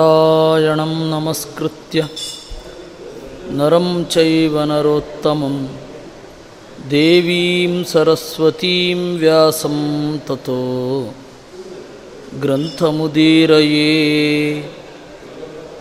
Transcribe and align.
नारायणं 0.00 0.90
नमस्कृत्य 1.10 2.02
नरं 3.58 3.86
चैव 4.14 4.58
नरोत्तमं 4.70 5.54
देवीं 6.90 7.72
सरस्वतीं 7.92 8.98
व्यासं 9.20 9.78
ततो 10.28 10.58
ग्रन्थमुदीरये 12.42 13.88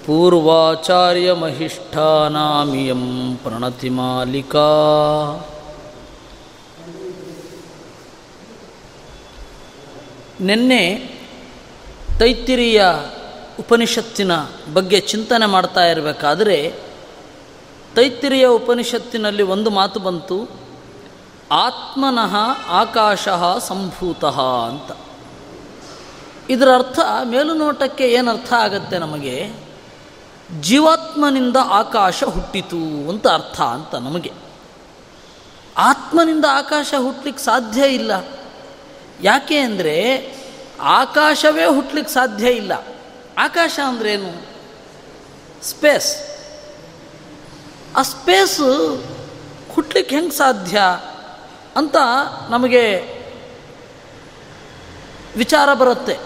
पूर्वाचार्यमहिष्ठानामियं 0.07 3.05
प्रणतिमालिका 3.45 4.69
ನಿನ್ನೆ 10.41 11.11
ತೈತ್ತಿರಿಯ 12.19 12.83
ಉಪನಿಷತ್ತಿನ 13.59 14.33
ಬಗ್ಗೆ 14.75 15.01
ಚಿಂತನೆ 15.01 15.47
ಮಾಡ್ತಾ 15.47 15.87
ಇರಬೇಕಾದರೆ 15.87 16.77
ತೈತ್ತಿರಿಯ 17.97 18.47
ಉಪನಿಷತ್ತಿನಲ್ಲಿ 18.59 19.45
ಒಂದು 19.55 19.71
ಮಾತು 19.71 20.01
ಬಂತು 20.01 20.62
ಆತ್ಮನಃ 21.54 22.36
ಆಕಾಶ 22.68 23.30
ಸಂಭೂತ 23.60 24.26
ಅಂತ. 24.26 24.98
ಇದರ 26.50 26.70
ಅರ್ಥ, 26.76 27.00
ಮೇಲುನೋಟಕ್ಕೆ 27.24 28.08
ಏನರ್ಥ 28.08 28.54
ಆಗತ್ತೆ 28.54 28.98
ನಮಗೆ? 28.98 29.54
ಜೀವಾತ್ಮನಿಂದ 30.62 31.56
ಆಕಾಶ 31.66 32.24
ಹುಟ್ಟಿತು 32.24 33.10
ಅಂತ 33.10 33.28
ಅರ್ಥ 33.28 33.62
ಅಂತ 33.62 33.96
ನಮಗೆ. 33.96 34.32
ಆತ್ಮನಿಂದ 35.78 36.46
ಆಕಾಶ 36.52 36.94
ಹುಟ್ಟಲಿಕ್ಕೆ 36.98 37.44
ಸಾಧ್ಯ 37.44 37.88
ಇಲ್ಲ. 37.88 38.12
ಯಾಕೆ 39.22 39.58
ಅಂದರೆ 39.58 40.30
ಆಕಾಶವೇ 40.82 41.66
ಹುಟ್ಟಲಿಕ್ಕೆ 41.66 42.14
ಸಾಧ್ಯ 42.14 42.52
ಇಲ್ಲ. 42.52 42.72
ಆಕಾಶ 43.38 43.80
ಅಂದ್ರೇನು 43.88 44.46
ಸ್ಪೇಸ್. 45.64 46.18
ಆ 47.96 48.02
ಸ್ಪೇಸು 48.02 49.04
ಹುಟ್ಟಲಿಕ್ಕೆ 49.74 50.16
ಹೆಂಗೆ 50.16 50.32
ಸಾಧ್ಯ? 50.32 50.82
ಅಂತ 51.76 51.96
ನಮಗೆ 52.50 52.84
ವಿಚಾರ 55.38 55.74
ಬರುತ್ತೆ. 55.74 56.20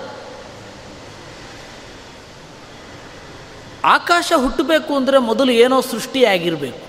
ಆಕಾಶ 3.83 4.33
ಹುಟ್ಟಬೇಕು 4.35 4.95
ಅಂದರೆ 4.95 5.17
ಮೊದಲು 5.17 5.51
ಏನೋ 5.51 5.81
ಸೃಷ್ಟಿಯಾಗಿರಬೇಕು. 5.81 6.87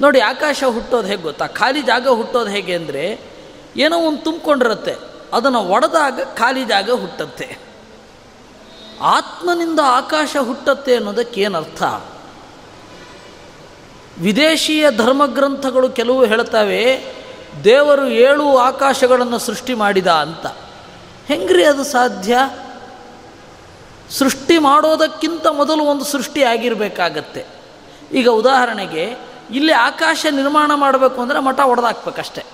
ನೋಡಿ, 0.00 0.20
ಆಕಾಶ 0.20 0.64
ಹುಟ್ಟೋದು 0.64 1.08
ಹೇಗೆ 1.08 1.22
ಗೊತ್ತಾ? 1.22 1.46
ಖಾಲಿ 1.46 1.82
ಜಾಗ 1.82 2.08
ಹುಟ್ಟೋದು 2.08 2.50
ಹೇಗೆ 2.50 2.74
ಅಂದರೆ 2.74 3.20
ಏನೋ 3.76 3.98
ಒಂದು 3.98 4.24
ತುಂಬಿಕೊಂಡಿರುತ್ತೆ. 4.24 4.96
ಅದನ್ನು 5.32 5.60
ಒಡೆದಾಗ 5.60 6.20
ಖಾಲಿ 6.34 6.64
ಜಾಗ 6.64 6.90
ಹುಟ್ಟತ್ತೆ. 6.90 7.58
ಆತ್ಮನಿಂದ 9.00 9.80
ಆಕಾಶ 9.84 10.36
ಹುಟ್ಟತ್ತೆ 10.40 10.96
ಅನ್ನೋದಕ್ಕೆ 10.96 11.40
ಏನರ್ಥ? 11.40 11.82
ವಿದೇಶೀಯ 14.20 14.90
ಧರ್ಮಗ್ರಂಥಗಳು 14.90 15.90
ಕೆಲವು 15.90 16.24
ಹೇಳ್ತವೆ, 16.24 17.04
ದೇವರು 17.64 18.08
ಏಳು 18.08 18.56
ಆಕಾಶಗಳನ್ನು 18.56 19.38
ಸೃಷ್ಟಿ 19.38 19.74
ಮಾಡಿದ 19.74 20.06
ಅಂತ. 20.06 20.46
ಹೆಂಗ್ರಿ 21.26 21.64
ಅದು 21.64 21.84
ಸಾಧ್ಯ? 21.84 22.50
ಸೃಷ್ಟಿ 24.10 24.58
ಮಾಡೋದಕ್ಕಿಂತ 24.58 25.46
ಮೊದಲು 25.46 25.84
ಒಂದು 25.84 26.04
ಸೃಷ್ಟಿ 26.04 26.42
ಆಗಿರಬೇಕಾಗತ್ತೆ. 26.42 27.46
ಈಗ 28.12 28.28
ಉದಾಹರಣೆಗೆ, 28.28 29.16
ಇಲ್ಲಿ 29.50 29.72
ಆಕಾಶ 29.72 30.26
ನಿರ್ಮಾಣ 30.30 30.70
ಮಾಡಬೇಕು 30.74 31.20
ಅಂದರೆ 31.20 31.40
ಮಠ 31.40 31.60
ಒಡೆದಾಕ್ಬೇಕಷ್ಟೆ. 31.60 32.44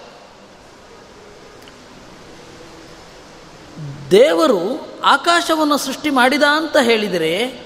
ದೇವರು 4.10 4.90
ಆಕಾಶವನ್ನು 5.04 5.76
ಸೃಷ್ಟಿ 5.78 6.10
ಮಾಡಿದ 6.10 6.42
ಅಂತ 6.42 6.76
ಹೇಳಿದರೆ, 6.76 7.62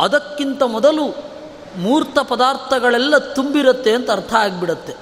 ಅದಕ್ಕಿಂತ 0.00 0.62
ಮೊದಲು 0.62 1.33
ಮೂರ್ತ 1.76 2.18
ಪದಾರ್ಥಗಳೆಲ್ಲ 2.18 3.18
ತುಂಬಿರುತ್ತೆ 3.18 3.92
ಅಂತ 3.92 4.10
ಅರ್ಥ 4.10 4.34
ಆಗಿಬಿಡುತ್ತೆ. 4.34 4.92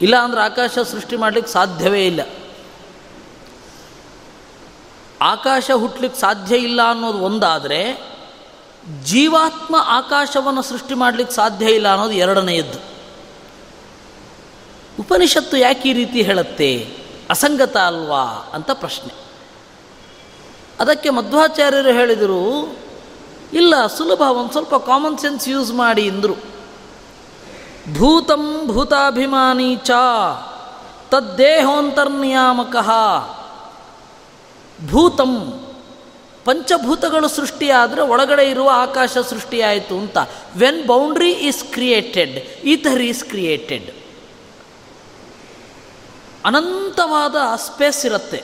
ಇಲ್ಲ 0.00 0.16
ಅಂದರೆ 0.16 0.40
ಆಕಾಶ 0.40 0.78
ಸೃಷ್ಟಿ 0.78 1.16
ಮಾಡಲಿಕ್ಕೆ 1.16 1.52
ಸಾಧ್ಯವೇ 1.52 2.06
ಇಲ್ಲ. 2.06 2.20
ಆಕಾಶ 5.22 5.70
ಹುಟ್ಟಲಿಕ್ಕೆ 5.70 6.20
ಸಾಧ್ಯ 6.20 6.56
ಇಲ್ಲ 6.56 6.90
ಅನ್ನೋದು 6.90 7.18
ಒಂದಾದರೆ 7.18 8.10
ಜೀವಾತ್ಮ 9.04 9.76
ಆಕಾಶವನ್ನು 9.78 10.62
ಸೃಷ್ಟಿ 10.62 10.94
ಮಾಡಲಿಕ್ಕೆ 10.94 11.34
ಸಾಧ್ಯ 11.34 11.66
ಇಲ್ಲ 11.66 11.92
ಅನ್ನೋದು 11.92 12.12
ಎರಡನೆಯದ್ದು. 12.12 12.78
ಉಪನಿಷತ್ತು 15.00 15.56
ಯಾಕೆ 15.56 15.88
ಈ 15.88 15.92
ರೀತಿ 15.92 16.22
ಹೇಳುತ್ತೆ? 16.22 16.96
ಅಸಂಗತ 17.30 17.76
ಅಲ್ವಾ 17.76 18.22
ಅಂತ 18.22 18.70
ಪ್ರಶ್ನೆ. 18.70 19.14
ಅದಕ್ಕೆ 20.80 21.10
ಮಧ್ವಾಚಾರ್ಯರು 21.10 21.88
ಹೇಳಿದರು 21.88 22.76
ಇಲ್ಲ, 23.52 23.86
ಸುಲಭ, 23.86 24.20
ಒಂದು 24.20 24.52
ಸ್ವಲ್ಪ 24.52 24.74
ಕಾಮನ್ 24.74 25.18
ಸೆನ್ಸ್ 25.18 25.48
ಯೂಸ್ 25.48 25.72
ಮಾಡಿ 25.72 26.08
ಅಂದರು 26.08 26.36
ಭೂತಂ 27.98 28.60
ಭೂತಾಭಿಮಾನಿ 28.66 29.76
ಚ, 29.76 29.90
ತದ್ದೇಹೋಂತರ್ನಿಯಾಮಕ. 31.10 32.76
ಭೂತಂ, 34.90 35.62
ಪಂಚಭೂತಗಳು 36.44 37.28
ಸೃಷ್ಟಿಯಾದರೆ 37.28 38.02
ಒಳಗಡೆ 38.02 38.50
ಇರುವ 38.50 38.70
ಆಕಾಶ 38.74 39.18
ಸೃಷ್ಟಿಯಾಯಿತು 39.18 39.98
ಅಂತ. 39.98 40.18
When 40.56 40.86
boundary 40.86 41.32
is 41.32 41.64
created 41.64 42.64
ether 42.64 43.02
is 43.02 43.24
created 43.24 43.90
ಅನಂತವಾದ 46.44 47.36
space 47.56 48.06
ಇರುತ್ತೆ. 48.06 48.42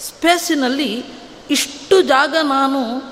ಸ್ಪೇಸಿನಲ್ಲಿ 0.00 1.04
ಇಷ್ಟು 1.50 2.02
ಜಾಗ 2.02 2.36
ನಾನು 2.42 3.02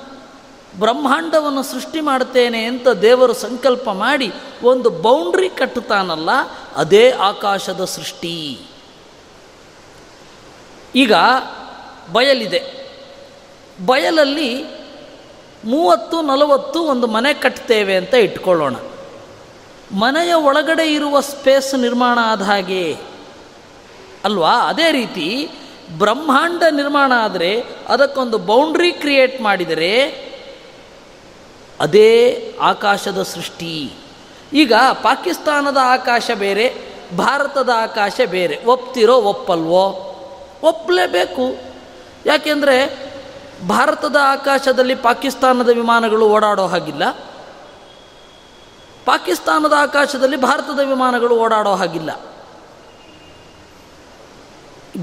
ಬ್ರಹ್ಮಾಂಡವನ್ನು 0.78 1.62
ಸೃಷ್ಟಿ 1.62 2.00
ಮಾಡ್ತೇನೆ 2.00 2.64
ಅಂತ 2.64 2.88
ದೇವರು 2.88 3.32
ಸಂಕಲ್ಪ 3.32 3.90
ಮಾಡಿ 3.90 4.32
ಒಂದು 4.62 4.90
ಬೌಂಡ್ರಿ 4.90 5.48
ಕಟ್ಟುತ್ತಾನಲ್ಲ, 5.48 6.30
ಅದೇ 6.76 7.10
ಆಕಾಶದ 7.10 7.84
ಸೃಷ್ಟಿ. 7.84 8.60
ಈಗ 10.94 11.12
ಬಯಲಿದೆ. 12.12 12.86
ಬಯಲಲ್ಲಿ 13.86 14.64
ಮೂವತ್ತು, 15.64 16.22
ನಲವತ್ತು 16.22 16.82
ಒಂದು 16.82 17.06
ಮನೆ 17.06 17.34
ಕಟ್ತೇವೆ 17.34 17.96
ಅಂತ 17.96 18.14
ಇಟ್ಕೊಳ್ಳೋಣ. 18.14 18.76
ಮನೆಯ 19.92 20.34
ಒಳಗಡೆ 20.34 20.92
ಇರುವ 20.92 21.20
ಸ್ಪೇಸ್ 21.20 21.74
ನಿರ್ಮಾಣ 21.74 22.18
ಆದ 22.22 22.42
ಹಾಗೆ. 22.42 22.96
ಅಲ್ವಾ? 24.24 24.52
ಅದೇ 24.52 24.92
ರೀತಿ 24.92 25.48
ಬ್ರಹ್ಮಾಂಡ 25.98 26.62
ನಿರ್ಮಾಣ 26.70 27.12
ಆದರೆ 27.16 27.62
ಅದಕ್ಕೊಂದು 27.88 28.38
ಬೌಂಡ್ರಿ 28.38 28.92
ಕ್ರಿಯೇಟ್ 28.92 29.40
ಮಾಡಿದರೆ 29.40 30.25
ಅದೇ 31.80 32.42
ಆಕಾಶದ 32.60 33.22
ಸೃಷ್ಟಿ. 33.22 33.92
ಈಗ 34.52 34.72
ಪಾಕಿಸ್ತಾನದ 35.02 35.76
ಆಕಾಶ 35.82 36.30
ಬೇರೆ, 36.34 36.74
ಭಾರತದ 37.16 37.70
ಆಕಾಶ 37.76 38.20
ಬೇರೆ. 38.26 38.64
ಒಪ್ತಿರೋ, 38.64 39.16
ಒಪ್ಪಲ್ವೋ? 39.16 40.02
ಒಪ್ಪಲೇಬೇಕು 40.62 41.56
ಯಾಕೆಂದರೆ 42.26 43.06
ಭಾರತದ 43.68 44.16
ಆಕಾಶದಲ್ಲಿ 44.22 44.94
ಪಾಕಿಸ್ತಾನದ 44.94 45.68
ವಿಮಾನಗಳು 45.68 46.28
ಓಡಾಡೋ 46.28 46.66
ಹಾಗಿಲ್ಲ. 46.66 47.10
ಪಾಕಿಸ್ತಾನದ 49.04 49.72
ಆಕಾಶದಲ್ಲಿ 49.78 50.36
ಭಾರತದ 50.36 50.80
ವಿಮಾನಗಳು 50.84 51.36
ಓಡಾಡೋ 51.36 51.74
ಹಾಗಿಲ್ಲ. 51.74 52.10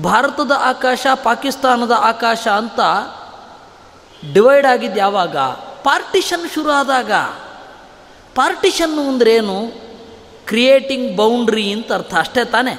ಭಾರತದ 0.04 0.52
ಆಕಾಶ 0.60 1.08
ಪಾಕಿಸ್ತಾನದ 1.24 1.92
ಆಕಾಶ 1.98 2.48
ಅಂತ 2.48 2.80
ಡಿವೈಡ್ 4.34 4.66
ಆಗಿದ್ದು 4.66 5.00
ಯಾವಾಗ 5.00 5.36
ಪಾರ್ಟಿಷನ್ 5.84 6.50
ಶುರು 6.50 6.72
ಆದಾಗ 6.72 7.12
ಪಾರ್ಟಿಷನ್ನು 8.36 9.08
ಅಂದ್ರೇನು? 9.08 9.84
ಕ್ರಿಯೇಟಿಂಗ್ 10.46 11.18
ಬೌಂಡ್ರಿ 11.18 11.72
ಅಂತ 11.72 11.94
ಅರ್ಥ 11.94 12.16
ಅಷ್ಟೇ 12.16 12.46
ತಾನೆ. 12.46 12.72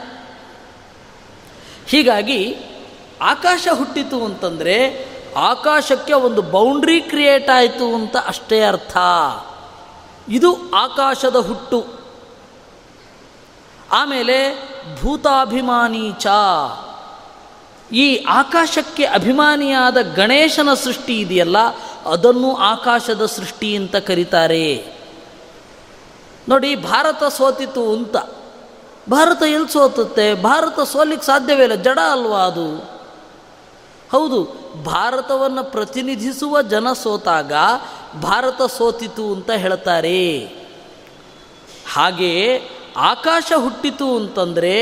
ಹೀಗಾಗಿ, 1.86 2.56
ಆಕಾಶ 3.22 3.68
ಹುಟ್ಟಿತು 3.74 4.24
ಅಂತಂದರೆ, 4.24 5.06
ಆಕಾಶಕ್ಕೆ 5.36 6.12
ಒಂದು 6.12 6.42
ಬೌಂಡ್ರಿ 6.42 7.00
ಕ್ರಿಯೇಟ್ 7.00 7.50
ಆಯಿತು 7.50 7.94
ಅಂತ 7.94 8.16
ಅಷ್ಟೇ 8.16 8.62
ಅರ್ಥ. 8.62 8.96
ಇದು 10.28 10.56
ಆಕಾಶದ 10.74 11.36
ಹುಟ್ಟು. 11.36 11.86
ಆಮೇಲೆ 13.92 14.68
ಭೂತಾಭಿಮಾನಿ 15.02 16.12
ಚ. 16.18 16.26
ಈ 17.92 18.24
ಆಕಾಶಕ್ಕೆ 18.24 19.04
ಅಭಿಮಾನಿಯಾದ 19.04 19.96
ಗಣೇಶನ 19.96 20.74
ಸೃಷ್ಟಿ 20.74 21.20
ಇದೆಯಲ್ಲ, 21.20 21.56
ಅದನ್ನು 22.04 22.56
ಆಕಾಶದ 22.56 23.26
ಸೃಷ್ಟಿ 23.26 23.76
ಅಂತ 23.76 23.96
ಕರೀತಾರೆ. 23.96 24.94
ನೋಡಿ, 26.48 26.76
ಭಾರತ 26.76 27.24
ಸೋತಿತ್ತು 27.24 27.92
ಅಂತ. 27.92 28.16
ಭಾರತ 29.10 29.42
ಎಲ್ಲಿ 29.42 29.72
ಸೋತುತ್ತೆ? 29.72 30.34
ಭಾರತ 30.34 30.80
ಸೋಲಿಕ್ಕೆ 30.80 31.26
ಸಾಧ್ಯವೇ 31.26 31.62
ಇಲ್ಲ, 31.62 31.74
ಜಡ 31.74 31.98
ಅಲ್ವಾ 32.12 32.38
ಅದು? 32.38 32.94
ಹೌದು, 34.12 34.64
ಭಾರತವನ್ನು 34.84 35.64
ಪ್ರತಿನಿಧಿಸುವ 35.64 36.62
ಜನ 36.62 36.92
ಸೋತಾಗ 36.92 37.52
ಭಾರತ 38.22 38.62
ಸೋತಿತು 38.62 39.32
ಅಂತ 39.32 39.50
ಹೇಳ್ತಾರೆ. 39.50 40.38
ಹಾಗೆಯೇ 41.92 42.70
ಆಕಾಶ 42.96 43.52
ಹುಟ್ಟಿತು 43.56 44.16
ಅಂತಂದರೆ 44.16 44.74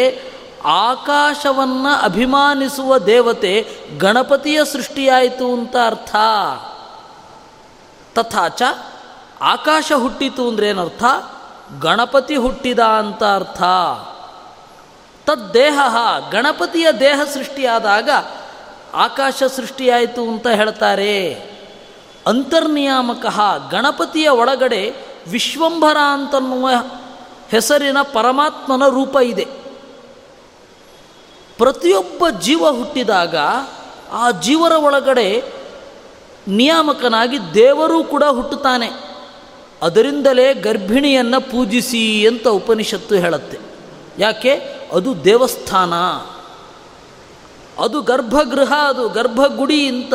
ಆಕಾಶವನ್ನು 0.64 2.02
ಅಭಿಮಾನಿಸುವ 2.02 2.98
ದೇವತೆ 2.98 3.68
ಗಣಪತಿಯ 3.98 4.64
ಸೃಷ್ಟಿಯಾಯಿತು 4.64 5.52
ಅಂತ 5.52 5.76
ಅರ್ಥ. 5.86 6.16
ತಥಾಚ 8.14 8.62
ಆಕಾಶ 9.40 9.92
ಹುಟ್ಟಿತು 9.96 10.48
ಅಂದ್ರೆ 10.48 10.68
ಏನರ್ಥ? 10.68 11.04
ಗಣಪತಿ 11.80 12.36
ಹುಟ್ಟಿದ 12.36 12.78
ಅಂತ 12.78 13.24
ಅರ್ಥ. 13.24 13.62
ತದ್ದೇಹ 15.30 15.80
ಗಣಪತಿಯ 16.30 16.92
ದೇಹ 16.92 17.20
ಸೃಷ್ಟಿಯಾದಾಗ 17.34 18.10
ಆಕಾಶ 18.94 19.42
ಸೃಷ್ಟಿಯಾಯಿತು 19.42 20.22
ಅಂತ 20.22 20.46
ಹೇಳ್ತಾರೆ. 20.46 21.34
ಅಂತರ್ನಿಯಾಮಕ 22.26 23.26
ಗಣಪತಿಯ 23.70 24.28
ಒಳಗಡೆ 24.28 24.94
ವಿಶ್ವಂಭರ 25.30 25.96
ಅಂತನ್ನುವ 26.12 26.70
ಹೆಸರಿನ 27.48 28.02
ಪರಮಾತ್ಮನ 28.02 28.88
ರೂಪ 28.88 29.16
ಇದೆ. 29.22 29.61
ಪ್ರತಿಯೊಬ್ಬ 31.62 32.24
ಜೀವ 32.40 32.70
ಹುಟ್ಟಿದಾಗ 32.70 33.36
ಆ 34.12 34.30
ಜೀವರ 34.30 34.72
ಒಳಗಡೆ 34.72 35.42
ನಿಯಾಮಕನಾಗಿ 36.48 37.38
ದೇವರೂ 37.54 38.04
ಕೂಡ 38.04 38.24
ಹುಟ್ಟುತ್ತಾನೆ. 38.24 38.88
ಅದರಿಂದಲೇ 39.82 40.54
ಗರ್ಭಿಣಿಯನ್ನು 40.54 41.40
ಪೂಜಿಸಿ 41.40 42.26
ಅಂತ 42.26 42.48
ಉಪನಿಷತ್ತು 42.48 43.14
ಹೇಳುತ್ತೆ. 43.14 43.58
ಯಾಕೆ? 44.18 44.52
ಅದು 44.92 45.24
ದೇವಸ್ಥಾನ. 45.24 45.94
ಅದು 47.82 48.00
ಗರ್ಭಗೃಹ, 48.00 48.72
ಅದು 48.88 49.08
ಗರ್ಭಗುಡಿ 49.08 49.86
ಅಂತ. 49.86 50.14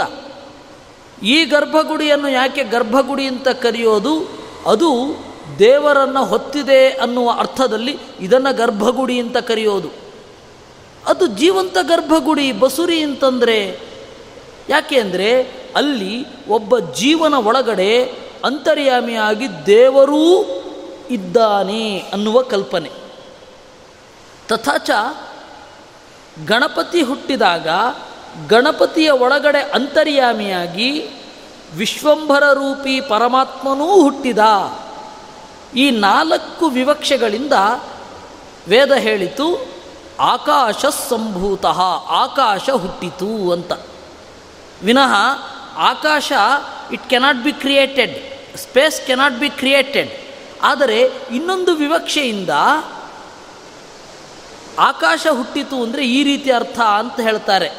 ಈ 1.24 1.46
ಗರ್ಭಗುಡಿಯನ್ನು 1.46 2.30
ಯಾಕೆ 2.30 2.64
ಗರ್ಭಗುಡಿ 2.64 3.26
ಅಂತ 3.26 3.48
ಕರೆಯೋದು? 3.48 4.30
ಅದು 4.70 5.16
ದೇವರನ್ನು 5.60 6.26
ಹೊತ್ತಿದೆ 6.26 6.90
ಅನ್ನುವ 6.90 7.32
ಅರ್ಥದಲ್ಲಿ 7.32 8.00
ಇದನ್ನು 8.20 8.56
ಗರ್ಭಗುಡಿ 8.56 9.20
ಅಂತ 9.20 9.38
ಕರೆಯೋದು. 9.38 10.07
ಅದು 11.08 11.28
ಜೀವಂತ 11.28 11.78
ಗರ್ಭಗುಡಿ 11.82 12.52
ಬಸುರಿ 12.52 13.02
ಅಂತಂದರೆ 13.02 13.80
ಯಾಕೆ 14.70 15.00
ಅಂದರೆ 15.00 15.42
ಅಲ್ಲಿ 15.76 16.46
ಒಬ್ಬ 16.48 16.80
ಜೀವನ 16.80 17.34
ಒಳಗಡೆ 17.34 18.04
ಅಂತರ್ಯಾಮಿಯಾಗಿ 18.44 19.66
ದೇವರೂ 19.66 20.44
ಇದ್ದಾನೆ 21.12 22.00
ಅನ್ನುವ 22.00 22.42
ಕಲ್ಪನೆ. 22.42 22.92
ತಥಾಚ 24.48 24.90
ಗಣಪತಿ 26.48 27.02
ಹುಟ್ಟಿದಾಗ 27.02 27.68
ಗಣಪತಿಯ 28.50 29.10
ಒಳಗಡೆ 29.10 29.60
ಅಂತರ್ಯಾಮಿಯಾಗಿ 29.60 31.10
ವಿಶ್ವಂಭರ 31.78 32.44
ರೂಪಿ 32.54 33.02
ಪರಮಾತ್ಮನೂ 33.02 34.02
ಹುಟ್ಟಿದ. 34.02 34.40
ಈ 35.76 35.92
ನಾಲ್ಕು 35.92 36.66
ವಿವಕ್ಷೆಗಳಿಂದ 36.66 37.54
ವೇದ 38.68 38.92
ಹೇಳಿತು 38.92 39.77
ಆಕಾಶ 40.20 40.86
ಸಂಭೂತ 40.86 41.66
ಆಕಾಶ 41.66 42.70
ಹುಟ್ಟಿತು 42.70 43.52
ಅಂತ. 43.52 43.72
ವಿನಃ 44.84 45.14
ಆಕಾಶ 45.78 46.32
it 46.92 47.10
cannot 47.10 47.44
be 47.44 47.52
created 47.54 48.18
space 48.58 49.08
cannot 49.08 49.40
be 49.40 49.50
created 49.50 50.12
ಆದರೆ 50.64 51.02
ಇನ್ನೊಂದು 51.32 51.76
ವಿವಕ್ಷೆಯಿಂದ 51.76 52.50
ಆಕಾಶ 54.80 55.28
ಹುಟ್ಟಿತು 55.32 55.84
ಅಂದರೆ 55.84 56.08
ಈ 56.08 56.24
ರೀತಿ 56.24 56.52
ಅರ್ಥ 56.52 56.80
ಅಂತ 56.80 57.20
ಹೇಳ್ತಾರೆ. 57.20 57.72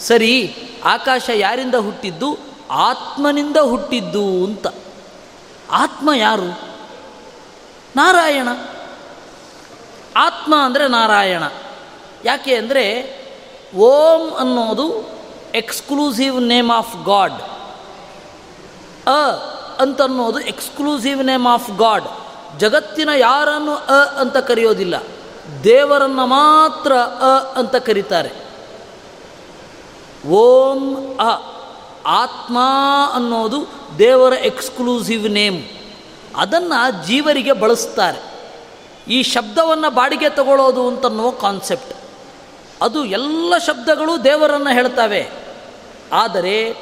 ಸರಿ, 0.00 0.54
ಆಕಾಶ 0.84 1.30
ಯಾರಿಂದ 1.34 1.74
ಹುಟ್ಟಿದ್ದು? 1.74 2.38
ಆತ್ಮನಿಂದ 2.70 3.56
ಹುಟ್ಟಿದ್ದು 3.56 4.44
ಅಂತ. 4.44 4.66
ಆತ್ಮ 5.70 6.10
ಯಾರು? 6.16 6.60
ನಾರಾಯಣ. 7.96 8.48
ಆತ್ಮ 10.16 10.54
ಅಂದರೆ 10.64 10.88
ನಾರಾಯಣ. 10.88 11.44
ಯಾಕೆ 12.24 12.54
ಅಂದರೆ 12.54 12.84
ಓಂ 13.76 14.22
ಅನ್ನೋದು 14.34 14.86
ಎಕ್ಸ್ಕ್ಲೂಸಿವ್ 15.54 16.42
ನೇಮ್ 16.42 16.70
ಆಫ್ 16.70 16.94
ಗಾಡ್. 17.04 17.38
ಅ 19.08 19.20
ಅಂತನ್ನೋದು 19.80 20.40
ಎಕ್ಸ್ಕ್ಲೂಸಿವ್ 20.40 21.24
ನೇಮ್ 21.24 21.46
ಆಫ್ 21.46 21.70
ಗಾಡ್. 21.78 22.04
ಜಗತ್ತಿನ 22.58 23.10
ಯಾರನ್ನು 23.16 23.74
ಅ 23.74 23.98
ಅಂತ 24.20 24.36
ಕರೆಯೋದಿಲ್ಲ, 24.36 24.96
ದೇವರನ್ನು 25.64 26.26
ಮಾತ್ರ 26.26 26.92
ಅ 26.94 27.32
ಅಂತ 27.56 27.76
ಕರೀತಾರೆ. 27.76 28.30
ಓಂ 30.28 30.80
ಅ, 31.16 31.30
ಆತ್ಮ 32.06 32.58
ಅನ್ನೋದು 33.14 33.58
ದೇವರ 33.98 34.32
ಎಕ್ಸ್ಕ್ಲೂಸಿವ್ 34.32 35.30
ನೇಮ್. 35.30 35.60
ಅದನ್ನು 36.36 37.06
ಜೀವರಿಗೆ 37.06 37.52
ಬಳಸ್ತಾರೆ. 37.52 38.35
ಈ 39.08 39.22
ಶಬ್ದವನ್ನು 39.22 39.90
ಬಾಡಿಗೆ 39.90 40.28
ತಗೊಳ್ಳೋದು 40.30 40.88
ಅಂತನ್ನುವ 40.88 41.30
ಕಾನ್ಸೆಪ್ಟ್ 41.30 41.94
ಅದು 42.82 43.04
ಎಲ್ಲ 43.04 43.58
ಶಬ್ದಗಳು 43.58 44.24
ದೇವರನ್ನು 44.24 44.70
ಹೇಳ್ತವೆ. 44.70 45.30
ಆದರೆ 46.12 46.74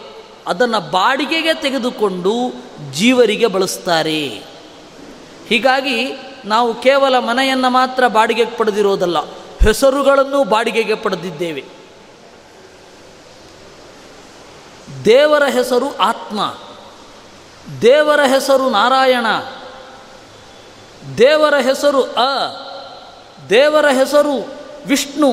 ಅದನ್ನು 0.46 0.80
ಬಾಡಿಗೆಗೆ 0.90 1.54
ತೆಗೆದುಕೊಂಡು 1.54 2.32
ಜೀವರಿಗೆ 2.92 3.46
ಬಳಸ್ತಾರೆ. 3.46 4.26
ಹೀಗಾಗಿ 5.48 5.98
ನಾವು 6.44 6.74
ಕೇವಲ 6.74 7.18
ಮನೆಯನ್ನು 7.18 7.70
ಮಾತ್ರ 7.70 8.08
ಬಾಡಿಗೆಗೆ 8.08 8.56
ಪಡೆದಿರೋದಲ್ಲ, 8.56 9.18
ಹೆಸರುಗಳನ್ನು 9.64 10.44
ಬಾಡಿಗೆಗೆ 10.44 10.94
ಪಡೆದಿದ್ದೇವೆ. 10.94 11.64
ದೇವರ 15.04 15.44
ಹೆಸರು 15.44 15.96
ಆತ್ಮ, 15.96 16.54
ದೇವರ 17.82 18.20
ಹೆಸರು 18.20 18.70
ನಾರಾಯಣ 18.70 19.26
ದೇವರ 21.18 21.54
ಹೆಸರು 21.54 22.02
ಅ, 22.02 22.36
ದೇವರ 23.50 23.86
ಹೆಸರು 23.86 24.54
ವಿಷ್ಣು, 24.86 25.32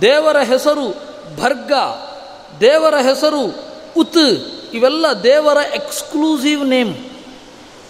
ದೇವರ 0.00 0.38
ಹೆಸರು 0.38 0.88
ಭರ್ಗ, 1.40 1.72
ದೇವರ 2.60 2.94
ಹೆಸರು 2.96 3.54
ಉತ್, 3.96 4.16
ಇವೆಲ್ಲ 4.74 5.06
ದೇವರ 5.22 5.56
ಎಕ್ಸ್ಕ್ಲೂಸಿವ್ 5.74 6.66
ನೇಮ್. 6.66 6.94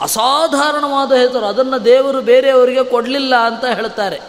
ಅಸಾಧಾರಣವಾದ 0.01 1.13
ಹೆಸರು, 1.13 1.47
ಅದನ್ನು 1.47 1.85
ದೇವರು 1.85 2.21
ಬೇರೆಯವರಿಗೆ 2.21 2.85
ಕೊಡಲಿಲ್ಲ 2.85 3.35
ಅಂತ 3.37 3.65
ಹೇಳ್ತಾರೆ. 3.65 4.21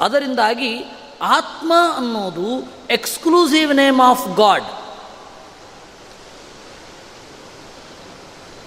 ಅದರಿಂದಾಗಿ 0.00 0.84
ಆತ್ಮ 1.22 1.72
ಅನ್ನೋದು 1.96 2.68
ಎಕ್ಸ್ಕ್ಲೂಸಿವ್ 2.90 3.74
ನೇಮ್ 3.74 4.00
ಆಫ್ 4.00 4.36
ಗಾಡ್. 4.36 4.64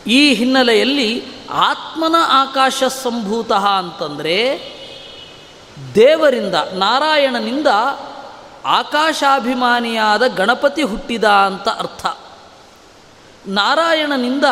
ಈ 0.07 0.33
ಹಿನ್ನೆಲೆಯಲ್ಲಿ 0.33 1.25
ಆತ್ಮನ 1.49 2.15
ಆಕಾಶ 2.27 2.83
ಸಂಭೂತ 2.83 3.51
ಅಂತಂದರೆ 3.51 4.71
ದೇವರಿಂದ, 5.95 6.55
ನಾರಾಯಣನಿಂದ 6.73 7.67
ಆಕಾಶಾಭಿಮಾನಿಯಾದ 8.65 10.27
ಗಣಪತಿ 10.27 10.83
ಹುಟ್ಟಿದ 10.83 11.23
ಅಂತ 11.23 11.69
ಅರ್ಥ. 11.69 12.05
ನಾರಾಯಣನಿಂದ 13.47 14.45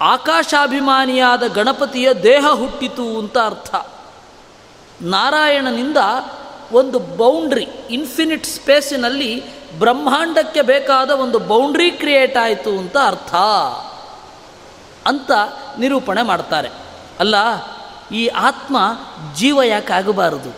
ಆಕಾಶಾಭಿಮಾನಿಯಾದ 0.00 1.46
ಗಣಪತಿಯ 1.46 2.14
ದೇಹ 2.14 2.46
ಹುಟ್ಟಿತು 2.46 3.18
ಅಂತ 3.18 3.38
ಅರ್ಥ. 3.38 3.74
ನಾರಾಯಣನಿಂದ 5.02 5.96
ಒಂದು 6.72 6.98
ಬೌಂಡ್ರಿ 6.98 7.68
ಇನ್ಫಿನಿಟ್ 7.90 8.46
ಸ್ಪೇಸಿನಲ್ಲಿ 8.46 9.44
ಬ್ರಹ್ಮಾಂಡಕ್ಕೆ 9.78 10.62
ಬೇಕಾದ 10.62 11.10
ಒಂದು 11.10 11.38
ಬೌಂಡ್ರಿ 11.38 11.90
ಕ್ರಿಯೇಟ್ 11.90 12.36
ಆಯಿತು 12.36 12.70
ಅಂತ 12.70 12.96
ಅರ್ಥ. 12.96 13.34
ಅಂತ 15.06 15.30
ನಿರೂಪಣೆ 15.78 16.22
ಮಾಡ್ತಾರೆ. 16.22 16.70
ಅಲ್ಲ, 17.20 17.34
ಈ 18.12 18.26
ಆತ್ಮ 18.26 18.76
ಜೀವ 19.34 19.62
ಯಾಕೆ 19.62 19.92
ಆಗಬಾರದು? 19.92 20.56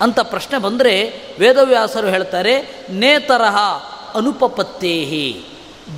ಅಂತ 0.00 0.20
ಪ್ರಶ್ನೆ 0.20 0.58
ಬಂದರೆ 0.58 1.22
ವೇದವ್ಯಾಸರು 1.38 2.06
ಹೇಳ್ತಾರೆ, 2.06 2.86
ನೇತರಹ 2.90 3.56
ಅನುಪಪತ್ತೇಹಿ. 4.14 5.46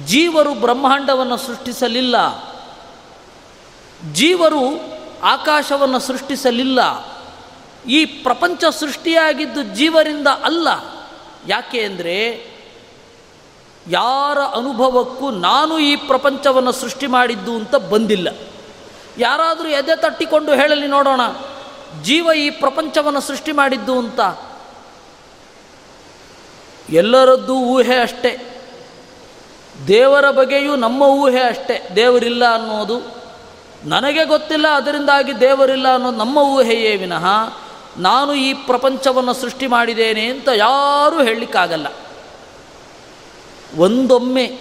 ಜೀವರು 0.07 0.55
ಬ್ರಹ್ಮಾಂಡವನ್ನು 0.55 1.37
ಸೃಷ್ಟಿಸಲಿಲ್ಲ. 1.37 2.17
ಜೀವರು 4.13 4.81
ಆಕಾಶವನ್ನು 5.23 5.99
ಸೃಷ್ಟಿಸಲಿಲ್ಲ. 5.99 6.81
ಈ 7.89 8.05
ಪ್ರಪಂಚ 8.05 8.65
ಸೃಷ್ಟಿಯಾಗಿದ್ದು 8.65 9.63
ಜೀವರಿಂದ 9.63 10.27
ಅಲ್ಲ. 10.27 10.96
ಯಾಕೆ 11.47 11.81
ಅಂದರೆ 11.85 12.17
ಯಾರ 13.87 14.39
ಅನುಭವಕ್ಕೂ 14.57 15.27
ನಾನು 15.31 15.75
ಈ 15.79 15.93
ಪ್ರಪಂಚವನ್ನು 15.97 16.73
ಸೃಷ್ಟಿ 16.73 17.07
ಮಾಡಿದ್ದು 17.07 17.53
ಅಂತ 17.55 17.75
ಬಂದಿಲ್ಲ. 17.93 18.29
ಯಾರಾದರೂ 19.19 19.69
ಎದೆ 19.69 19.95
ತಟ್ಟಿಕೊಂಡು 19.97 20.53
ಹೇಳಲಿ 20.53 20.87
ನೋಡೋಣ, 20.87 21.21
ಜೀವ 22.03 22.27
ಈ 22.37 22.49
ಪ್ರಪಂಚವನ್ನು 22.51 23.21
ಸೃಷ್ಟಿ 23.21 23.53
ಮಾಡಿದ್ದು 23.53 23.95
ಅಂತ. 23.99 24.21
ಎಲ್ಲರದ್ದು 26.93 27.55
ಊಹೆ 27.75 27.99
ಅಷ್ಟೇ. 27.99 28.33
ದೇವರ 29.89 30.27
ಬಗೆಯೂ 30.31 30.73
ನಮ್ಮ 30.77 31.03
ಊಹೆ 31.03 31.43
ಅಷ್ಟೇ. 31.43 31.77
ದೇವರಿಲ್ಲ 31.97 32.45
ಅನ್ನೋದು 32.55 32.99
ನನಗೆ 33.85 34.25
ಗೊತ್ತಿಲ್ಲ, 34.25 34.67
ಅದರಿಂದಾಗಿ 34.69 35.33
ದೇವರಿಲ್ಲ 35.41 35.89
ಅನ್ನೋದು 35.95 36.17
ನಮ್ಮ 36.17 36.39
ಊಹೆಯೇ 36.39 36.93
ವಿನಃ. 36.97 37.27
ನಾನು 37.99 38.35
ಈ 38.35 38.53
ಪ್ರಪಂಚವನ್ನು 38.53 39.35
ಸೃಷ್ಟಿ 39.35 39.67
ಮಾಡಿದ್ದೇನೆ 39.67 40.27
ಅಂತ 40.27 40.49
ಯಾರೂ 40.55 41.23
ಹೇಳಲಿಕ್ಕಾಗಲ್ಲ. 41.23 41.87
ಒಂದೊಮ್ಮೆ 43.77 44.59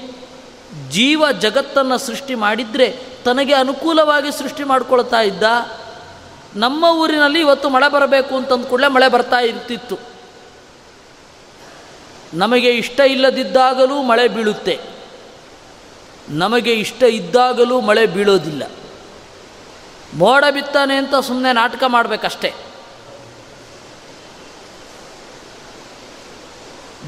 ಜೀವ 0.89 1.31
ಜಗತ್ತನ್ನು 1.31 1.97
ಸೃಷ್ಟಿ 1.97 2.35
ಮಾಡಿದರೆ 2.35 2.99
ತನಗೆ 3.25 3.53
ಅನುಕೂಲವಾಗಿ 3.53 4.31
ಸೃಷ್ಟಿ 4.31 4.63
ಮಾಡಿಕೊಳ್ತಾ 4.63 5.21
ಇದ್ದ 5.21 5.43
ನಮ್ಮ 6.55 6.83
ಊರಿನಲ್ಲಿ 6.83 7.39
ಇವತ್ತು 7.39 7.69
ಮಳೆ 7.69 7.91
ಬರಬೇಕು 7.91 8.35
ಅಂತಂದ 8.35 8.65
ಕೂಡಲೇ 8.65 8.87
ಮಳೆ 8.87 9.07
ಬರ್ತಾ 9.07 9.39
ಇರ್ತಿತ್ತು. 9.39 9.97
ನಮಗೆ 12.33 12.69
ಇಷ್ಟ 12.69 12.99
ಇಲ್ಲದಿದ್ದಾಗಲೂ 12.99 14.01
ಮಳೆ 14.01 14.27
ಬೀಳುತ್ತೆ. 14.27 14.79
ನಮಗೆ 16.29 16.73
ಇಷ್ಟ 16.73 17.03
ಇದ್ದಾಗಲೂ 17.03 17.81
ಮಳೆ 17.81 18.05
ಬೀಳೋದಿಲ್ಲ. 18.05 18.63
ಮೋಡ 20.13 20.43
ಬಿತ್ತಾನೆ 20.53 20.95
ಅಂತ 20.95 21.15
ಸುಮ್ಮನೆ 21.15 21.53
ನಾಟಕ 21.53 21.83
ಮಾಡಬೇಕಷ್ಟೆ. 21.87 22.74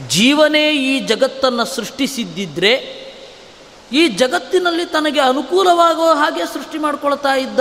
ಜೀವನೇ 0.09 0.71
ಈ 0.71 0.99
ಜಗತ್ತನ್ನು 0.99 1.65
ಸೃಷ್ಟಿಸಿದ್ದಿದ್ರೆ 1.65 2.97
ಈ 3.91 4.07
ಜಗತ್ತಿನಲ್ಲಿ 4.07 4.85
ತನಗೆ 4.85 5.19
ಅನುಕೂಲವಾಗೋ 5.19 6.13
ಹಾಗೆ 6.13 6.45
ಸೃಷ್ಟಿ 6.45 6.77
ಮಾಡಿಕೊಳ್ತಾ 6.77 7.33
ಇದ್ದ. 7.33 7.59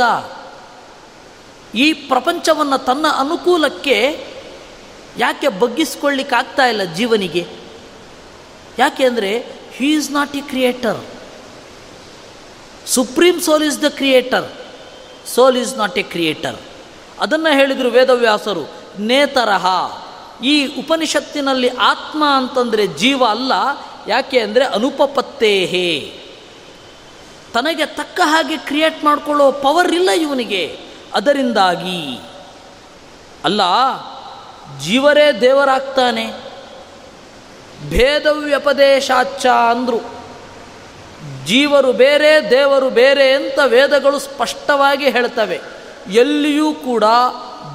ಈ 1.75 1.93
ಪ್ರಪಂಚವನ್ನು 1.93 2.85
ತನ್ನ 2.85 3.07
ಅನುಕೂಲಕ್ಕೆ 3.19 4.27
ಯಾಕೆ 5.19 5.49
ಬಗ್ಗಿಸ್ಕೊಳ್ಳಿಕ್ಕಾಗ್ತಾ 5.49 6.67
ಇಲ್ಲ 6.67 6.83
ಜೀವನಿಗೆ? 6.83 7.47
ಯಾಕೆ 8.79 9.05
ಅಂದರೆ 9.05 9.47
he 9.73 9.95
is 9.95 10.11
not 10.11 10.37
a 10.37 10.41
creator 10.41 11.05
supreme 12.87 13.41
soul 13.41 13.65
is 13.65 13.83
the 13.83 13.85
creator 13.85 14.53
soul 15.27 15.57
is 15.57 15.77
not 15.77 15.99
a 15.99 16.03
creator 16.03 16.57
ಅದನ್ನು 17.21 17.53
ಹೇಳಿದರು 17.53 17.91
ವೇದವ್ಯಾಸರು, 17.91 18.71
ನೇತರಹ. 18.99 19.67
ಈ 20.43 20.67
ಉಪನಿಷತ್ತಿನಲ್ಲಿ 20.67 21.69
ಆತ್ಮ 21.69 22.25
ಅಂತಂದರೆ 22.37 22.87
ಜೀವ 22.87 23.25
ಅಲ್ಲ, 23.25 23.53
ಯಾಕೆ 24.09 24.39
ಅಂದರೆ 24.41 24.65
ಅನುಪಪತ್ತೇಹೇ. 24.65 26.23
ತನಗೆ 27.55 27.87
ತಕ್ಕ 27.87 28.21
ಹಾಗೆ 28.25 28.57
ಕ್ರಿಯೇಟ್ 28.57 29.05
ಮಾಡಿಕೊಳ್ಳೋ 29.05 29.53
ಪವರ್ 29.53 29.95
ಇಲ್ಲ 29.95 30.11
ಇವನಿಗೆ. 30.11 30.79
ಅದರಿಂದಾಗಿ 31.15 32.21
ಅಲ್ಲ, 33.45 33.61
ಜೀವರೇ 34.81 35.41
ದೇವರಾಗ್ತಾನೆ. 35.41 36.27
ಭೇದವ್ಯಪದೇಶಾಚ 37.89 39.47
ಅಂದರು. 39.47 40.17
ಜೀವರು 41.47 41.93
ಬೇರೆ, 41.93 42.51
ದೇವರು 42.51 42.91
ಬೇರೆ 42.91 43.33
ಅಂತ 43.33 43.59
ವೇದಗಳು 43.67 44.19
ಸ್ಪಷ್ಟವಾಗಿ 44.19 45.11
ಹೇಳ್ತವೆ. 45.11 45.61
ಎಲ್ಲಿಯೂ 46.11 46.75
ಕೂಡ 46.75 47.05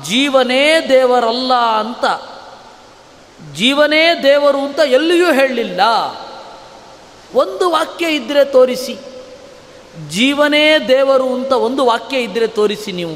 ಜೀವನೇ 0.06 0.90
ದೇವರಲ್ಲ 0.90 1.54
ಅಂತ. 1.54 2.31
ಜೀವನೇ 3.56 4.24
ದೇವರು 4.24 4.58
ಅಂತ 4.58 4.80
ಎಲ್ಲಿಯೂ 4.80 5.32
ಹೇಳಲಿಲ್ಲ. 5.34 5.82
ಒಂದು 7.36 7.70
ವಾಕ್ಯ 7.70 8.06
ಇದ್ದರೆ 8.08 8.46
ತೋರಿಸಿ. 8.46 8.98
ಜೀವನೇ 10.10 10.80
ದೇವರು 10.88 11.34
ಅಂತ 11.34 11.52
ಒಂದು 11.52 11.86
ವಾಕ್ಯ 11.86 12.18
ಇದ್ದರೆ 12.18 12.48
ತೋರಿಸಿ 12.48 12.92
ನೀವು. 12.92 13.12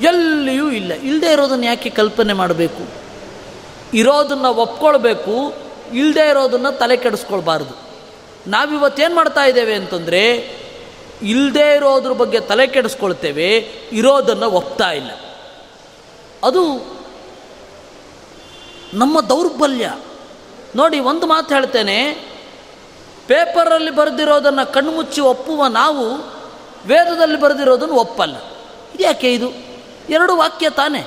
ಎಲ್ಲಿಯೂ 0.00 0.70
ಇಲ್ಲ. 0.70 0.92
ಇಲ್ಲದೆ 0.92 1.32
ಇರೋದನ್ನು 1.32 1.64
ಯಾಕೆ 1.64 1.90
ಕಲ್ಪನೆ 1.90 2.32
ಮಾಡಬೇಕು? 2.32 2.88
ಇರೋದನ್ನು 3.94 4.54
ಒಪ್ಕೊಳ್ಬೇಕು 4.54 5.54
ಇಲ್ಲದೆ 5.94 6.30
ಇರೋದನ್ನು 6.30 6.78
ತಲೆ 6.78 6.96
ಕೆಡಿಸ್ಕೊಳ್ಬಾರ್ದು. 6.96 7.86
ನಾವಿವತ್ತೇನು 8.46 9.14
ಮಾಡ್ತಾ 9.14 9.44
ಇದ್ದೇವೆ 9.44 9.74
ಅಂತಂದರೆ 9.74 10.32
ಇಲ್ಲದೆ 11.22 11.76
ಇರೋದ್ರ 11.76 12.12
ಬಗ್ಗೆ 12.12 12.40
ತಲೆ 12.40 12.66
ಕೆಡಿಸ್ಕೊಳ್ತೇವೆ, 12.66 13.56
ಇರೋದನ್ನು 13.92 14.50
ಒಪ್ತಾ 14.50 14.90
ಇಲ್ಲ. 14.90 15.10
ಅದು 16.44 16.95
ನಮ್ಮ 18.94 19.20
ದೌರ್ಬಲ್ಯ. 19.20 19.94
ನೋಡಿ, 20.76 21.00
ಒಂದು 21.00 21.26
ಮಾತು 21.26 21.54
ಹೇಳ್ತೇನೆ. 21.54 22.12
ಪೇಪರಲ್ಲಿ 23.26 23.90
ಬರೆದಿರೋದನ್ನು 23.90 24.72
ಕಣ್ಮುಚ್ಚಿ 24.72 25.20
ಒಪ್ಪುವ 25.20 25.66
ನಾವು 25.66 26.16
ವೇದದಲ್ಲಿ 26.86 27.40
ಬರೆದಿರೋದನ್ನು 27.40 27.94
ಒಪ್ಪಲ್ಲ. 27.94 28.36
ಇದ್ಯಾಕೆ 28.94 29.34
ಇದು? 29.34 29.50
ಎರಡು 30.10 30.36
ವಾಕ್ಯ 30.36 30.70
ತಾನೇ. 30.70 31.06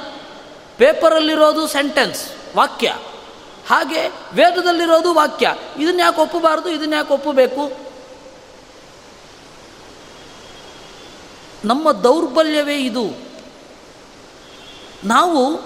ಪೇಪರಲ್ಲಿರೋದು 0.78 1.68
ಸೆಂಟೆನ್ಸ್, 1.68 2.26
ವಾಕ್ಯ. 2.56 2.96
ಹಾಗೆ 3.68 4.08
ವೇದದಲ್ಲಿರೋದು 4.08 5.14
ವಾಕ್ಯ. 5.14 5.56
ಇದನ್ನ 5.80 6.00
ಯಾಕೆ 6.00 6.22
ಒಪ್ಪಬಾರ್ದು? 6.22 6.70
ಇದನ್ನ 6.70 6.94
ಯಾಕೆ 6.94 7.14
ಒಪ್ಪಬೇಕು? 7.14 7.72
ನಮ್ಮ 11.66 11.92
ದೌರ್ಬಲ್ಯವೇ 11.92 12.78
ಇದು. 12.78 13.18
ನಾವು 15.04 15.62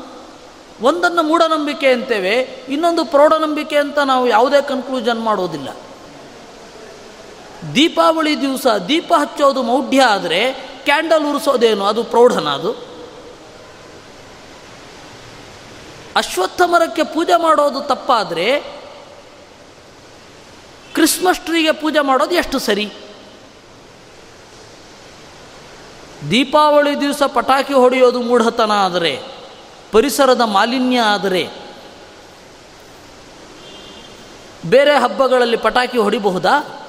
ಒಂದನ್ನು 0.82 1.24
ಮೂಢನಂಬಿಕೆ 1.24 1.92
ಅಂತೇವೆ, 1.92 2.39
ಇನ್ನೊಂದು 2.70 3.06
ಪ್ರೌಢನಂಬಿಕೆ 3.06 3.77
ಅಂತ 3.77 4.00
ನಾವು 4.00 4.27
ಯಾವುದೇ 4.27 4.62
ಕನ್ಕ್ಲೂಷನ್ 4.62 5.22
ಮಾಡೋದಿಲ್ಲ. 5.22 5.70
ದೀಪಾವಳಿ 7.75 8.42
ದಿವಸ 8.42 8.68
ದೀಪ 8.88 9.13
ಹಚ್ಚೋದು 9.18 9.63
ಮೌಢ್ಯ 9.63 10.01
ಆದರೆ 10.01 10.53
ಕ್ಯಾಂಡಲ್ 10.84 11.25
ಉರಿಸೋದೇನು? 11.25 11.86
ಅದು 11.86 12.03
ಪ್ರೌಢನ 12.03 12.48
ಅದು. 12.48 12.94
ಅಶ್ವತ್ಥ 16.15 16.62
ಮರಕ್ಕೆ 16.62 17.03
ಪೂಜೆ 17.03 17.42
ಮಾಡೋದು 17.42 17.82
ತಪ್ಪಾದರೆ 17.82 18.60
ಕ್ರಿಸ್ಮಸ್ 20.94 21.39
ಟ್ರೀಗೆ 21.39 21.72
ಪೂಜೆ 21.72 22.00
ಮಾಡೋದು 22.00 22.36
ಎಷ್ಟು 22.36 22.60
ಸರಿ? 22.60 22.94
ದೀಪಾವಳಿ 26.30 27.01
ದಿವಸ 27.01 27.24
ಪಟಾಕಿ 27.24 27.74
ಹೊಡೆಯೋದು 27.74 28.22
ಮೂಢತನ 28.22 28.72
ಆದರೆ 28.72 29.42
ಪರಿಸರದ 29.93 30.41
ಮಾಲಿನ್ಯ 30.41 31.00
ಆದರೆ 31.00 31.50
ಬೇರೆ 34.65 35.00
ಹಬ್ಬಗಳಲ್ಲಿ 35.00 35.57
ಪಟಾಕಿ 35.57 35.97
ಹೊಡಿಬಹುದಾ? 35.97 36.79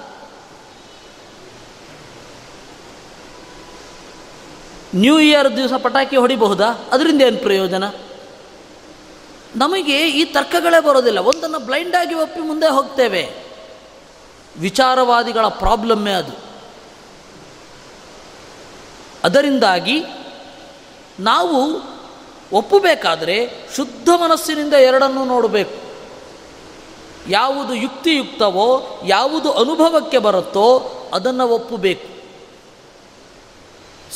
ನ್ಯೂ 4.95 5.19
ಇಯರ್ 5.19 5.57
ದಿವಸ 5.57 5.73
ಪಟಾಕಿ 5.73 6.17
ಹೊಡಿಬಹುದಾ? 6.17 6.69
ಅದರಿಂದ 6.93 7.23
ಏನು 7.23 7.39
ಪ್ರಯೋಜನ? 7.39 7.89
ನಮಗೆ 9.57 10.11
ಈ 10.11 10.25
ತರ್ಕಗಳೇ 10.25 10.81
ಬರೋದಿಲ್ಲ. 10.81 11.19
ಒಂದನ್ನು 11.19 11.59
ಬ್ಲೈಂಡಾಗಿ 11.59 12.15
ಒಪ್ಪಿ 12.15 12.41
ಮುಂದೆ 12.41 12.69
ಹೋಗ್ತೇವೆ. 12.69 13.35
ವಿಚಾರವಾದಿಗಳ 14.59 15.47
ಪ್ರಾಬ್ಲಮ್ಮೇ 15.47 16.13
ಅದು. 16.13 16.33
ಅದರಿಂದಾಗಿ 19.25 20.05
ನಾವು 21.21 21.94
ಒಪ್ಪಬೇಕಾದರೆ 22.53 23.51
ಶುದ್ಧ 23.77 24.09
ಮನಸ್ಸಿನಿಂದ 24.17 24.75
ಎರಡನ್ನೂ 24.75 25.25
ನೋಡಬೇಕು. 25.25 25.85
ಯಾವುದು 27.29 27.75
ಯುಕ್ತಿಯುಕ್ತವೋ, 27.75 29.01
ಯಾವುದು 29.07 29.53
ಅನುಭವಕ್ಕೆ 29.53 30.19
ಬರುತ್ತೋ 30.19 30.93
ಅದನ್ನು 31.15 31.49
ಒಪ್ಪಬೇಕು. 31.49 32.15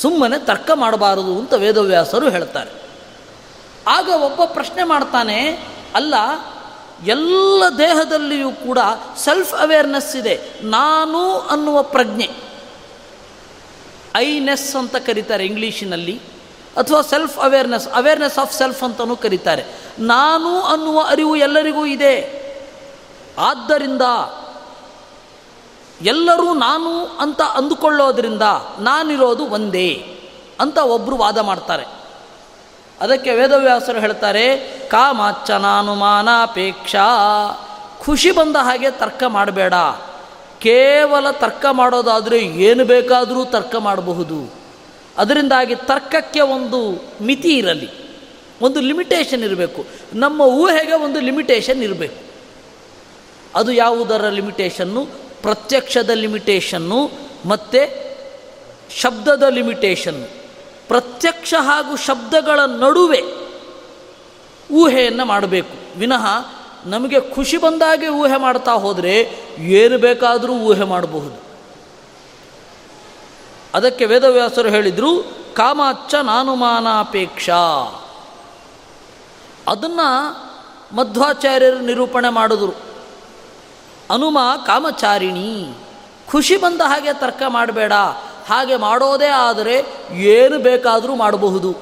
ಸುಮ್ಮನೆ 0.01 0.45
ತರ್ಕ 0.45 0.71
ಮಾಡಬಾರದು 0.73 1.39
ಅಂತ 1.39 1.53
ವೇದವ್ಯಾಸರು 1.53 2.29
ಹೇಳ್ತಾರೆ. 2.29 2.71
ಆಗ 3.87 4.09
ಒಬ್ಬ 4.09 4.43
ಪ್ರಶ್ನೆ 4.45 4.83
ಮಾಡ್ತಾನೆ, 4.83 5.59
ಅಲ್ಲ, 5.95 6.15
ಎಲ್ಲ 7.05 7.63
ದೇಹದಲ್ಲಿಯೂ 7.77 8.51
ಕೂಡ 8.51 8.77
ಸೆಲ್ಫ್ 9.17 9.53
ಅವೇರ್ನೆಸ್ 9.53 10.15
ಇದೆ, 10.15 10.39
ನಾನು 10.61 11.39
ಅನ್ನುವ 11.39 11.83
ಪ್ರಜ್ಞೆ. 11.83 12.29
ಐನೆಸ್ 14.15 14.75
ಅಂತ 14.75 14.95
ಕರೀತಾರೆ 14.95 15.45
ಇಂಗ್ಲೀಷಿನಲ್ಲಿ. 15.45 16.21
ಅಥವಾ 16.79 17.01
self 17.01 17.39
awareness 17.39 17.87
awareness 17.87 18.39
of 18.39 18.53
self 18.53 18.83
ಅಂತಲೂ 18.83 19.15
ಕರೀತಾರೆ. 19.15 19.65
ನಾನು 19.99 20.61
ಅನ್ನುವ 20.61 21.05
ಅರಿವು 21.07 21.35
ಎಲ್ಲರಿಗೂ 21.35 21.85
ಇದೆ. 21.85 22.39
ಆದ್ದರಿಂದ 23.39 24.01
ಎಲ್ಲರೂ 26.01 26.53
ನಾನು 26.53 27.03
ಅಂತ 27.03 27.41
ಅಂದುಕೊಳ್ಳೋದ್ರಿಂದ 27.41 28.41
ನಾನಿರೋದು 28.79 29.45
ಒಂದೇ 29.45 30.19
ಅಂತ 30.59 30.77
ಒಬ್ಬರು 30.77 31.17
ವಾದ 31.17 31.37
ಮಾಡ್ತಾರೆ. 31.37 31.85
ಅದಕ್ಕೆ 33.01 33.35
ವೇದವ್ಯಾಸರು 33.35 33.99
ಹೇಳ್ತಾರೆ 33.99 34.79
ಕಾಮಾಚ್ಚನಾನುಮಾನಾಪೇಕ್ಷಾ 34.89 35.71
ನಾನು 35.71 35.95
ಮಾನಾಪೇಕ್ಷಾ 35.95 37.07
ಖುಷಿ 38.05 38.31
ಬಂದ 38.31 38.55
ಹಾಗೆ 38.55 38.91
ತರ್ಕ 38.91 39.23
ಮಾಡಬೇಡ. 39.27 39.73
ಕೇವಲ 40.59 41.31
ತರ್ಕ 41.31 41.65
ಮಾಡೋದಾದರೆ 41.71 42.39
ಏನು 42.39 42.85
ಬೇಕಾದರೂ 42.85 43.45
ತರ್ಕ 43.45 43.75
ಮಾಡಬಹುದು. 43.75 44.58
ಅದರಿಂದಾಗಿ 45.19 45.75
ತರ್ಕಕ್ಕೆ 45.75 46.41
ಒಂದು 46.41 47.03
ಮಿತಿ 47.21 47.57
ಇರಲಿ, 47.57 47.89
ಒಂದು 48.61 48.79
ಲಿಮಿಟೇಷನ್ 48.79 49.43
ಇರಬೇಕು. 49.43 49.85
ನಮ್ಮ 50.13 50.41
ಊಹೆಗೆ 50.41 50.93
ಒಂದು 50.93 51.19
ಲಿಮಿಟೇಷನ್ 51.19 51.83
ಇರಬೇಕು. 51.83 52.29
ಅದು 53.55 53.71
ಯಾವುದರ 53.71 54.29
ಲಿಮಿಟೇಷನ್ನು? 54.29 55.05
ಪ್ರತ್ಯಕ್ಷದ 55.41 56.09
ಲಿಮಿಟೇಷನ್ನು 56.09 57.11
ಮತ್ತು 57.45 58.09
ಶಬ್ದದ 58.95 59.43
ಲಿಮಿಟೇಷನ್ನು. 59.49 60.27
ಪ್ರತ್ಯಕ್ಷ 60.87 61.53
ಹಾಗೂ 61.59 61.95
ಶಬ್ದಗಳ 61.95 62.59
ನಡುವೆ 62.65 63.23
ಊಹೆಯನ್ನು 64.71 65.25
ಮಾಡಬೇಕು. 65.25 65.99
ವಿನಃ 65.99 66.25
ನಮಗೆ 66.85 67.19
ಖುಷಿ 67.19 67.57
ಬಂದಾಗೆ 67.57 68.07
ಊಹೆ 68.07 68.37
ಮಾಡ್ತಾ 68.37 68.71
ಹೋದರೆ 68.71 69.29
ಏನು 69.59 69.97
ಬೇಕಾದರೂ 69.97 70.53
ಊಹೆ 70.53 70.83
ಮಾಡಬಹುದು. 70.83 71.48
ಅದಕ್ಕೆ 73.73 74.05
ವೇದವ್ಯಾಸರು 74.05 74.69
ಹೇಳಿದರು 74.69 75.39
ಕಾಮಾಚ್ಚ 75.55 76.15
ನಾನುಮಾನಾಪೇಕ್ಷಾ. 76.15 77.55
ಅದನ್ನು 79.67 80.39
ಮಧ್ವಾಚಾರ್ಯರು 80.95 81.79
ನಿರೂಪಣೆ 81.79 82.29
ಮಾಡಿದ್ರು. 82.29 82.71
ಅನುಮ 84.09 84.39
ಕಾಮಚಾರಿಣಿ, 84.65 85.73
ಖುಷಿ 86.31 86.57
ಬಂದ 86.57 86.81
ಹಾಗೆ 86.81 87.13
ತರ್ಕ 87.13 87.41
ಮಾಡಬೇಡ, 87.47 87.93
ಹಾಗೆ 88.47 88.75
ಮಾಡೋದೇ 88.75 89.27
ಆದರೆ 89.27 89.85
ಏನು 90.11 90.59
ಬೇಕಾದರೂ 90.59 91.15
ಮಾಡಬಹುದು. 91.15 91.77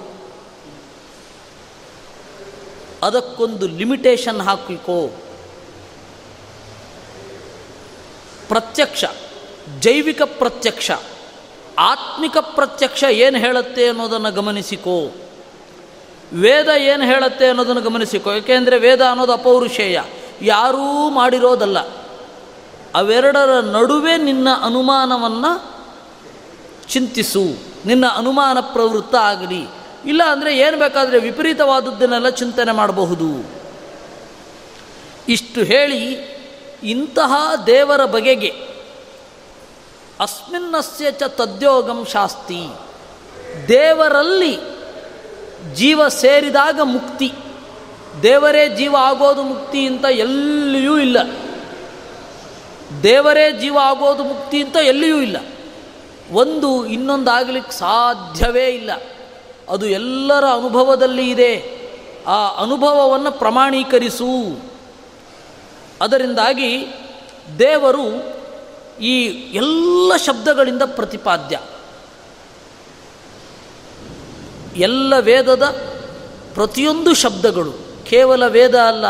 ಅದಕ್ಕೊಂದು 3.03 3.67
ಲಿಮಿಟೇಷನ್ 3.67 4.41
ಹಾಕಲಿಕ್ಕೋ. 4.41 5.07
ಪ್ರತ್ಯಕ್ಷ, 8.47 9.05
ಜೈವಿಕ 9.79 10.21
ಪ್ರತ್ಯಕ್ಷ. 10.21 10.91
ಆತ್ಮಿಕ 11.79 12.37
ಪ್ರತ್ಯಕ್ಷ 12.41 13.03
ಏನು 13.03 13.37
ಹೇಳುತ್ತೆ 13.37 13.87
ಅನ್ನೋದನ್ನು 13.87 14.31
ಗಮನಿಸಿಕೋ. 14.31 15.11
ವೇದ 16.33 16.67
ಏನು 16.77 17.03
ಹೇಳುತ್ತೆ 17.03 17.47
ಅನ್ನೋದನ್ನು 17.47 17.81
ಗಮನಿಸಿಕೋ. 17.81 18.33
ಏಕೆಂದರೆ 18.33 18.79
ವೇದ 18.79 19.01
ಅನ್ನೋದು 19.01 19.31
ಅಪೌರುಷೇಯ. 19.31 20.01
ಯಾರೂ 20.41 21.09
ಮಾಡಿರೋದಲ್ಲ. 21.09 21.79
ಅವೆರಡರ 22.95 23.59
ನಡುವೆ 23.59 24.17
ನಿನ್ನ 24.17 24.47
ಅನುಮಾನವನ್ನು 24.63 25.77
ಚಿಂತಿಸು. 26.87 27.43
ನಿನ್ನ 27.85 28.05
ಅನುಮಾನ 28.07 28.57
ಪ್ರವೃತ್ತ 28.59 29.15
ಆಗಲಿ. 29.15 29.67
ಇಲ್ಲ 30.05 30.21
ಅಂದರೆ 30.31 30.57
ಏನು 30.57 30.79
ಬೇಕಾದರೆ 30.79 31.19
ವಿಪರೀತವಾದದ್ದನ್ನೆಲ್ಲ 31.19 32.29
ಚಿಂತನೆ 32.29 32.71
ಮಾಡಬಹುದು. 32.71 33.51
ಇಷ್ಟು 35.29 35.63
ಹೇಳಿ 35.63 36.03
ಇಂತಹ 36.83 37.51
ದೇವರ 37.65 38.05
ಬಗೆಗೆ 38.05 38.66
ಅಸ್ಮಿನ್ನಸ್ಯ 40.19 41.11
ಚ 41.11 41.23
ತದ್ಯೋಗಂ 41.23 42.05
ಶಾಸ್ತಿ. 42.05 42.67
ದೇವರಲ್ಲಿ 43.67 44.57
ಜೀವ 45.73 46.07
ಸೇರಿದಾಗ 46.07 46.79
ಮುಕ್ತಿ. 46.83 47.33
ದೇವರೇ 48.23 48.69
ಜೀವ 48.69 48.95
ಆಗೋದು 48.99 49.43
ಮುಕ್ತಿ 49.43 49.87
ಅಂತ 49.87 50.05
ಎಲ್ಲಿಯೂ 50.05 50.99
ಇಲ್ಲ. 50.99 51.17
ದೇವರೇ 53.03 53.51
ಜೀವ 53.51 53.77
ಆಗೋದು 53.77 54.23
ಮುಕ್ತಿ 54.23 54.63
ಅಂತ 54.63 54.75
ಎಲ್ಲಿಯೂ 54.75 55.21
ಇಲ್ಲ. 55.21 55.37
ಒಂದು 56.31 56.85
ಇನ್ನೊಂದಾಗಲಿಕ್ಕೆ 56.85 57.71
ಸಾಧ್ಯವೇ 57.71 58.65
ಇಲ್ಲ. 58.65 58.91
ಅದು 59.69 59.85
ಎಲ್ಲರ 59.85 60.45
ಅನುಭವದಲ್ಲಿ 60.45 61.29
ಇದೆ. 61.29 61.79
ಆ 62.27 62.63
ಅನುಭವವನ್ನು 62.63 63.31
ಪ್ರಮಾಣೀಕರಿಸು. 63.31 64.61
ಅದರಿಂದಾಗಿ 66.01 66.87
ದೇವರು 67.59 68.36
ಈ 68.99 69.21
ಎಲ್ಲ 69.53 70.13
ಶಬ್ದಗಳಿಂದ 70.15 70.81
ಪ್ರತಿಪಾದ್ಯ. 70.85 71.59
ಎಲ್ಲ 74.75 75.19
ವೇದದ 75.19 75.63
ಪ್ರತಿಯೊಂದು 76.53 77.13
ಶಬ್ದಗಳು, 77.13 77.73
ಕೇವಲ 78.09 78.47
ವೇದ 78.47 78.75
ಅಲ್ಲ, 78.75 79.05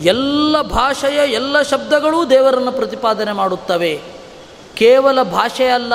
ಎಲ್ಲ 0.00 0.62
ಭಾಷೆಯ 0.62 1.32
ಎಲ್ಲ 1.32 1.62
ಶಬ್ದಗಳೂ 1.62 2.24
ದೇವರನ್ನು 2.24 2.72
ಪ್ರತಿಪಾದನೆ 2.72 3.32
ಮಾಡುತ್ತವೆ. 3.32 4.02
ಕೇವಲ 4.74 5.22
ಭಾಷೆ 5.22 5.66
ಅಲ್ಲ, 5.66 5.94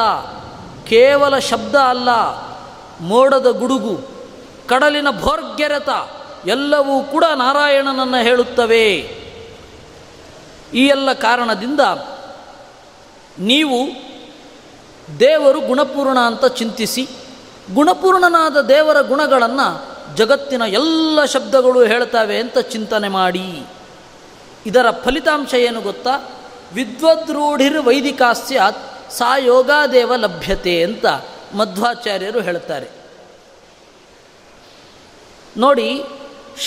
ಕೇವಲ 0.83 1.39
ಶಬ್ದ 1.39 1.75
ಅಲ್ಲ, 1.75 2.09
ಮೋಡದ 3.01 3.47
ಗುಡುಗು, 3.47 4.01
ಕಡಲಿನ 4.67 5.07
ಭೋರ್ಗೆರೆತ, 5.19 5.89
ಎಲ್ಲವೂ 6.45 7.03
ಕೂಡ 7.03 7.23
ನಾರಾಯಣನನ್ನು 7.35 8.23
ಹೇಳುತ್ತವೆ. 8.23 8.85
ಈ 10.73 10.87
ಎಲ್ಲ 10.87 11.13
ಕಾರಣದಿಂದ 11.13 11.79
ನೀವು 13.39 14.09
ದೇವರು 15.19 15.61
ಗುಣಪೂರ್ಣ 15.61 16.19
ಅಂತ 16.19 16.45
ಚಿಂತಿಸಿ, 16.45 17.07
ಗುಣಪೂರ್ಣನಾದ 17.73 18.61
ದೇವರ 18.61 19.01
ಗುಣಗಳನ್ನು 19.01 19.89
ಜಗತ್ತಿನ 20.15 20.61
ಎಲ್ಲ 20.61 21.25
ಶಬ್ದಗಳು 21.25 21.83
ಹೇಳ್ತವೆ 21.83 22.37
ಅಂತ 22.37 22.57
ಚಿಂತನೆ 22.57 23.09
ಮಾಡಿ. 23.09 23.65
ಇದರ 24.65 24.91
ಫಲಿತಾಂಶ 24.91 25.53
ಏನು 25.53 25.81
ಗೊತ್ತಾ? 25.81 26.41
ವಿದ್ವದ್ರೂಢಿರ್ 26.73 27.81
ವೈದಿಕಾಸ್ಯಾತ್ 27.81 29.11
ಸಾ 29.11 29.37
ಯೋಗಾದೇವ 29.37 30.15
ಲಭ್ಯತೆ 30.15 30.83
ಅಂತ 30.83 31.05
ಮಧ್ವಾಚಾರ್ಯರು 31.55 32.41
ಹೇಳ್ತಾರೆ. 32.41 32.87
ನೋಡಿ, 35.57 36.03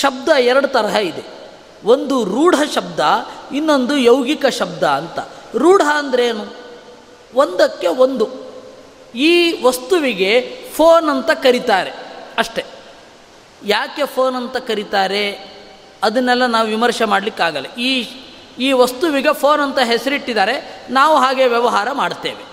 ಶಬ್ದ 0.01 0.29
ಎರಡು 0.29 0.69
ತರಹ 0.69 0.97
ಇದೆ. 0.97 1.25
ಒಂದು 1.85 2.25
ರೂಢ 2.25 2.55
ಶಬ್ದ, 2.75 3.01
ಇನ್ನೊಂದು 3.53 3.97
ಯೌಗಿಕ 3.97 4.47
ಶಬ್ದ 4.47 4.83
ಅಂತ. 4.83 5.19
ರೂಢ 5.57 5.81
ಅಂದ್ರೇನು? 5.81 6.62
ಒಂದಕ್ಕೆ 7.35 7.87
ಒಂದು. 7.87 8.29
ಈ 9.15 9.63
ವಸ್ತುವಿಗೆ 9.63 10.63
ಫೋನ್ 10.77 11.09
ಅಂತ 11.09 11.31
ಕರೀತಾರೆ. 11.31 11.93
ಅಷ್ಟೆ. 12.39 12.65
ಯಾಕೆ 13.65 14.07
ಫೋನ್ 14.07 14.37
ಅಂತ 14.37 14.57
ಕರೀತಾರೆ? 14.57 15.53
ಅದನ್ನೆಲ್ಲ 16.03 16.47
ನಾವು 16.47 16.67
ವಿಮರ್ಶೆ 16.67 17.05
ಮಾಡಲಿಕ್ಕಾಗಲ್ಲ. 17.05 17.75
ಈ 17.75 18.07
ಈ 18.59 18.73
ವಸ್ತುವಿಗೆ 18.73 19.35
ಫೋನ್ 19.35 19.61
ಅಂತ 19.61 19.79
ಹೆಸರಿಟ್ಟಿದ್ದಾರೆ. 19.79 20.87
ನಾವು 20.91 21.17
ಹಾಗೆ 21.17 21.47
ವ್ಯವಹಾರ 21.47 21.93
ಮಾಡ್ತೇವೆ. 21.93 22.45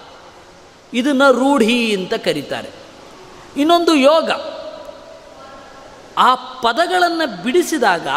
ಇದನ್ನು 0.94 1.32
ರೂಢಿ 1.32 1.96
ಅಂತ 1.96 2.14
ಕರೀತಾರೆ. 2.14 2.70
ಇನ್ನೊಂದು 3.58 3.96
ಯೋಗ. 3.96 4.32
ಆ 6.18 6.36
ಪದಗಳನ್ನು 6.36 7.44
ಬಿಡಿಸಿದಾಗ 7.44 8.08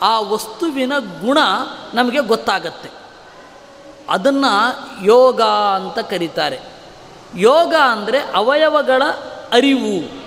ಆ 0.00 0.20
ವಸ್ತುವಿನ 0.20 0.92
ಗುಣ 0.98 1.38
ನಮಗೆ 1.94 2.20
ಗೊತ್ತಾಗತ್ತೆ. 2.20 3.03
ಅದನ್ನು 4.08 5.04
ಯೋಗ 5.04 5.42
ಅಂತ 5.76 5.98
ಕರೀತಾರೆ. 5.98 6.60
ಯೋಗ 7.36 7.74
ಅಂದರೆ 7.74 8.18
ಅವಯವಗಳ 8.18 9.02
ಅರಿವು. 9.52 10.24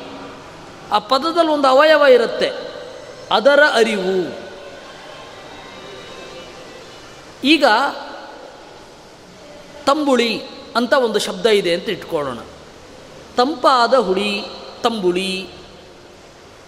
ಆ 0.91 0.99
ಪದದಲ್ಲಿ 0.99 1.51
ಒಂದು 1.51 1.67
ಅವಯವ 1.67 2.03
ಇರುತ್ತೆ. 2.13 2.51
ಅದರ 3.31 3.59
ಅರಿವು. 3.73 4.47
ಈಗ 7.43 7.65
ತಂಬುಳಿ 9.85 10.41
ಅಂತ 10.75 10.93
ಒಂದು 10.93 11.19
ಶಬ್ದ 11.19 11.45
ಇದೆ 11.45 11.73
ಅಂತ 11.73 11.89
ಇಟ್ಕೊಳ್ಳೋಣ. 11.89 12.39
ತಂಪಾದ 13.37 13.93
ಹುಳಿ, 13.93 14.43
ತಂಬುಳಿ. 14.83 15.49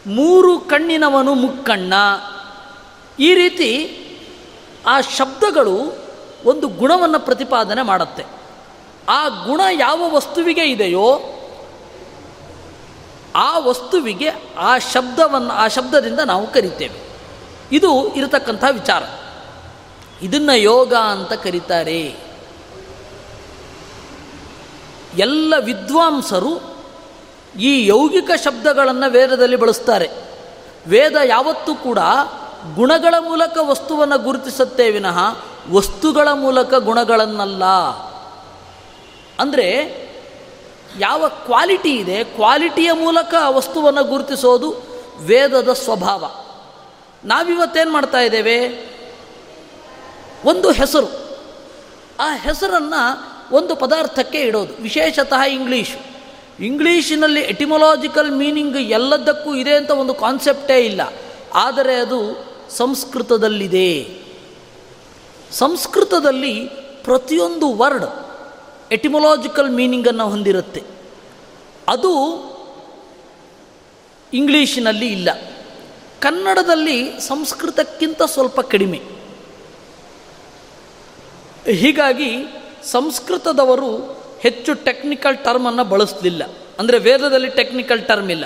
ಮೂರು 0.08 0.60
ಕಣ್ಣಿನವನು 0.60 1.34
ಮುಕ್ಕಣ್ಣ. 1.34 1.94
ಈ 3.20 3.34
ರೀತಿ 3.34 3.96
ಆ 4.88 5.02
ಶಬ್ದಗಳು 5.02 6.09
ಒಂದು 6.46 6.68
ಗುಣವನ್ನು 6.68 7.20
ಪ್ರತಿಪಾದನೆ 7.20 7.82
ಮಾಡುತ್ತೆ. 7.82 8.26
ಆ 9.10 9.28
ಗುಣ 9.28 9.62
ಯಾವ 9.72 10.16
ವಸ್ತುವಿಗೆ 10.16 10.62
ಇದೆಯೋ, 10.62 11.22
ಆ 13.36 13.60
ವಸ್ತುವಿಗೆ 13.60 14.30
ಆ 14.58 14.78
ಶಬ್ದವನ್ನು, 14.78 15.54
ಆ 15.54 15.68
ಶಬ್ದದಿಂದ 15.68 16.20
ನಾವು 16.20 16.52
ಕರಿತೇವೆ. 16.52 17.10
ಇದು 17.72 18.16
ಇರತಕ್ಕಂಥ 18.16 18.64
ವಿಚಾರ. 18.72 19.04
ಇದನ್ನು 20.22 20.58
ಯೋಗ 20.58 20.94
ಅಂತ 20.94 21.34
ಕರೀತಾರೆ. 21.34 22.16
ಎಲ್ಲ 25.18 25.54
ವಿದ್ವಾಂಸರು 25.60 26.78
ಈ 27.60 27.88
ಯೌಗಿಕ 27.88 28.32
ಶಬ್ದಗಳನ್ನು 28.44 29.12
ವೇದದಲ್ಲಿ 29.12 29.56
ಬಳಸ್ತಾರೆ. 29.56 30.10
ವೇದ 30.88 31.16
ಯಾವತ್ತೂ 31.26 31.76
ಕೂಡ 31.76 32.00
ಗುಣಗಳ 32.76 33.14
ಮೂಲಕ 33.20 33.58
ವಸ್ತುವನ್ನು 33.62 34.18
ಗುರುತಿಸುತ್ತೆ 34.18 34.92
ವಿನಃ 34.92 35.20
ವಸ್ತುಗಳ 35.72 36.28
ಮೂಲಕ 36.34 36.74
ಗುಣಗಳನ್ನಲ್ಲ. 36.74 37.64
ಅಂದರೆ 39.40 40.00
ಯಾವ 41.00 41.28
ಕ್ವಾಲಿಟಿ 41.28 41.96
ಇದೆ, 41.96 42.24
ಕ್ವಾಲಿಟಿಯ 42.24 42.92
ಮೂಲಕ 42.92 43.36
ಆ 43.40 43.50
ವಸ್ತುವನ್ನು 43.50 44.04
ಗುರುತಿಸೋದು 44.04 44.76
ವೇದದ 45.20 45.74
ಸ್ವಭಾವ. 45.74 46.26
ನಾವಿವತ್ತೇನು 47.26 47.92
ಮಾಡ್ತಾ 47.92 48.20
ಇದ್ದೇವೆ? 48.20 48.90
ಒಂದು 50.46 50.72
ಹೆಸರು. 50.72 51.38
ಆ 52.20 52.36
ಹೆಸರನ್ನು 52.36 53.30
ಒಂದು 53.56 53.76
ಪದಾರ್ಥಕ್ಕೆ 53.76 54.42
ಇಡೋದು. 54.42 54.82
ವಿಶೇಷತಃ 54.82 55.42
ಇಂಗ್ಲೀಷು. 55.42 56.10
ಇಂಗ್ಲೀಷಿನಲ್ಲಿ 56.64 57.40
ಎಟಿಮೊಲಾಜಿಕಲ್ 57.42 58.32
ಮೀನಿಂಗ್ 58.32 58.78
ಎಲ್ಲದಕ್ಕೂ 58.78 59.56
ಇದೆ 59.56 59.76
ಅಂತ 59.76 59.92
ಒಂದು 59.92 60.14
ಕಾನ್ಸೆಪ್ಟೇ 60.14 60.78
ಇಲ್ಲ. 60.80 61.02
ಆದರೆ 61.54 61.96
ಅದು 61.96 62.46
ಸಂಸ್ಕೃತದಲ್ಲಿದೆ. 62.70 64.19
ಸಂಸ್ಕೃತದಲ್ಲಿ 65.52 66.70
ಪ್ರತಿಯೊಂದು 67.04 67.74
ವರ್ಡ್ 67.74 68.06
ಎಟಿಮೊಲಾಜಿಕಲ್ 68.92 69.72
ಮೀನಿಂಗನ್ನು 69.72 70.30
ಹೊಂದಿರುತ್ತೆ. 70.30 70.84
ಅದು 71.88 72.14
ಇಂಗ್ಲೀಷಿನಲ್ಲಿ 74.34 75.08
ಇಲ್ಲ. 75.08 75.30
ಕನ್ನಡದಲ್ಲಿ 76.22 77.20
ಸಂಸ್ಕೃತಕ್ಕಿಂತ 77.20 78.24
ಸ್ವಲ್ಪ 78.24 78.62
ಕಡಿಮೆ. 78.62 79.02
ಹೀಗಾಗಿ 81.66 82.38
ಸಂಸ್ಕೃತದವರು 82.84 84.20
ಹೆಚ್ಚು 84.40 84.74
ಟೆಕ್ನಿಕಲ್ 84.74 85.38
ಟರ್ಮನ್ನು 85.38 85.84
ಬಳಸಲಿಲ್ಲ. 85.84 86.44
ಅಂದರೆ 86.80 87.00
ವೇದದಲ್ಲಿ 87.00 87.50
ಟೆಕ್ನಿಕಲ್ 87.50 88.08
ಟರ್ಮ್ 88.08 88.32
ಇಲ್ಲ. 88.32 88.46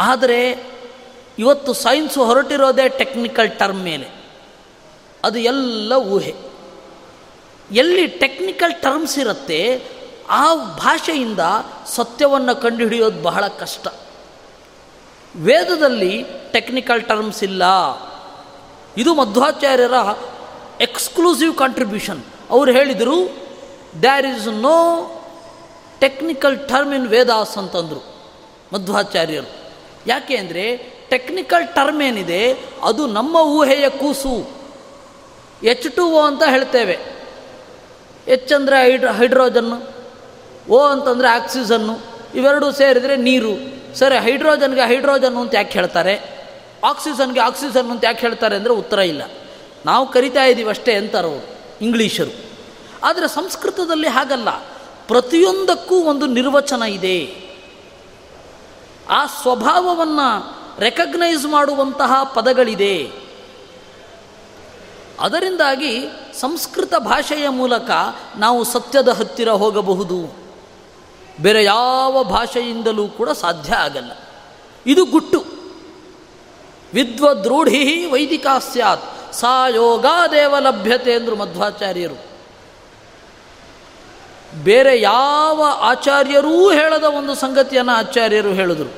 ಆದರೆ 0.00 0.68
ಇವತ್ತು 1.38 1.72
ಸೈನ್ಸು 1.72 2.24
ಹೊರಟಿರೋದೇ 2.24 2.88
ಟೆಕ್ನಿಕಲ್ 2.88 3.50
ಟರ್ಮ್ 3.58 3.82
ಮೇಲೆ 3.82 4.08
ಅದು 5.24 5.38
ಎಲ್ಲ 5.38 5.92
ಊಹೆ. 6.14 6.34
ಎಲ್ಲಿ 7.70 8.06
ಟೆಕ್ನಿಕಲ್ 8.06 8.74
ಟರ್ಮ್ಸ್ 8.82 9.18
ಇರುತ್ತೆ, 9.18 9.60
ಆ 10.28 10.54
ಭಾಷೆಯಿಂದ 10.54 11.42
ಸತ್ಯವನ್ನು 11.86 12.54
ಕಂಡುಹಿಡಿಯೋದು 12.62 13.18
ಬಹಳ 13.22 13.44
ಕಷ್ಟ. 13.60 13.86
ವೇದದಲ್ಲಿ 15.36 16.14
ಟೆಕ್ನಿಕಲ್ 16.52 17.02
ಟರ್ಮ್ಸ್ 17.02 17.42
ಇಲ್ಲ. 17.42 17.62
ಇದು 18.96 19.10
ಮಧ್ವಾಚಾರ್ಯರ 19.14 19.96
ಎಕ್ಸ್ಕ್ಲೂಸಿವ್ 20.80 21.54
ಕಾಂಟ್ರಿಬ್ಯೂಷನ್ 21.54 22.20
ಅವರು 22.50 22.70
ಹೇಳಿದರು 22.72 23.16
there 24.02 24.26
is 24.26 24.48
no 24.48 24.78
technical 25.98 26.56
term 26.68 26.94
in 26.94 27.08
Vedas 27.08 27.56
ಅಂತಂದರು 27.58 28.02
ಮಧ್ವಾಚಾರ್ಯರು. 28.72 29.50
ಯಾಕೆ 30.06 30.36
ಅಂದರೆ 30.36 30.64
ಟೆಕ್ನಿಕಲ್ 31.10 31.68
ಟರ್ಮ್ 31.68 32.02
ಏನಿದೆ, 32.02 32.58
ಅದು 32.82 33.06
ನಮ್ಮ 33.06 33.36
ಊಹೆಯ 33.36 33.88
ಕೂಸು. 33.88 34.50
ಎಚ್ 35.62 35.96
ಟು 35.96 36.10
ಓ 36.10 36.20
ಅಂತ 36.20 36.42
ಹೇಳ್ತೇವೆ. 36.42 36.98
ಎಚ್ 38.26 38.52
ಅಂದರೆ 38.52 38.82
ಹೈಡ್ರೋ, 38.82 39.12
ಹೈಡ್ರೋಜನ್ನು 39.12 39.98
ಓ 40.68 40.80
ಅಂತಂದರೆ 40.80 41.28
ಆಕ್ಸಿಜನ್ನು, 41.28 41.98
ಇವೆರಡೂ 42.34 42.72
ಸೇರಿದರೆ 42.72 43.16
ನೀರು. 43.16 43.78
ಸರಿ, 43.94 44.18
ಹೈಡ್ರೋಜನ್ಗೆ 44.18 44.80
ಹೈಡ್ರೋಜನ್ನು 44.80 45.40
ಅಂತ 45.40 45.54
ಯಾಕೆ 45.54 45.72
ಹೇಳ್ತಾರೆ? 45.72 46.38
ಆಕ್ಸಿಜನ್ಗೆ 46.84 47.40
ಆಕ್ಸಿಜನ್ 47.40 47.90
ಅಂತ 47.90 48.04
ಯಾಕೆ 48.04 48.20
ಹೇಳ್ತಾರೆ 48.20 48.56
ಅಂದರೆ 48.56 48.72
ಉತ್ತರ 48.72 48.98
ಇಲ್ಲ. 48.98 49.22
ನಾವು 49.86 50.12
ಕರಿತಾ 50.12 50.44
ಇದ್ದೀವಿ 50.44 50.70
ಅಷ್ಟೇ 50.70 50.94
ಅಂತಾರೆ 50.94 51.48
ಇಂಗ್ಲೀಷರು. 51.82 52.48
ಆದರೆ 53.02 53.28
ಸಂಸ್ಕೃತದಲ್ಲಿ 53.28 54.06
ಹಾಗಲ್ಲ. 54.06 54.50
ಪ್ರತಿಯೊಂದಕ್ಕೂ 55.06 55.96
ಒಂದು 55.96 56.26
ನಿರ್ವಚನ 56.26 56.82
ಇದೆ. 56.82 57.48
ಆ 59.10 59.26
ಸ್ವಭಾವವನ್ನು 59.26 60.57
ರೆಕಗ್ನೈಸ್ 60.78 61.46
ಮಾಡುವಂತಹ 61.46 62.24
ಪದಗಳಿದೆ. 62.34 63.10
ಅದರಿಂದಾಗಿ 65.20 66.04
ಸಂಸ್ಕೃತ 66.40 66.94
ಭಾಷೆಯ 66.94 67.48
ಮೂಲಕ 67.48 67.90
ನಾವು 68.36 68.64
ಸತ್ಯದ 68.64 69.08
ಹತ್ತಿರ 69.08 69.48
ಹೋಗಬಹುದು. 69.48 70.48
ಬೇರೆ 71.40 71.64
ಯಾವ 71.64 72.24
ಭಾಷೆಯಿಂದಲೂ 72.24 73.08
ಕೂಡ 73.08 73.30
ಸಾಧ್ಯ 73.30 73.74
ಆಗಲ್ಲ. 73.74 74.12
ಇದು 74.86 75.04
ಗುಟ್ಟು. 75.04 75.44
ವಿದ್ವದ್ರೂಢಿ 76.94 78.06
ವೈದಿಕ 78.06 78.46
ಸ್ಯಾತ್. 78.58 79.34
ಸಾ 79.34 79.68
ಯೋಗಾದೇವ 79.68 80.54
ಲಭ್ಯತೆ 80.58 81.14
ಅಂದರು 81.14 81.36
ಮಧ್ವಾಚಾರ್ಯರು. 81.36 82.28
ಬೇರೆ 84.64 85.00
ಯಾವ 85.00 85.62
ಆಚಾರ್ಯರೂ 85.80 86.72
ಹೇಳದ 86.72 87.04
ಒಂದು 87.04 87.34
ಸಂಗತಿಯನ್ನು 87.34 87.92
ಆಚಾರ್ಯರು 87.92 88.52
ಹೇಳಿದರು. 88.52 88.92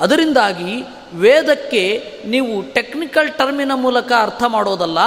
ಅದರಿಂದಾಗಿ 0.00 0.84
ವೇದಕ್ಕೆ 1.14 1.82
ನೀವು 2.24 2.62
ಟೆಕ್ನಿಕಲ್ 2.62 3.32
ಟರ್ಮಿನ 3.32 3.72
ಮೂಲಕ 3.74 4.12
ಅರ್ಥ 4.20 4.42
ಮಾಡೋದಲ್ಲ, 4.46 4.98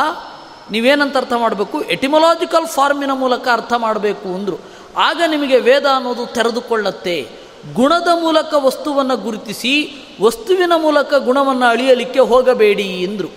ನೀವೇನಂತ 0.72 1.18
ಅರ್ಥ 1.18 1.34
ಮಾಡಬೇಕು? 1.34 1.82
ಎಟಿಮೊಲಾಜಿಕಲ್ 1.82 2.68
ಫಾರ್ಮಿನ 2.68 3.12
ಮೂಲಕ 3.12 3.48
ಅರ್ಥ 3.54 3.74
ಮಾಡಬೇಕು 3.78 4.30
ಅಂದರು. 4.30 4.60
ಆಗ 4.98 5.22
ನಿಮಗೆ 5.28 5.58
ವೇದ 5.60 5.86
ಅನ್ನೋದು 5.96 6.26
ತೆರೆದುಕೊಳ್ಳತ್ತೆ. 6.26 7.44
ಗುಣದ 7.74 8.08
ಮೂಲಕ 8.14 8.54
ವಸ್ತುವನ್ನು 8.54 9.18
ಗುರುತಿಸಿ, 9.18 9.74
ವಸ್ತುವಿನ 10.22 10.72
ಮೂಲಕ 10.76 11.14
ಗುಣವನ್ನು 11.14 11.66
ಅಳಿಯಲಿಕ್ಕೆ 11.66 12.20
ಹೋಗಬೇಡಿ 12.20 12.88
ಎಂದರು 13.04 13.30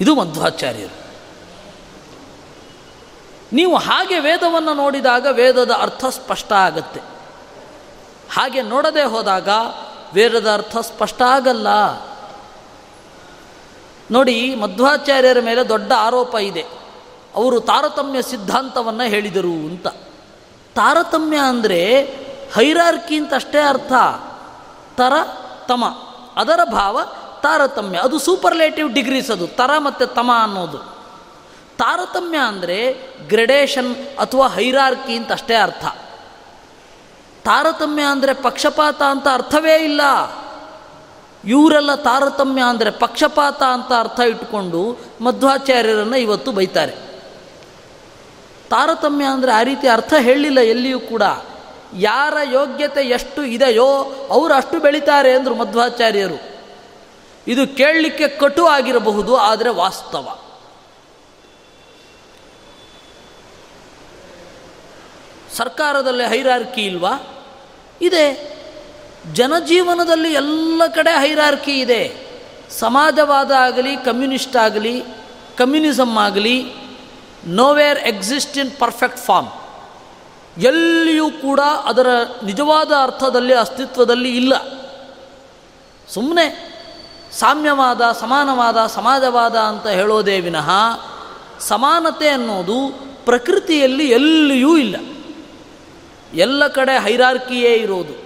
ಇದು 0.00 0.14
ಮಧ್ವಾಚಾರ್ಯರು. 0.14 0.96
ನೀವು 3.52 3.76
ಹಾಗೆ 3.76 4.18
ವೇದವನ್ನು 4.18 4.74
ನೋಡಿದಾಗ 4.74 5.26
ವೇದದ 5.30 5.70
ಅರ್ಥ 5.70 6.04
ಸ್ಪಷ್ಟ 6.04 6.52
ಆಗತ್ತೆ. 6.52 7.00
ಹಾಗೆ 8.32 8.62
ನೋಡದೆ 8.62 9.02
ಹೋದಾಗ 9.02 9.48
ವೇದದ 10.14 10.52
ಅರ್ಥ 10.52 10.76
ಸ್ಪಷ್ಟ 10.76 11.22
ಆಗಲ್ಲ. 11.22 11.66
ನೋಡಿ, 14.10 14.54
ಮಧ್ವಾಚಾರ್ಯರ 14.54 15.40
ಮೇಲೆ 15.40 15.68
ದೊಡ್ಡ 15.68 15.92
ಆರೋಪ 15.98 16.34
ಇದೆ. 16.34 16.64
ಅವರು 17.34 17.60
ತಾರತಮ್ಯ 17.60 18.22
ಸಿದ್ಧಾಂತವನ್ನು 18.22 19.04
ಹೇಳಿದರು 19.04 19.52
ಅಂತ. 19.52 19.86
ತಾರತಮ್ಯ 20.74 21.36
ಅಂದರೆ 21.36 22.02
ಹೈರಾರ್ಕಿ 22.54 23.16
ಅಂತ 23.16 23.34
ಅಷ್ಟೇ 23.34 23.60
ಅರ್ಥ. 23.60 23.92
ತರ, 24.96 25.12
ತಮ. 25.66 25.84
ಅದರ 26.36 26.60
ಭಾವ 26.64 27.00
ತಾರತಮ್ಯ. 27.42 27.98
ಅದು 27.98 28.18
ಸೂಪರ್ಲೇಟಿವ್ 28.18 28.92
ಡಿಗ್ರೀಸ್ 28.92 29.30
ಅದು. 29.30 29.46
ತರ 29.46 29.70
ಮತ್ತು 29.78 30.06
ತಮ 30.06 30.30
ಅನ್ನೋದು. 30.42 30.78
ತಾರತಮ್ಯ 31.78 32.38
ಅಂದರೆ 32.38 32.92
ಗ್ರೆಡೇಷನ್ 33.28 33.96
ಅಥವಾ 34.18 34.48
ಹೈರಾರ್ಕಿ 34.48 35.16
ಅಂತ 35.16 35.32
ಅಷ್ಟೇ 35.32 35.54
ಅರ್ಥ. 35.54 35.84
ತಾರತಮ್ಯ 37.44 38.02
ಅಂದರೆ 38.02 38.34
ಪಕ್ಷಪಾತ 38.34 39.02
ಅಂತ 39.02 39.26
ಅರ್ಥವೇ 39.32 39.76
ಇಲ್ಲ. 39.84 40.00
ಇವರೆಲ್ಲ 41.44 41.94
ತಾರತಮ್ಯ 41.94 42.62
ಅಂದರೆ 42.62 42.90
ಪಕ್ಷಪಾತ 42.90 43.62
ಅಂತ 43.62 43.92
ಅರ್ಥ 43.98 44.20
ಇಟ್ಕೊಂಡು 44.20 44.80
ಮಧ್ವಾಚಾರ್ಯರನ್ನು 45.20 46.16
ಇವತ್ತು 46.16 46.52
ಬೈತಾರೆ. 46.52 46.94
ತಾರತಮ್ಯ 48.70 49.24
ಅಂದರೆ 49.24 49.52
ಆ 49.52 49.62
ರೀತಿ 49.62 49.88
ಅರ್ಥ 49.88 50.14
ಹೇಳಿಲ್ಲ 50.18 50.60
ಎಲ್ಲಿಯೂ 50.60 51.00
ಕೂಡ. 51.00 51.22
ಯಾರ 51.94 52.36
ಯೋಗ್ಯತೆ 52.52 53.02
ಎಷ್ಟು 53.08 53.42
ಇದೆಯೋ 53.42 53.88
ಅವರು 54.30 54.54
ಅಷ್ಟು 54.54 54.80
ಬೆಳೀತಾರೆ 54.80 55.32
ಅಂದರು 55.32 55.54
ಮಧ್ವಾಚಾರ್ಯರು. 55.54 56.38
ಇದು 57.46 57.76
ಕೇಳಲಿಕ್ಕೆ 57.76 58.28
ಕಟು 58.28 58.66
ಆಗಿರಬಹುದು, 58.66 59.36
ಆದರೆ 59.36 59.70
ವಾಸ್ತವ. 59.70 60.26
ಸರ್ಕಾರದಲ್ಲಿ 65.56 66.26
ಹೈರಾರ್ಕಿ 66.26 66.82
ಇಲ್ವಾ? 66.86 67.14
ಇದೆ. 68.04 68.54
ಜನಜೀವನದಲ್ಲಿ 69.32 70.32
ಎಲ್ಲ 70.32 70.82
ಕಡೆ 70.86 71.20
ಹೈರಾರ್ಕಿ 71.20 71.80
ಇದೆ. 71.80 72.24
ಸಮಾಜವಾದ 72.70 73.50
ಆಗಲಿ, 73.50 73.96
ಕಮ್ಯುನಿಸ್ಟ್ 73.96 74.56
ಆಗಲಿ 74.56 75.02
ಕಮ್ಯುನಿಸಮ್ 75.58 76.18
ಆಗಲಿ 76.18 76.64
nowhere 77.46 77.98
exist 77.98 78.58
in 78.58 78.70
perfect 78.70 79.18
form 79.18 79.50
ಎಲ್ಲಿಯೂ 80.58 81.30
ಕೂಡ 81.30 81.60
ಅದರ 81.60 82.06
ನಿಜವಾದ 82.44 82.92
ಅರ್ಥದಲ್ಲಿ, 83.02 83.54
ಅಸ್ತಿತ್ವದಲ್ಲಿ 83.54 84.36
ಇಲ್ಲ. 84.36 84.54
ಸುಮ್ಮನೆ 86.08 86.74
ಸಾಮ್ಯವಾದ, 87.32 88.12
ಸಮಾನವಾದ, 88.20 88.86
ಸಮಾಜವಾದ 88.86 89.56
ಅಂತ 89.56 89.86
ಹೇಳೋದೇ 89.86 90.40
ವಿನಃ, 90.40 90.70
ಸಮಾನತೆ 91.60 92.28
ಅನ್ನೋದು 92.28 93.04
ಪ್ರಕೃತಿಯಲ್ಲಿ 93.24 94.10
ಎಲ್ಲಿಯೂ 94.10 94.76
ಇಲ್ಲ. 94.76 94.96
ಎಲ್ಲ 96.34 96.68
ಕಡೆ 96.68 97.02
ಹೈರಾರ್ಕಿಯೇ 97.02 97.74
ಇರೋದು. 97.74 98.24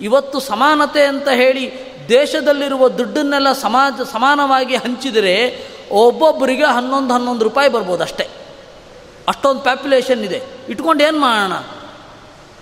ಇವತ್ತು 0.00 0.40
ಸಮಾನತೆ 0.40 1.04
ಅಂತ 1.04 1.28
ಹೇಳಿ 1.28 1.72
ದೇಶದಲ್ಲಿರುವ 2.08 2.88
ದುಡ್ಡನ್ನೆಲ್ಲ 2.88 3.52
ಸಮಾಜ 3.52 4.00
ಸಮಾನವಾಗಿ 4.12 4.76
ಹಂಚಿದರೆ 4.76 5.66
ಒಬ್ಬೊಬ್ಬರಿಗೆ 5.90 6.64
ಹನ್ನೊಂದು 6.64 7.14
ಹನ್ನೊಂದು 7.14 7.44
ರೂಪಾಯಿ 7.44 7.68
ಬರ್ಬೋದು 7.68 8.02
ಅಷ್ಟೇ. 8.02 8.28
ಅಷ್ಟೊಂದು 9.28 9.60
ಪ್ಯಾಪ್ಯುಲೇಷನ್ 9.60 10.24
ಇದೆ. 10.24 10.42
ಇಟ್ಕೊಂಡು 10.68 11.04
ಏನು 11.04 11.18
ಮಾಡೋಣ? 11.18 11.52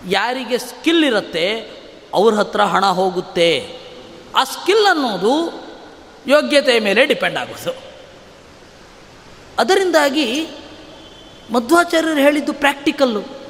ಯಾರಿಗೆ 0.09 0.59
ಸ್ಕಿಲ್ 0.59 1.05
ಇರುತ್ತೆ 1.05 1.77
ಅವ್ರ 2.15 2.35
ಹತ್ರ 2.35 2.61
ಹಣ 2.61 2.87
ಹೋಗುತ್ತೆ. 2.87 3.79
ಆ 4.37 4.45
ಸ್ಕಿಲ್ 4.45 4.87
ಅನ್ನೋದು 4.87 5.65
ಯೋಗ್ಯತೆಯ 6.27 6.81
ಮೇಲೆ 6.81 7.07
ಡಿಪೆಂಡ್ 7.07 7.39
ಆಗೋದು. 7.39 7.75
ಅದರಿಂದಾಗಿ 9.59 10.49
ಮಧ್ವಾಚಾರ್ಯರು 11.53 12.21
ಹೇಳಿದ್ದು 12.21 12.53
ಪ್ರಾಕ್ಟಿಕಲ್ಲು 12.53 13.46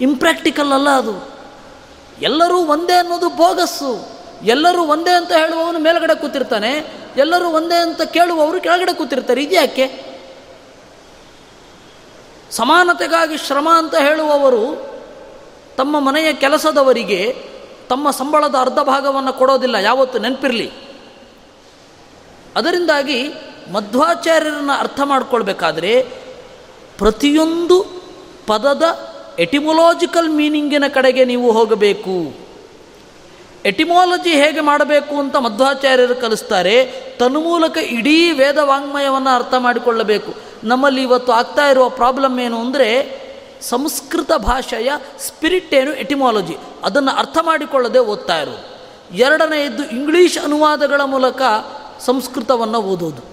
ಇಂಪ್ರ್ಯಾಕ್ಟಿಕಲ್ 0.00 0.72
ಅಲ್ಲ 0.72 0.88
ಅದು. 0.88 1.32
ಎಲ್ಲರೂ 2.20 2.58
ಒಂದೇ 2.58 2.92
ಅನ್ನೋದು 2.92 3.28
ಬೋಗಸ್ಸು. 3.28 4.08
ಎಲ್ಲರೂ 4.42 4.82
ಒಂದೇ 4.82 5.10
ಅಂತ 5.10 5.32
ಹೇಳುವವನು 5.32 5.78
ಮೇಲ್ಗಡೆ 5.78 6.14
ಕೂತಿರ್ತಾನೆ. 6.14 7.02
ಎಲ್ಲರೂ 7.16 7.48
ಒಂದೇ 7.48 7.80
ಅಂತ 7.80 8.02
ಕೇಳುವವರು 8.02 8.60
ಕೆಳಗಡೆ 8.60 8.92
ಕೂತಿರ್ತಾರೆ. 8.92 9.42
ಇದ್ಯಾಕೆ 9.42 10.12
ಸಮಾನತೆಗಾಗಿ 12.50 13.36
ಶ್ರಮ 13.38 13.68
ಅಂತ 13.74 13.94
ಹೇಳುವವರು 13.94 14.92
ತಮ್ಮ 15.76 16.00
ಮನೆಯ 16.00 16.32
ಕೆಲಸದವರಿಗೆ 16.32 17.48
ತಮ್ಮ 17.88 18.10
ಸಂಬಳದ 18.10 18.54
ಅರ್ಧ 18.60 18.78
ಭಾಗವನ್ನು 18.78 19.32
ಕೊಡೋದಿಲ್ಲ. 19.32 19.74
ಯಾವತ್ತು 19.74 20.18
ನೆನಪಿರಲಿ. 20.18 20.72
ಅದರಿಂದಾಗಿ 22.56 23.28
ಮಧ್ವಾಚಾರ್ಯರನ್ನು 23.72 24.72
ಅರ್ಥ 24.72 25.00
ಮಾಡಿಕೊಳ್ಬೇಕಾದ್ರೆ 25.04 26.02
ಪ್ರತಿಯೊಂದು 26.98 27.86
ಪದದ 28.46 28.82
ಎಟಿಮೊಲಾಜಿಕಲ್ 29.38 30.30
ಮೀನಿಂಗಿನ 30.30 30.84
ಕಡೆಗೆ 30.88 31.24
ನೀವು 31.24 31.52
ಹೋಗಬೇಕು. 31.52 32.42
ಎಟಿಮಾಲಜಿ 33.64 34.30
ಹೇಗೆ 34.30 34.60
ಮಾಡಬೇಕು 34.60 35.16
ಅಂತ 35.16 35.36
ಮಧ್ವಾಚಾರ್ಯರು 35.36 36.14
ಕಲಿಸ್ತಾರೆ. 36.14 36.86
ತನ್ಮೂಲಕ 37.18 37.76
ಇಡೀ 37.76 38.32
ವೇದ 38.32 38.58
ವಾಂಗ್ಮಯವನ್ನು 38.58 39.34
ಅರ್ಥ 39.34 39.54
ಮಾಡಿಕೊಳ್ಳಬೇಕು. 39.58 40.34
ನಮ್ಮಲ್ಲಿ 40.64 41.02
ಇವತ್ತು 41.02 41.32
ಆಗ್ತಾ 41.32 41.66
ಇರುವ 41.66 41.88
ಪ್ರಾಬ್ಲಮ್ 41.88 42.40
ಏನು 42.40 42.60
ಅಂದರೆ 42.60 43.22
ಸಂಸ್ಕೃತ 43.62 44.32
ಭಾಷೆಯ 44.32 44.90
ಸ್ಪಿರಿಟ್ 45.18 45.74
ಏನು 45.74 45.94
ಎಟಿಮಾಲಜಿ. 45.94 46.56
ಅದನ್ನು 46.84 47.10
ಅರ್ಥ 47.10 47.38
ಮಾಡಿಕೊಳ್ಳದೆ 47.42 47.98
ಓದ್ತಾ 47.98 48.38
ಇರೋದು. 48.38 48.72
ಎರಡನೆಯದ್ದು 49.16 49.84
ಇಂಗ್ಲೀಷ್ 49.84 50.38
ಅನುವಾದಗಳ 50.44 51.00
ಮೂಲಕ 51.04 51.42
ಸಂಸ್ಕೃತವನ್ನು 52.00 52.78
ಓದೋದು. 52.78 53.32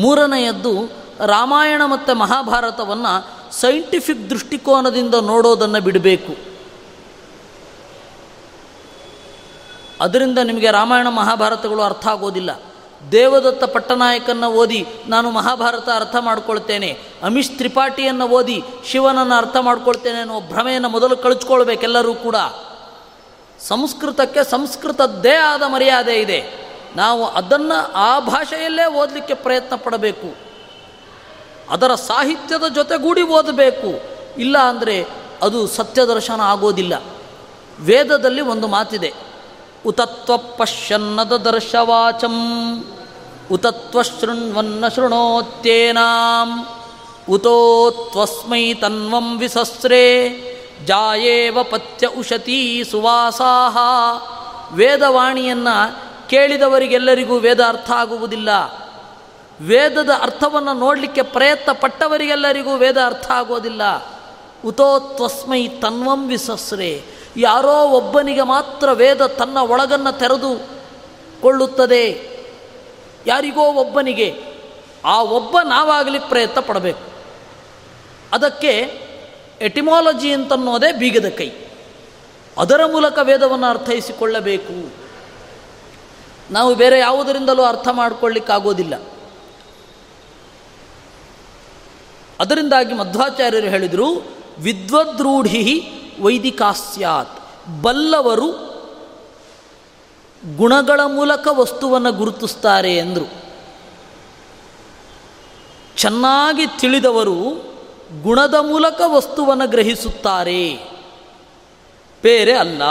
ಮೂರನೆಯದ್ದು 0.00 0.92
ರಾಮಾಯಣ 1.26 1.82
ಮತ್ತು 1.84 2.14
ಮಹಾಭಾರತವನ್ನು 2.14 3.33
ಸೈಂಟಿಫಿಕ್ 3.60 4.30
ದೃಷ್ಟಿಕೋನದಿಂದ 4.30 5.14
ನೋಡೋದನ್ನು 5.14 5.80
ಬಿಡಬೇಕು. 5.80 6.32
ಅದರಿಂದ 10.00 10.38
ನಿಮಗೆ 10.38 10.70
ರಾಮಾಯಣ 10.70 11.08
ಮಹಾಭಾರತಗಳು 11.08 11.82
ಅರ್ಥ 11.82 12.06
ಆಗೋದಿಲ್ಲ. 12.06 12.50
ದೇವದತ್ತ 13.12 13.64
ಪಟ್ಟನಾಯಕನ್ನು 13.64 14.52
ಓದಿ 14.52 14.86
ನಾನು 15.06 15.30
ಮಹಾಭಾರತ 15.30 15.88
ಅರ್ಥ 15.94 16.16
ಮಾಡ್ಕೊಳ್ತೇನೆ, 16.20 16.98
ಅಮಿಷ್ 17.22 17.50
ತ್ರಿಪಾಠಿಯನ್ನು 17.56 18.28
ಓದಿ 18.28 18.62
ಶಿವನನ್ನು 18.84 19.34
ಅರ್ಥ 19.34 19.56
ಮಾಡ್ಕೊಳ್ತೇನೆ 19.60 20.20
ಅನ್ನೋ 20.20 20.40
ಭ್ರಮೆಯನ್ನು 20.40 20.88
ಮೊದಲು 20.88 21.16
ಕಳಿಸ್ಕೊಳ್ಬೇಕೆಲ್ಲರೂ 21.16 22.14
ಕೂಡ. 22.14 22.36
ಸಂಸ್ಕೃತಕ್ಕೆ 23.60 24.50
ಸಂಸ್ಕೃತದ್ದೇ 24.50 25.34
ಆದ 25.34 25.62
ಮರ್ಯಾದೆ 25.62 26.14
ಇದೆ. 26.20 26.40
ನಾವು 26.96 27.24
ಅದನ್ನು 27.24 27.92
ಆ 27.92 28.18
ಭಾಷೆಯಲ್ಲೇ 28.18 28.84
ಓದಲಿಕ್ಕೆ 28.86 29.34
ಪ್ರಯತ್ನ 29.34 29.76
ಪಡಬೇಕು. 29.76 30.53
ಅದರ 31.70 31.94
ಸಾಹಿತ್ಯದ 31.94 32.68
ಜೊತೆಗೂಡಿ 32.74 33.22
ಓದಬೇಕು. 33.22 34.02
ಇಲ್ಲ 34.40 34.58
ಅಂದರೆ 34.58 35.06
ಅದು 35.42 35.66
ಸತ್ಯದರ್ಶನ 35.66 36.40
ಆಗೋದಿಲ್ಲ. 36.40 37.02
ವೇದದಲ್ಲಿ 37.80 38.40
ಒಂದು 38.40 38.68
ಮಾತಿದೆ. 38.68 39.14
ಉತತ್ವ 39.86 40.36
ಪಶ್ಯನ್ನದ 40.36 41.36
ದರ್ಶವಾಚಂ, 41.36 42.34
ಉತತ್ವ 43.52 44.02
ಶೃಣ್ವನ್ನ 44.02 44.88
ಶೃಣೋತ್ಯೇನಾಂ 44.88 46.66
ಉತೋತ್ವಸ್ಮೈ 47.30 48.74
ತನ್ವಂ 48.74 49.38
ವಿಸಸ್ರೇ 49.38 50.28
ಜಾಯೇವ 50.86 51.62
ಪತ್ಯ 51.62 52.06
ಉಷತೀ 52.06 52.84
ಸುವಾಸಾಹ. 52.84 53.76
ವೇದವಾಣಿಯನ್ನು 54.74 56.00
ಕೇಳಿದವರಿಗೆಲ್ಲರಿಗೂ 56.28 57.38
ವೇದ 57.38 57.60
ಅರ್ಥ 57.60 57.90
ಆಗುವುದಿಲ್ಲ. 57.90 58.50
ವೇದದ 59.60 60.10
ಅರ್ಥವನ್ನು 60.20 60.72
ನೋಡಲಿಕ್ಕೆ 60.72 61.22
ಪ್ರಯತ್ನ 61.22 61.72
ಪಟ್ಟವರಿಗೆಲ್ಲರಿಗೂ 61.72 62.76
ವೇದ 62.76 62.96
ಅರ್ಥ 63.06 63.30
ಆಗೋದಿಲ್ಲ. 63.30 63.82
ಉತೋತ್ವಸ್ಮೈ 64.64 65.68
ತನ್ವಂ 65.68 66.28
ವಿಸಸ್ರೆ. 66.28 67.04
ಯಾರೋ 67.36 67.88
ಒಬ್ಬನಿಗೆ 67.88 68.42
ಮಾತ್ರ 68.42 68.92
ವೇದ 68.92 69.26
ತನ್ನ 69.26 69.56
ಒಳಗನ್ನು 69.56 70.18
ತೆರೆದು 70.18 70.68
ಕೊಳ್ಳುತ್ತದೆ. 71.42 72.28
ಯಾರಿಗೋ 73.26 73.60
ಒಬ್ಬನಿಗೆ. 73.60 74.42
ಆ 75.04 75.22
ಒಬ್ಬ 75.22 75.58
ನಾವಾಗಲಿಕ್ಕೆ 75.62 76.28
ಪ್ರಯತ್ನ 76.28 76.60
ಪಡಬೇಕು 76.60 77.14
ಅದಕ್ಕೆ 78.32 79.00
ಎಟಿಮಾಲಜಿ 79.60 80.32
ಅಂತನ್ನೋದೇ 80.32 80.92
ಬೀಗದ 80.92 81.28
ಕೈ. 81.28 81.50
ಅದರ 82.58 82.86
ಮೂಲಕ 82.86 83.18
ವೇದವನ್ನು 83.22 83.66
ಅರ್ಥೈಸಿಕೊಳ್ಳಬೇಕು. 83.66 84.92
ನಾವು 86.50 86.74
ಬೇರೆ 86.74 86.98
ಯಾವುದರಿಂದಲೂ 86.98 87.62
ಅರ್ಥ 87.62 87.88
ಮಾಡಿಕೊಳ್ಳಿಕ್ಕಾಗೋದಿಲ್ಲ. 87.92 88.94
ಅದರಿಂದಾಗಿ 92.40 92.94
ಮಧ್ವಾಚಾರ್ಯರು 92.94 93.66
ಹೇಳಿದರು, 93.66 94.36
ವಿದ್ವದ್ರೂಢಿ 94.58 95.90
ವೈದಿಕಾಸ್ಯಾತ್ 96.20 97.40
ಬಲ್ಲವರು 97.82 98.74
ಗುಣಗಳ 100.56 101.00
ಮೂಲಕ 101.06 101.48
ವಸ್ತುವನ್ನು 101.50 102.12
ಗುರುತಿಸ್ತಾರೆ 102.12 102.96
ಎಂದರು 102.96 103.44
ಚೆನ್ನಾಗಿ 105.96 106.66
ತಿಳಿದವರು 106.66 107.74
ಗುಣದ 108.22 108.54
ಮೂಲಕ 108.54 109.00
ವಸ್ತುವನ್ನು 109.06 109.68
ಗ್ರಹಿಸುತ್ತಾರೆ. 109.68 110.74
ಬೇರೆ 112.22 112.52
ಅಲ್ಲ. 112.52 112.82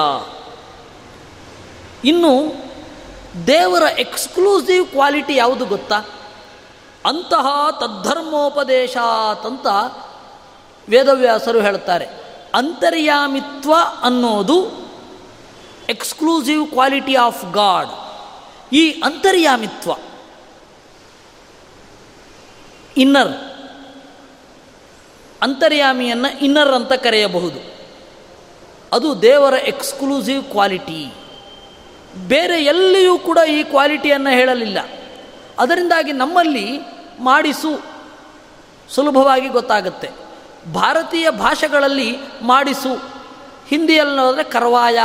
ಇನ್ನು 2.06 2.54
ದೇವರ 3.48 4.00
ಎಕ್ಸ್ಕ್ಲೂಸಿವ್ 4.00 4.88
ಕ್ವಾಲಿಟಿ 4.88 5.36
ಯಾವುದು 5.36 5.66
ಗೊತ್ತಾ? 5.66 6.02
ಅಂತಹ 7.06 7.48
ತದ್ಧರ್ಮೋಪದೇಶಾತಂತ 7.80 9.68
ವೇದವ್ಯಾಸರು 10.90 11.62
ಹೇಳ್ತಾರೆ, 11.62 12.08
ಅಂತರ್ಯಾಮಿತ್ವ 12.54 13.74
ಅನ್ನೋದು 14.02 14.58
ಎಕ್ಸ್ಕ್ಲೂಸಿವ್ 15.90 16.68
ಕ್ವಾಲಿಟಿ 16.68 17.16
ಆಫ್ 17.16 17.54
ಗಾಡ್. 17.54 17.92
ಈ 18.74 19.02
ಅಂತರ್ಯಾಮಿತ್ವ, 19.02 19.92
ಇನ್ನರ್, 22.98 23.34
ಅಂತರ್ಯಾಮಿಯನ್ನು 25.42 26.40
ಇನ್ನರ್ 26.40 26.70
ಅಂತ 26.70 26.94
ಕರೆಯಬಹುದು. 26.94 27.60
ಅದು 28.94 29.22
ದೇವರ 29.22 29.54
ಎಕ್ಸ್ಕ್ಲೂಸಿವ್ 29.54 30.44
ಕ್ವಾಲಿಟಿ. 30.44 31.14
ಬೇರೆ 32.28 32.64
ಎಲ್ಲಿಯೂ 32.64 33.18
ಕೂಡ 33.18 33.38
ಈ 33.50 33.64
ಕ್ವಾಲಿಟಿಯನ್ನು 33.64 34.30
ಹೇಳಲಿಲ್ಲ. 34.30 34.80
ಅದರಿಂದಾಗಿ 35.60 36.12
ನಮ್ಮಲ್ಲಿ 36.12 36.80
ಮಾಡಿಸು 37.20 37.82
ಸುಲಭವಾಗಿ 38.90 39.48
ಗೊತ್ತಾಗುತ್ತೆ. 39.48 40.10
ಭಾರತೀಯ 40.74 41.30
ಭಾಷೆಗಳಲ್ಲಿ 41.30 42.18
ಮಾಡಿಸು, 42.42 43.04
ಹಿಂದಿಯಲ್ಲಿ 43.68 44.16
ನೋಡಿದ್ರೆ 44.16 44.44
ಕರ್ವಾಯ 44.44 45.00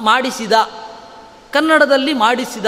ಮಾಡಿಸಿದ, 0.00 0.52
ಕನ್ನಡದಲ್ಲಿ 1.52 2.12
ಮಾಡಿಸಿದ 2.12 2.66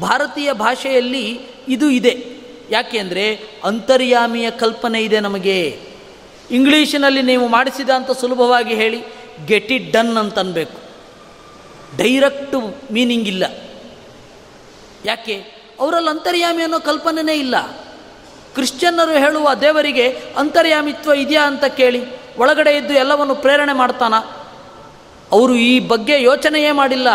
ಭಾರತೀಯ 0.00 0.52
ಭಾಷೆಯಲ್ಲಿ 0.52 1.40
ಇದು 1.68 1.90
ಇದೆ. 1.90 2.40
ಯಾಕೆಂದರೆ 2.70 3.40
ಅಂತರ್ಯಾಮಿಯ 3.64 4.50
ಕಲ್ಪನೆ 4.50 5.02
ಇದೆ 5.02 5.20
ನಮಗೆ. 5.20 5.80
ಇಂಗ್ಲೀಷಿನಲ್ಲಿ 6.50 7.22
ನೀವು 7.22 7.48
ಮಾಡಿಸಿದ 7.48 7.90
ಅಂತ 7.90 8.10
ಸುಲಭವಾಗಿ 8.10 8.74
ಹೇಳಿ 8.74 9.02
ಗೆಟ್ 9.46 9.72
ಇಟ್ 9.72 9.92
ಡನ್ 9.92 10.16
ಅಂತನ್ಬೇಕು. 10.16 10.80
ಡೈರೆಕ್ಟು 11.96 12.60
ಮೀನಿಂಗ್ 12.92 13.28
ಇಲ್ಲ. 13.28 13.69
ಯಾಕೆ? 15.04 15.44
ಅವರಲ್ಲಿ 15.80 16.10
ಅಂತರ್ಯಾಮಿ 16.10 16.62
ಅನ್ನೋ 16.62 16.80
ಕಲ್ಪನೆನೇ 16.80 17.34
ಇಲ್ಲ. 17.34 17.70
ಕ್ರಿಶ್ಚಿಯನ್ನರು 18.54 19.12
ಹೇಳುವ 19.12 19.54
ದೇವರಿಗೆ 19.54 20.22
ಅಂತರ್ಯಾಮಿತ್ವ 20.36 21.12
ಇದೆಯಾ 21.12 21.46
ಅಂತ 21.46 21.64
ಕೇಳಿ 21.64 22.06
ಒಳಗಡೆ 22.38 22.76
ಇದ್ದು 22.76 22.94
ಎಲ್ಲವನ್ನು 22.94 23.34
ಪ್ರೇರಣೆ 23.34 23.72
ಮಾಡ್ತಾನ. 23.72 24.14
ಅವರು 25.32 25.54
ಈ 25.54 25.88
ಬಗ್ಗೆ 25.88 26.22
ಯೋಚನೆಯೇ 26.22 26.72
ಮಾಡಿಲ್ಲ. 26.72 27.08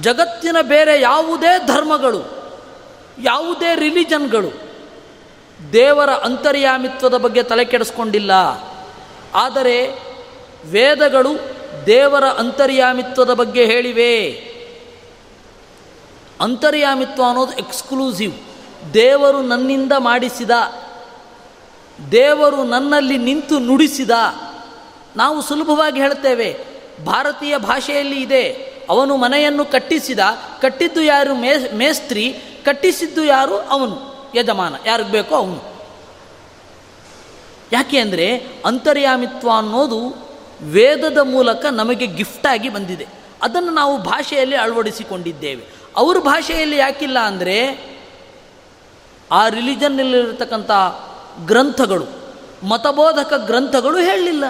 ಜಗತ್ತಿನ 0.00 0.56
ಬೇರೆ 0.62 1.00
ಯಾವುದೇ 1.00 1.66
ಧರ್ಮಗಳು, 1.66 2.52
ಯಾವುದೇ 3.22 3.74
ರಿಲಿಜನ್ಗಳು 3.74 4.72
ದೇವರ 5.72 6.10
ಅಂತರ್ಯಾಮಿತ್ವದ 6.10 7.16
ಬಗ್ಗೆ 7.16 7.42
ತಲೆ 7.42 7.64
ಕೆಡಿಸ್ಕೊಂಡಿಲ್ಲ. 7.64 8.30
ಆದರೆ 9.34 9.98
ವೇದಗಳು 10.64 11.30
ದೇವರ 11.86 12.24
ಅಂತರ್ಯಾಮಿತ್ವದ 12.24 13.34
ಬಗ್ಗೆ 13.34 13.64
ಹೇಳಿವೆ. 13.64 14.51
ಅಂತರ್ಯಾಮಿತ್ವ 16.40 17.22
ಅನ್ನೋದು 17.28 17.52
ಎಕ್ಸ್ಕ್ಲೂಸಿವ್. 17.52 18.32
ದೇವರು 18.94 19.42
ನನ್ನಿಂದ 19.42 19.92
ಮಾಡಿಸಿದ, 19.98 20.50
ದೇವರು 22.12 22.64
ನನ್ನಲ್ಲಿ 22.64 23.18
ನಿಂತು 23.18 23.58
ನುಡಿಸಿದ, 23.58 24.10
ನಾವು 25.16 25.42
ಸುಲಭವಾಗಿ 25.42 26.00
ಹೇಳ್ತೇವೆ, 26.00 26.58
ಭಾರತೀಯ 27.04 27.58
ಭಾಷೆಯಲ್ಲಿ 27.58 28.20
ಇದೆ, 28.20 28.72
ಅವನು 28.90 29.16
ಮನೆಯನ್ನು 29.16 29.64
ಕಟ್ಟಿಸಿದ, 29.64 30.18
ಕಟ್ಟಿದ್ದು 30.60 31.02
ಯಾರು 31.02 31.34
ಮೇ, 31.34 31.52
ಮೇಸ್ತ್ರಿ, 31.74 32.36
ಕಟ್ಟಿಸಿದ್ದು 32.64 33.24
ಯಾರು 33.24 33.58
ಅವನು, 33.58 33.96
ಯಜಮಾನ, 34.34 34.74
ಯಾರಿಗೆ 34.86 35.10
ಬೇಕೋ 35.10 35.34
ಅವನು. 35.34 35.72
ಯಾಕೆ 37.72 37.98
ಅಂದರೆ, 37.98 38.46
ಅಂತರ್ಯಾಮಿತ್ವ 38.64 39.50
ಅನ್ನೋದು 39.56 40.32
ವೇದದ 40.62 41.18
ಮೂಲಕ 41.18 41.66
ನಮಗೆ 41.66 42.06
ಗಿಫ್ಟಾಗಿ 42.06 42.68
ಬಂದಿದೆ. 42.68 43.06
ಅದನ್ನು 43.42 43.72
ನಾವು 43.72 43.98
ಭಾಷೆಯಲ್ಲಿ 43.98 44.56
ಅಳವಡಿಸಿಕೊಂಡಿದ್ದೇವೆ. 44.56 45.81
ಅವ್ರ 45.96 46.18
ಭಾಷೆಯಲ್ಲಿ 46.18 46.76
ಯಾಕಿಲ್ಲ 46.76 47.18
ಅಂದರೆ 47.18 47.56
ಆ 49.32 49.48
ರಿಲಿಜನ್ನಲ್ಲಿರತಕ್ಕಂಥ 49.48 50.70
ಗ್ರಂಥಗಳು, 51.46 52.06
ಮತಬೋಧಕ 52.66 53.32
ಗ್ರಂಥಗಳು 53.46 53.98
ಹೇಳಲಿಲ್ಲ. 53.98 54.44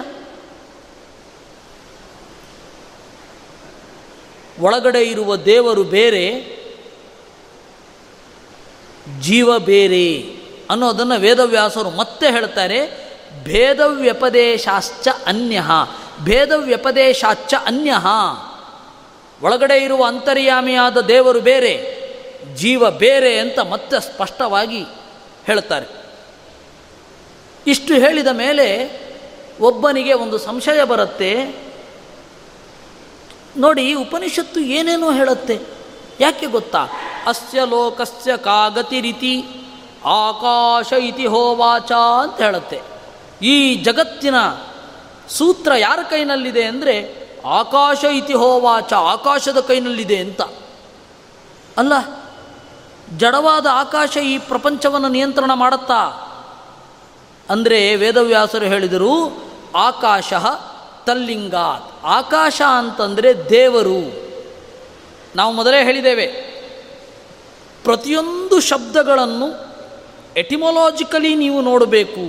ಒಳಗಡೆ 4.61 5.01
ಇರುವ 5.03 5.35
ದೇವರು 5.35 5.83
ಬೇರೆ, 5.83 6.25
ಜೀವ 9.21 9.59
ಬೇರೆ 9.59 10.37
ಅನ್ನೋದನ್ನು 10.69 11.19
ವೇದವ್ಯಾಸರು 11.19 11.89
ಮತ್ತೆ 11.89 12.31
ಹೇಳ್ತಾರೆ, 12.31 12.79
ಭೇದವ್ಯಪದೇಶಾಶ್ಚ 13.43 15.07
ಅನ್ಯ 15.25 15.61
ಭೇದವ್ಯಪದೇಶಾಚ 16.23 17.53
ಅನ್ಯ. 17.65 17.93
ಒಳಗಡೆ 19.41 19.83
ಇರುವ 19.83 20.05
ಅಂತರ್ಯಾಮಿಯಾದ 20.05 20.97
ದೇವರು 20.97 21.41
ಬೇರೆ, 21.41 22.03
ಜೀವ 22.55 22.91
ಬೇರೆ 22.91 23.39
ಅಂತ 23.39 23.59
ಮತ್ತೆ 23.59 23.99
ಸ್ಪಷ್ಟವಾಗಿ 23.99 24.85
ಹೇಳ್ತಾರೆ 25.45 25.87
ಇಷ್ಟು 27.67 27.93
ಹೇಳಿದ 27.93 28.27
ಮೇಲೆ 28.27 28.91
ಒಬ್ಬನಿಗೆ 29.61 30.13
ಒಂದು 30.13 30.37
ಸಂಶಯ 30.37 30.83
ಬರುತ್ತೆ. 30.83 31.63
ನೋಡಿ 33.57 33.93
ಉಪನಿಷತ್ತು 33.93 34.59
ಏನೇನೋ 34.59 35.11
ಹೇಳುತ್ತೆ? 35.11 35.59
ಯಾಕೆ 36.19 36.45
ಗೊತ್ತಾ? 36.45 36.87
ಅಸ್ಯ 37.27 37.61
ಲೋಕಸ್ಯ 37.65 38.37
ಕಾಗತಿ 38.37 39.01
ರೀತಿ 39.01 39.43
ಆಕಾಶ 40.05 40.93
ಇತಿ 40.93 41.25
ಹೋವಾಚ 41.25 41.91
ಅಂತ 41.91 42.41
ಹೇಳುತ್ತೆ. 42.41 42.81
ಈ 43.41 43.75
ಜಗತ್ತಿನ 43.75 44.35
ಸೂತ್ರ 45.29 45.71
ಯಾರ 45.77 45.99
ಕೈನಲ್ಲಿದೆ 46.09 46.63
ಅಂದರೆ 46.63 47.22
ಆಕಾಶ 47.45 48.03
ಇತಿಹೋವಾಚ 48.03 48.93
ಆಕಾಶದ 48.93 49.59
ಕೈನಲ್ಲಿದೆ 49.59 50.17
ಅಂತ. 50.17 50.41
ಅಲ್ಲ, 51.77 51.93
ಜಡವಾದ 53.17 53.67
ಆಕಾಶ 53.71 54.17
ಈ 54.17 54.37
ಪ್ರಪಂಚವನ್ನು 54.37 55.09
ನಿಯಂತ್ರಣ 55.09 55.51
ಮಾಡುತ್ತಾ? 55.53 56.01
ಅಂದರೆ 57.49 57.95
ವೇದವ್ಯಾಸರು 57.95 58.65
ಹೇಳಿದರು, 58.65 59.13
ಆಕಾಶ 59.75 60.33
ತಲ್ಲಿಂಗಾತ್. 61.05 62.05
ಆಕಾಶ 62.05 62.61
ಅಂತಂದರೆ 62.77 63.49
ದೇವರು. 63.49 64.01
ನಾವು 65.35 65.53
ಮೊದಲೇ 65.53 65.83
ಹೇಳಿದ್ದೇವೆ, 65.83 66.27
ಪ್ರತಿಯೊಂದು 67.83 68.59
ಶಬ್ದಗಳನ್ನು 68.59 69.47
ಎಟಿಮೊಲಾಜಿಕಲಿ 70.37 71.35
ನೀವು 71.35 71.61
ನೋಡಬೇಕು. 71.61 72.25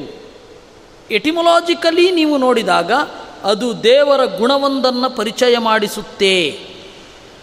ಎಟಿಮೊಲಾಜಿಕಲಿ 1.11 2.11
ನೀವು 2.11 2.37
ನೋಡಿದಾಗ 2.37 2.92
ಅದು 3.44 3.83
ದೇವರ 3.83 4.24
ಗುಣವೊಂದನ್ನು 4.24 5.11
ಪರಿಚಯ 5.11 5.59
ಮಾಡಿಸುತ್ತೆ. 5.59 6.66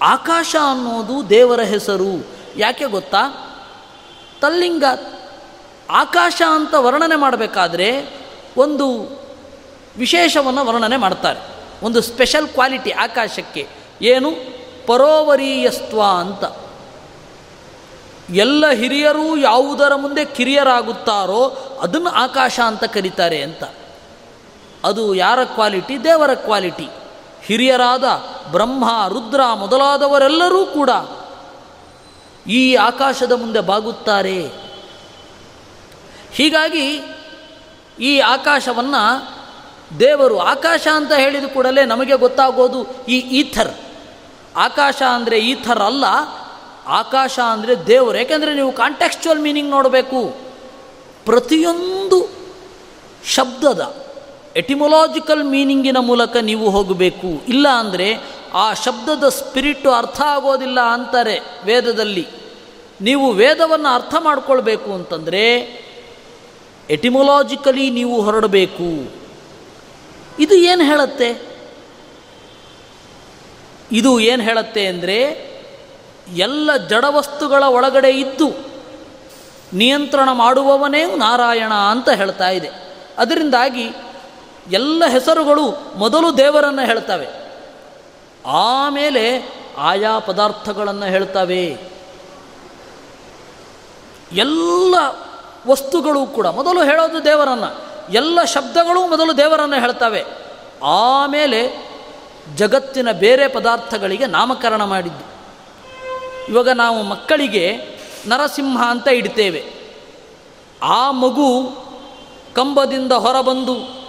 ಆಕಾಶ 0.02 0.56
ಅನ್ನೋದು 0.72 1.30
ದೇವರ 1.30 1.62
ಹೆಸರು. 1.62 2.28
ಯಾಕೆ 2.58 2.86
ಗೊತ್ತಾ? 2.86 3.18
ತಲ್ಲಿಂಗ. 4.42 4.84
ಆಕಾಶ 5.90 6.42
ಅಂತ 6.56 6.74
ವರ್ಣನೆ 6.78 7.16
ಮಾಡಬೇಕಾದ್ರೆ 7.16 8.18
ಒಂದು 8.58 9.02
ವಿಶೇಷವನ್ನು 9.98 10.66
ವರ್ಣನೆ 10.66 10.98
ಮಾಡ್ತಾರೆ. 10.98 11.40
ಒಂದು 11.84 12.02
ಸ್ಪೆಷಲ್ 12.02 12.48
ಕ್ವಾಲಿಟಿ 12.48 12.92
ಆಕಾಶಕ್ಕೆ. 12.92 13.68
ಏನು? 14.02 14.32
ಪರೋವರೀಯಸ್ತ್ವ 14.88 16.02
ಅಂತ. 16.02 16.44
ಎಲ್ಲ 18.30 18.72
ಹಿರಿಯರು 18.72 19.38
ಯಾವುದರ 19.38 19.96
ಮುಂದೆ 19.96 20.26
ಕಿರಿಯರಾಗುತ್ತಾರೋ 20.26 21.44
ಅದನ್ನು 21.82 22.10
ಆಕಾಶ 22.10 22.60
ಅಂತ 22.66 22.84
ಕರೀತಾರೆ 22.84 23.42
ಅಂತ. 23.42 23.64
ಅದು 24.84 25.15
ಯಾರ 25.15 25.44
ಕ್ವಾಲಿಟಿ? 25.44 26.04
ದೇವರ 26.04 26.34
ಕ್ವಾಲಿಟಿ. 26.34 26.88
ಹಿರಿಯರಾದ 27.44 28.04
ಬ್ರಹ್ಮ, 28.52 28.86
ರುದ್ರ 29.10 29.41
ಮೊದಲಾದವರೆಲ್ಲರೂ 29.54 30.65
ಕೂಡ 30.65 30.89
ಈ 32.48 32.76
ಆಕಾಶದ 32.76 33.32
ಮುಂದೆ 33.32 33.60
ಬಾಗುತ್ತಾರೆ. 33.60 34.48
ಹೀಗಾಗಿ 36.34 36.86
ಈ 38.00 38.20
ಆಕಾಶವನ್ನು 38.20 39.04
ದೇವರು 40.00 40.39
ಆಕಾಶ 40.39 40.88
ಅಂತ 40.96 41.13
ಹೇಳಿದ 41.13 41.44
ಕೂಡಲೇ 41.44 41.86
ನಮಗೆ 41.86 42.15
ಗೊತ್ತಾಗೋದು 42.15 43.06
ಈ 43.06 43.17
ಈಥರ್. 43.17 43.74
ಆಕಾಶ 44.56 45.02
ಅಂದರೆ 45.13 45.39
ಈಥರ್ 45.39 45.80
ಅಲ್ಲ, 45.80 46.06
ಆಕಾಶ 46.88 47.39
ಅಂದರೆ 47.39 47.88
ದೇವರು. 47.88 48.17
ಯಾಕೆಂದರೆ 48.17 48.54
ನೀವು 48.54 48.72
ಕಾಂಟೆಕ್ಸ್ಚುವಲ್ 48.72 49.39
ಮೀನಿಂಗ್ 49.39 49.70
ನೋಡಬೇಕು. 49.70 50.22
ಪ್ರತಿಯೊಂದು 51.26 52.20
ಶಬ್ದದ 53.26 54.11
ಎಟಿಮೊಲಾಜಿಕಲ್ 54.56 55.44
ಮೀನಿಂಗಿನ 55.44 55.98
ಮೂಲಕ 55.98 56.38
ನೀವು 56.38 56.70
ಹೋಗಬೇಕು. 56.70 57.46
ಇಲ್ಲ 57.48 57.68
ಅಂದರೆ 57.68 58.18
ಆ 58.54 58.74
ಶಬ್ದದ 58.74 59.30
ಸ್ಪಿರಿಟು 59.30 59.92
ಅರ್ಥ 59.92 60.22
ಆಗೋದಿಲ್ಲ 60.22 60.80
ಅಂತಾರೆ 60.80 61.40
ವೇದದಲ್ಲಿ. 61.66 62.28
ನೀವು 63.02 63.32
ವೇದವನ್ನು 63.32 63.90
ಅರ್ಥ 63.90 64.16
ಮಾಡಿಕೊಳ್ಬೇಕು 64.20 64.94
ಅಂತಂದರೆ 64.94 65.60
ಎಟಿಮೊಲಾಜಿಕಲಿ 66.90 67.90
ನೀವು 67.90 68.22
ಹೊರಡಬೇಕು. 68.22 69.14
ಇದು 70.40 70.56
ಏನು 70.56 70.84
ಹೇಳುತ್ತೆ? 70.84 71.42
ಇದು 73.92 74.20
ಏನು 74.20 74.44
ಹೇಳುತ್ತೆ 74.44 74.86
ಅಂದರೆ 74.86 75.52
ಎಲ್ಲ 76.36 76.78
ಜಡವಸ್ತುಗಳ 76.78 77.64
ಒಳಗಡೆ 77.64 78.10
ಇದ್ದು 78.10 78.54
ನಿಯಂತ್ರಣ 79.74 80.30
ಮಾಡುವವನೇ 80.32 81.06
ನಾರಾಯಣ 81.06 81.74
ಅಂತ 81.74 82.10
ಹೇಳ್ತಾ 82.10 82.50
ಇದೆ. 82.50 82.70
ಅದರಿಂದಾಗಿ 83.18 83.90
ಎಲ್ಲ 84.69 85.04
ಹೆಸರುಗಳು 85.08 85.97
ಮೊದಲು 85.97 86.38
ದೇವರನ್ನು 86.38 86.86
ಹೇಳ್ತವೆ. 86.86 87.28
ಆಮೇಲೆ 88.45 89.54
ಆಯಾ 89.78 90.19
ಪದಾರ್ಥಗಳನ್ನು 90.19 91.06
ಹೇಳ್ತವೆ. 91.06 91.78
ಎಲ್ಲ 94.32 94.95
ವಸ್ತುಗಳು 95.67 96.26
ಕೂಡ 96.26 96.47
ಮೊದಲು 96.47 96.84
ಹೇಳೋದು 96.84 97.24
ದೇವರನ್ನು. 97.24 97.91
ಎಲ್ಲ 98.13 98.43
ಶಬ್ದಗಳು 98.43 99.08
ಮೊದಲು 99.08 99.38
ದೇವರನ್ನು 99.38 99.80
ಹೇಳ್ತವೆ. 99.80 100.26
ಆಮೇಲೆ 100.84 101.91
ಜಗತ್ತಿನ 102.56 103.12
ಬೇರೆ 103.12 103.47
ಪದಾರ್ಥಗಳಿಗೆ 103.47 104.26
ನಾಮಕರಣ 104.26 104.84
ಮಾಡಿದ್ದು. 104.84 105.32
ಇವಾಗ 106.50 106.69
ನಾವು 106.69 107.04
ಮಕ್ಕಳಿಗೆ 107.04 107.78
ನರಸಿಂಹ 108.28 108.89
ಅಂತ 108.89 109.08
ಇಡ್ತೇವೆ. 109.08 109.74
ಆ 110.84 111.12
ಮಗು 111.12 111.71
ಕಂಬದಿಂದ 112.54 113.12
ಹೊರಬಂದು 113.12 114.01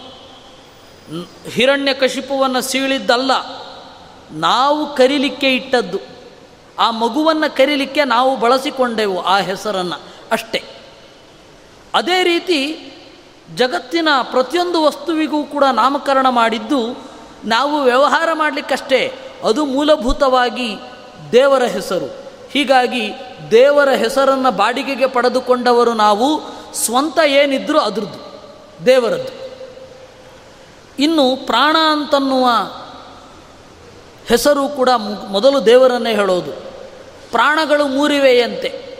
ಹಿರಣ್ಯ 1.50 1.94
ಕಶಿಪುವನ್ನು 1.94 2.60
ಸೀಳಿದ್ದಲ್ಲ, 2.60 3.30
ನಾವು 4.30 4.94
ಕರಿಲಿಕ್ಕೆ 4.94 5.56
ಇಟ್ಟದ್ದು. 5.56 5.98
ಆ 6.78 6.90
ಮಗುವನ್ನು 6.90 7.56
ಕರಿಲಿಕ್ಕೆ 7.56 8.04
ನಾವು 8.04 8.36
ಬಳಸಿಕೊಂಡೆವು 8.36 9.22
ಆ 9.22 9.38
ಹೆಸರನ್ನು 9.38 9.98
ಅಷ್ಟೇ. 10.32 10.62
ಅದೇ 11.94 12.22
ರೀತಿ 12.22 12.58
ಜಗತ್ತಿನ 13.56 14.08
ಪ್ರತಿಯೊಂದು 14.22 14.84
ವಸ್ತುವಿಗೂ 14.84 15.44
ಕೂಡ 15.44 15.64
ನಾಮಕರಣ 15.72 16.26
ಮಾಡಿದ್ದು 16.30 16.80
ನಾವು 17.44 17.82
ವ್ಯವಹಾರ 17.82 18.28
ಮಾಡಲಿಕ್ಕಷ್ಟೇ. 18.32 19.18
ಅದು 19.44 19.64
ಮೂಲಭೂತವಾಗಿ 19.64 20.76
ದೇವರ 21.32 21.62
ಹೆಸರು. 21.62 22.08
ಹೀಗಾಗಿ 22.52 23.12
ದೇವರ 23.50 23.90
ಹೆಸರನ್ನು 23.90 24.50
ಬಾಡಿಗೆಗೆ 24.50 25.06
ಪಡೆದುಕೊಂಡವರು 25.06 25.94
ನಾವು 25.94 26.40
ಸ್ವಂತ 26.74 27.18
ಏನಿದ್ರೂ 27.26 27.78
ಅದರದ್ದು, 27.78 28.20
ದೇವರದ್ದು. 28.86 29.41
ಇನ್ನು 31.02 31.46
ಪ್ರಾಣ 31.46 31.76
ಅಂತನ್ನುವ 31.90 32.48
ಹೆಸರು 34.26 34.68
ಕೂಡ 34.68 34.88
ಮೊದಲು 35.28 35.66
ದೇವರನ್ನೇ 35.66 36.14
ಹೇಳೋದು. 36.14 36.52
ಪ್ರಾಣಗಳು 37.30 37.86
ಮೂರಿವೆಯಂತೆ. 37.86 38.92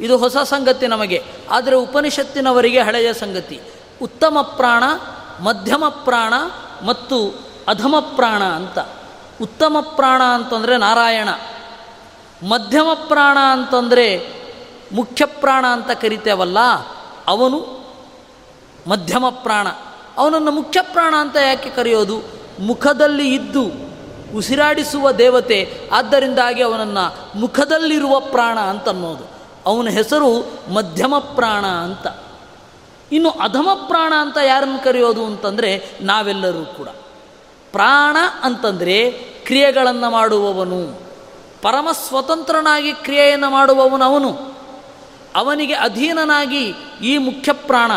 ಇದು 0.00 0.18
ಹೊಸ 0.18 0.36
ಸಂಗತಿ 0.36 0.86
ನಮಗೆ. 0.86 1.24
ಆದರೆ 1.50 1.76
ಉಪನಿಷತ್ತಿನವರಿಗೆ 1.76 2.82
ಹಳೆಯ 2.82 3.12
ಸಂಗತಿ. 3.12 3.60
ಉತ್ತಮ 4.02 4.40
ಪ್ರಾಣ, 4.42 4.84
ಮಧ್ಯಮ 5.40 5.88
ಪ್ರಾಣ 5.88 6.34
ಮತ್ತು 6.86 7.34
ಅಧಮ 7.68 7.94
ಪ್ರಾಣ 8.16 8.42
ಅಂತ. 8.44 8.78
ಉತ್ತಮ 9.42 9.76
ಪ್ರಾಣ 9.80 10.22
ಅಂತಂದರೆ 10.22 10.76
ನಾರಾಯಣ. 10.76 11.28
ಮಧ್ಯಮ 12.48 12.86
ಪ್ರಾಣ 13.08 13.38
ಅಂತಂದರೆ 13.50 14.32
ಮುಖ್ಯ 14.92 15.26
ಪ್ರಾಣ 15.26 15.66
ಅಂತ 15.66 15.90
ಕರಿತೇವಲ್ಲ, 15.90 16.58
ಅವನು 17.26 17.82
ಮಧ್ಯಮ 18.86 19.28
ಪ್ರಾಣ. 19.28 19.68
ಅವನನ್ನು 20.16 20.50
ಮುಖ್ಯ 20.50 20.82
ಪ್ರಾಣ 20.82 21.14
ಅಂತ 21.18 21.36
ಯಾಕೆ 21.36 21.70
ಕರೆಯೋದು? 21.70 22.22
ಮುಖದಲ್ಲಿ 22.60 23.34
ಇದ್ದು 23.34 23.70
ಉಸಿರಾಡಿಸುವ 24.36 25.12
ದೇವತೆ, 25.12 25.88
ಆದ್ದರಿಂದಾಗಿ 25.92 26.62
ಅವನನ್ನು 26.62 27.38
ಮುಖದಲ್ಲಿರುವ 27.38 28.20
ಪ್ರಾಣ 28.20 28.58
ಅಂತ 28.58 28.88
ಅನ್ನೋದು 28.88 29.24
ಅವನ 29.66 29.88
ಹೆಸರು 29.88 30.30
ಮಧ್ಯಮ 30.72 31.18
ಪ್ರಾಣ 31.18 31.66
ಅಂತ. 31.66 32.06
ಇನ್ನು 33.12 33.30
ಅಧಮ 33.30 33.68
ಪ್ರಾಣ 33.88 34.12
ಅಂತ 34.20 34.38
ಯಾರನ್ನು 34.46 34.84
ಕರೆಯೋದು 34.84 35.24
ಅಂತಂದರೆ 35.26 35.90
ನಾವೆಲ್ಲರೂ 36.00 36.64
ಕೂಡ. 36.64 36.88
ಪ್ರಾಣ 37.72 38.16
ಅಂತಂದರೆ 38.42 39.10
ಕ್ರಿಯೆಗಳನ್ನು 39.44 40.10
ಮಾಡುವವನು. 40.10 41.00
ಪರಮ 41.62 41.88
ಸ್ವತಂತ್ರನಾಗಿ 42.08 42.92
ಕ್ರಿಯೆಯನ್ನು 42.92 43.50
ಮಾಡುವವನು 43.50 44.04
ಅವನು. 44.04 44.52
ಅವನಿಗೆ 45.34 45.74
ಅಧೀನನಾಗಿ 45.74 46.74
ಈ 47.02 47.18
ಮುಖ್ಯ 47.18 47.52
ಪ್ರಾಣ, 47.52 47.92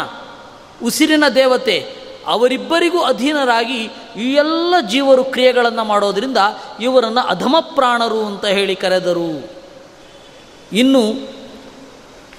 ಉಸಿರಿನ 0.86 1.28
ದೇವತೆ 1.28 2.05
ಅವರಿಬ್ಬರಿಗೂ 2.26 3.02
ಅಧೀನರಾಗಿ 3.02 3.90
ಈ 4.18 4.34
ಎಲ್ಲ 4.34 4.74
ಜೀವರು 4.90 5.24
ಕ್ರಿಯೆಗಳನ್ನು 5.24 5.84
ಮಾಡೋದರಿಂದ 5.84 6.38
ಇವರನ್ನು 6.80 7.28
ಅಧಮ 7.28 7.56
ಪ್ರಾಣರು 7.60 8.26
ಅಂತ 8.26 8.46
ಹೇಳಿ 8.46 8.76
ಕರೆದರು. 8.76 9.52
ಇನ್ನು 10.74 11.36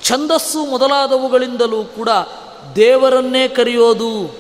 ಛಂದಸ್ಸು 0.05 0.65
ಮೊದಲಾದವುಗಳಿಂದಲೂ 0.65 1.85
ಕೂಡ 1.85 2.09
ದೇವರನ್ನೇ 2.77 3.49
ಕರೆಯೋದು. 3.49 4.35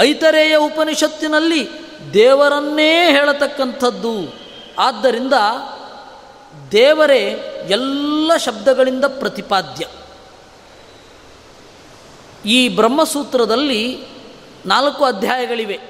ಐತರೇಯ 0.00 0.56
ಉಪನಿಷತ್ತಿನಲ್ಲಿ 0.56 1.68
ದೇವರನ್ನೇ 2.14 3.10
ಹೇಳತಕ್ಕಂಥದ್ದು. 3.10 4.34
ಆದ್ದರಿಂದ 4.78 5.32
ದೇವರೇ 6.72 7.24
ಎಲ್ಲ 7.68 8.36
ಶಬ್ದಗಳಿಂದ 8.36 9.04
ಪ್ರತಿಪಾದ್ಯ. 9.04 9.86
ಈ 12.44 12.68
ಬ್ರಹ್ಮಸೂತ್ರದಲ್ಲಿ 12.68 14.04
ನಾಲ್ಕು 14.66 15.04
ಅಧ್ಯಾಯಗಳಿವೆ. 15.04 15.80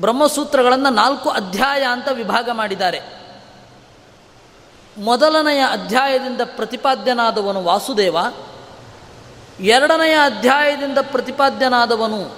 ಬ್ರಹ್ಮಸೂತ್ರಗಳನ್ನು 0.00 0.90
ನಾಲ್ಕು 0.90 1.30
ಅಧ್ಯಾಯ 1.30 1.82
ಅಂತ 1.82 2.08
ವಿಭಾಗ 2.08 2.50
ಮಾಡಿದ್ದಾರೆ. 2.52 3.00
ಮೊದಲನೆಯ 4.98 5.64
ಅಧ್ಯಾಯದಿಂದ 5.70 6.40
ಪ್ರತಿಪಾದ್ಯನಾದವನು 6.44 7.64
ವಾಸುದೇವ, 7.64 8.16
ಎರಡನೆಯ 9.60 10.14
ಅಧ್ಯಾಯದಿಂದ 10.14 10.98
ಪ್ರತಿಪಾದ್ಯನಾದವನು 11.02 12.36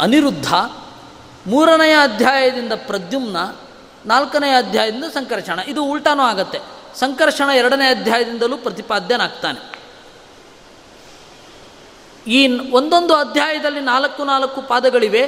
ಅನಿರುದ್ಧ, 0.00 0.54
ಮೂರನೆಯ 1.46 1.92
ಅಧ್ಯಾಯದಿಂದ 1.92 2.72
ಪ್ರದ್ಯುಮ್ನ, 2.72 3.36
ನಾಲ್ಕನೆಯ 4.06 4.56
ಅಧ್ಯಾಯದಿಂದ 4.56 5.04
ಸಂಕರ್ಷಣ. 5.04 5.58
ಇದು 5.68 5.84
ಉಲ್ಟಾನೂ 5.84 6.22
ಆಗತ್ತೆ. 6.22 6.58
ಸಂಕರ್ಷಣ 6.94 7.50
ಎರಡನೇ 7.56 7.88
ಅಧ್ಯಾಯದಿಂದಲೂ 7.88 8.56
ಪ್ರತಿಪಾದ್ಯನಾಗ್ತಾನೆ. 8.56 9.75
ಈ 12.26 12.70
ಒಂದೊಂದು 12.70 13.14
ಅಧ್ಯಾಯದಲ್ಲಿ 13.14 13.80
ನಾಲ್ಕು 13.80 14.24
ನಾಲ್ಕು 14.24 14.62
ಪಾದಗಳಿವೆ. 14.62 15.24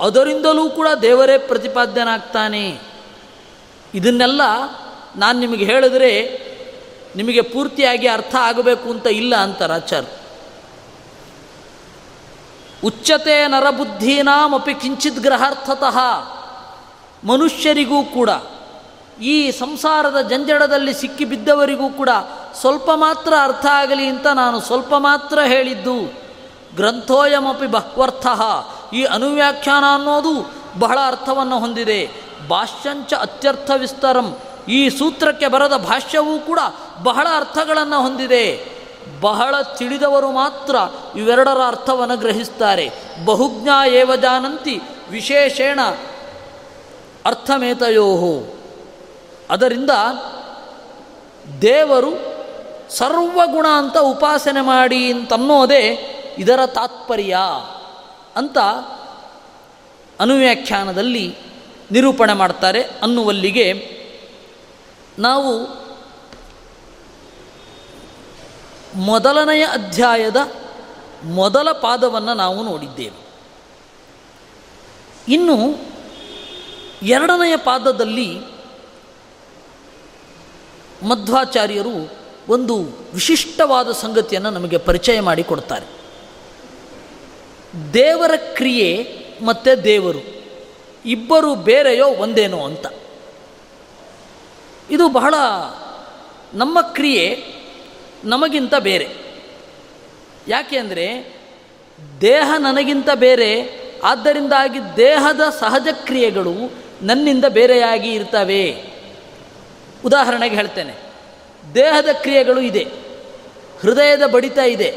ಅದರಿಂದಲೂ 0.00 0.70
ಕೂಡ 0.70 0.88
ದೇವರೇ 1.02 1.38
ಪ್ರತಿಪಾದ್ಯನಾಗ್ತಾನೆ. 1.38 2.78
ಇದನ್ನೆಲ್ಲ 3.94 4.42
ನಾನು 5.16 5.38
ನಿಮಗೆ 5.38 5.64
ಹೇಳಿದ್ರೆ 5.64 6.12
ನಿಮಗೆ 7.16 7.40
ಪೂರ್ತಿಯಾಗಿ 7.40 8.06
ಅರ್ಥ 8.06 8.34
ಆಗಬೇಕು 8.34 8.90
ಅಂತ 8.90 9.06
ಇಲ್ಲ 9.06 9.36
ಅಂತ 9.36 9.62
ರಾಚಾರ್. 9.62 10.06
ಉಚ್ಚತೆ 12.84 13.46
ನರಬುದ್ಧೀನಾಮಪಿ 13.46 14.74
ಕಿಂಚಿತ್ 14.74 15.18
ಗ್ರಹಾರ್ಥತಃ. 15.18 15.98
ಮನುಷ್ಯರಿಗೂ 17.24 18.02
ಕೂಡ, 18.04 18.30
ಈ 19.20 19.50
ಸಂಸಾರದ 19.50 20.20
ಜಂಜಡದಲ್ಲಿ 20.20 20.94
ಸಿಕ್ಕಿಬಿದ್ದವರಿಗೂ 20.94 21.88
ಕೂಡ 21.88 22.08
ಸ್ವಲ್ಪ 22.60 22.90
ಮಾತ್ರ 22.94 23.34
ಅರ್ಥ 23.42 23.66
ಆಗಲಿ 23.66 24.06
ಅಂತ 24.06 24.26
ನಾನು 24.26 24.60
ಸ್ವಲ್ಪ 24.60 24.94
ಮಾತ್ರ 24.94 25.38
ಹೇಳಿದ್ದು. 25.40 26.27
ಗ್ರಂಥೋಯಮಪಿ 26.78 27.66
ಬಹ್ವರ್ಥ. 27.66 28.26
ಈ 28.92 29.04
ಅನುವ್ಯಾಖ್ಯಾನ 29.04 29.84
ಅನ್ನೋದು 29.94 30.54
ಬಹಳ 30.78 30.98
ಅರ್ಥವನ್ನು 31.06 31.58
ಹೊಂದಿದೆ. 31.58 32.10
ಭಾಷ್ಯಂಚ 32.48 33.14
ಅತ್ಯರ್ಥ 33.14 33.70
ವಿಸ್ತರಂ. 33.76 34.38
ಈ 34.68 34.90
ಸೂತ್ರಕ್ಕೆ 34.90 35.48
ಬರದ 35.48 35.76
ಭಾಷ್ಯವೂ 35.76 36.38
ಕೂಡ 36.38 36.58
ಬಹಳ 37.02 37.26
ಅರ್ಥಗಳನ್ನು 37.36 38.02
ಹೊಂದಿದೆ. 38.02 38.78
ಬಹಳ 39.20 39.60
ತಿಳಿದವರು 39.60 40.30
ಮಾತ್ರ 40.30 40.76
ಇವೆರಡರ 41.16 41.58
ಅರ್ಥವನ್ನು 41.66 42.16
ಗ್ರಹಿಸ್ತಾರೆ. 42.16 42.90
ಬಹುಜ್ಞ 43.24 43.68
ಏವ 43.88 44.16
ಜಾನಂತಿ 44.16 44.80
ವಿಶೇಷೇಣ 45.10 45.80
ಅರ್ಥಮೇತಯೋ. 47.26 48.06
ಅದರಿಂದ 49.50 49.90
ದೇವರು 51.62 52.10
ಸರ್ವಗುಣ 52.90 53.66
ಅಂತ 53.76 53.98
ಉಪಾಸನೆ 53.98 54.60
ಮಾಡಿ 54.60 55.12
ಅಂತನ್ನೋದೇ 55.12 56.14
ಇದರ 56.38 56.66
ತಾತ್ಪರ್ಯ 56.66 57.38
ಅಂತ 58.36 58.58
ಅನುವ್ಯಾಖ್ಯಾನದಲ್ಲಿ 60.20 61.36
ನಿರೂಪಣೆ 61.90 62.32
ಮಾಡ್ತಾರೆ 62.32 62.82
ಅನ್ನುವಲ್ಲಿಗೆ 62.82 63.98
ನಾವು 65.18 65.66
ಮೊದಲನೆಯ 68.94 69.64
ಅಧ್ಯಾಯದ 69.64 70.36
ಮೊದಲ 71.24 71.72
ಪಾದವನ್ನು 71.72 72.34
ನಾವು 72.34 72.62
ನೋಡಿದ್ದೇವೆ. 72.62 73.28
ಇನ್ನು 75.28 75.74
ಎರಡನೆಯ 77.02 77.56
ಪಾದದಲ್ಲಿ 77.56 78.40
ಮಧ್ವಾಚಾರ್ಯರು 81.08 82.10
ಒಂದು 82.48 82.76
ವಿಶಿಷ್ಟವಾದ 83.14 83.92
ಸಂಗತಿಯನ್ನು 83.92 84.50
ನಮಗೆ 84.50 84.78
ಪರಿಚಯ 84.78 85.20
ಮಾಡಿಕೊಡ್ತಾರೆ 85.20 85.97
ದೇವರ 87.94 88.30
ಕ್ರಿಯೆ 88.36 89.08
ಮತ್ತು 89.42 89.84
ದೇವರು. 89.84 90.22
ಇಬ್ಬರು 91.04 91.54
ಬೇರೆಯೋ 91.54 92.06
ಒಂದೇನೋ 92.06 92.64
ಅಂತ. 92.64 92.86
ಇದು 94.90 95.08
ಬಹಳ 95.08 95.34
ನಮ್ಮ 96.54 96.80
ಕ್ರಿಯೆ 96.80 97.44
ನಮಗಿಂತ 98.24 98.74
ಬೇರೆ. 98.74 99.08
ಯಾಕೆ 100.48 100.78
ಅಂದರೆ 100.78 101.38
ದೇಹ 102.20 102.52
ನನಗಿಂತ 102.58 103.10
ಬೇರೆ, 103.14 103.50
ಆದ್ದರಿಂದಾಗಿ 104.04 104.78
ದೇಹದ 104.96 105.40
ಸಹಜ 105.60 105.88
ಕ್ರಿಯೆಗಳು 105.92 106.54
ನನ್ನಿಂದ 107.02 107.44
ಬೇರೆಯಾಗಿ 107.48 108.12
ಇರ್ತವೆ. 108.12 108.84
ಉದಾಹರಣೆಗೆ 110.04 110.56
ಹೇಳ್ತೇನೆ, 110.56 110.94
ದೇಹದ 111.74 112.08
ಕ್ರಿಯೆಗಳು 112.12 112.60
ಇದೆ, 112.60 112.86
ಹೃದಯದ 113.80 114.26
ಬಡಿತ 114.26 114.58
ಇದೆ, 114.58 114.90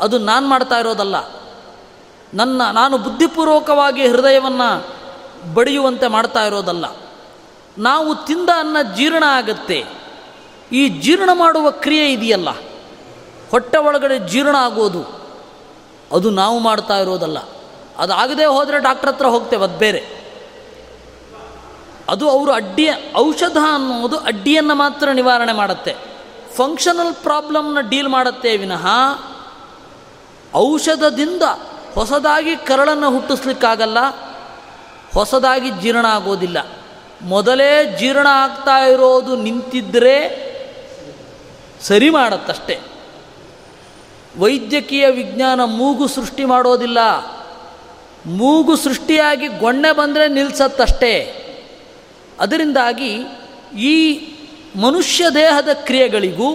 ಅದು 0.00 0.18
ನಾನು 0.18 0.48
ಮಾಡ್ತಾ 0.48 0.78
ಇರೋದಲ್ಲ. 0.78 1.37
ನನ್ನ, 2.34 2.70
ನಾನು 2.70 2.98
ಬುದ್ಧಿಪೂರ್ವಕವಾಗಿ 2.98 4.08
ಹೃದಯವನ್ನು 4.08 4.98
ಬಡಿಯುವಂತೆ 5.54 6.06
ಮಾಡ್ತಾ 6.06 6.42
ಇರೋದಲ್ಲ. 6.42 6.84
ನಾವು 7.78 8.14
ತಿಂದ 8.14 8.48
ಅನ್ನ 8.58 8.76
ಜೀರ್ಣ 8.96 9.24
ಆಗುತ್ತೆ. 9.26 9.86
ಈ 10.72 10.88
ಜೀರ್ಣ 10.88 11.30
ಮಾಡುವ 11.32 11.70
ಕ್ರಿಯೆ 11.70 12.12
ಇದೆಯಲ್ಲ. 12.12 12.48
ಹೊಟ್ಟೆ 13.50 13.78
ಒಳಗಡೆ 13.78 14.18
ಜೀರ್ಣ 14.18 14.56
ಆಗೋದು. 14.56 15.20
ಅದು 16.12 16.30
ನಾವು 16.30 16.58
ಮಾಡ್ತಾ 16.58 16.98
ಇರೋದಲ್ಲ. 16.98 17.38
ಅದು 17.98 18.12
ಆಗದೆ 18.12 18.44
ಹೋದರೆ 18.44 18.78
ಡಾಕ್ಟ್ರ್ 18.78 19.10
ಹತ್ರ 19.10 19.26
ಹೋಗ್ತೇವೆ, 19.26 19.64
ಅದು 19.64 19.78
ಬೇರೆ. 19.78 20.18
ಅದು 22.08 22.30
ಅವರು 22.30 22.52
ಅಡ್ಡಿ, 22.52 22.88
ಔಷಧ 23.16 23.56
ಅನ್ನೋದು 23.74 24.18
ಅಡ್ಡಿಯನ್ನು 24.18 24.74
ಮಾತ್ರ 24.74 25.10
ನಿವಾರಣೆ 25.10 25.52
ಮಾಡುತ್ತೆ. 25.52 25.96
ಫಂಕ್ಷನಲ್ 26.56 27.14
ಪ್ರಾಬ್ಲಮ್ನ 27.14 27.80
ಡೀಲ್ 27.80 28.08
ಮಾಡುತ್ತೆ 28.08 28.56
ವಿನಃ 28.56 28.86
ಔಷಧದಿಂದ 30.54 31.42
ಹೊಸದಾಗಿ 31.94 32.56
ಕರಳನ್ನು 32.56 33.10
ಹುಟ್ಟಿಸ್ಲಿಕ್ಕಾಗಲ್ಲ, 33.10 33.98
ಹೊಸದಾಗಿ 35.14 35.70
ಜೀರ್ಣ 35.70 36.06
ಆಗೋದಿಲ್ಲ. 36.06 36.58
ಮೊದಲೇ 37.22 37.96
ಜೀರ್ಣ 38.00 38.26
ಆಗ್ತಾ 38.30 38.78
ಇರೋದು 38.84 39.36
ನಿಂತಿದ್ದರೆ 39.36 40.48
ಸರಿ 41.82 42.10
ಮಾಡತ್ತಷ್ಟೆ. 42.10 42.78
ವೈದ್ಯಕೀಯ 44.38 45.06
ವಿಜ್ಞಾನ 45.06 45.64
ಮೂಗು 45.64 46.08
ಸೃಷ್ಟಿ 46.08 46.44
ಮಾಡೋದಿಲ್ಲ. 46.44 46.98
ಮೂಗು 48.26 48.76
ಸೃಷ್ಟಿಯಾಗಿ 48.76 49.46
ಗೊಣ್ಣೆ 49.46 49.92
ಬಂದರೆ 49.92 50.28
ನಿಲ್ಲಿಸತ್ತಷ್ಟೇ 50.28 51.14
ಅದರಿಂದಾಗಿ 52.40 53.18
ಈ 53.78 54.20
ಮನುಷ್ಯ 54.80 55.30
ದೇಹದ 55.34 55.68
ಕ್ರಿಯೆಗಳಿಗೂ, 55.72 56.50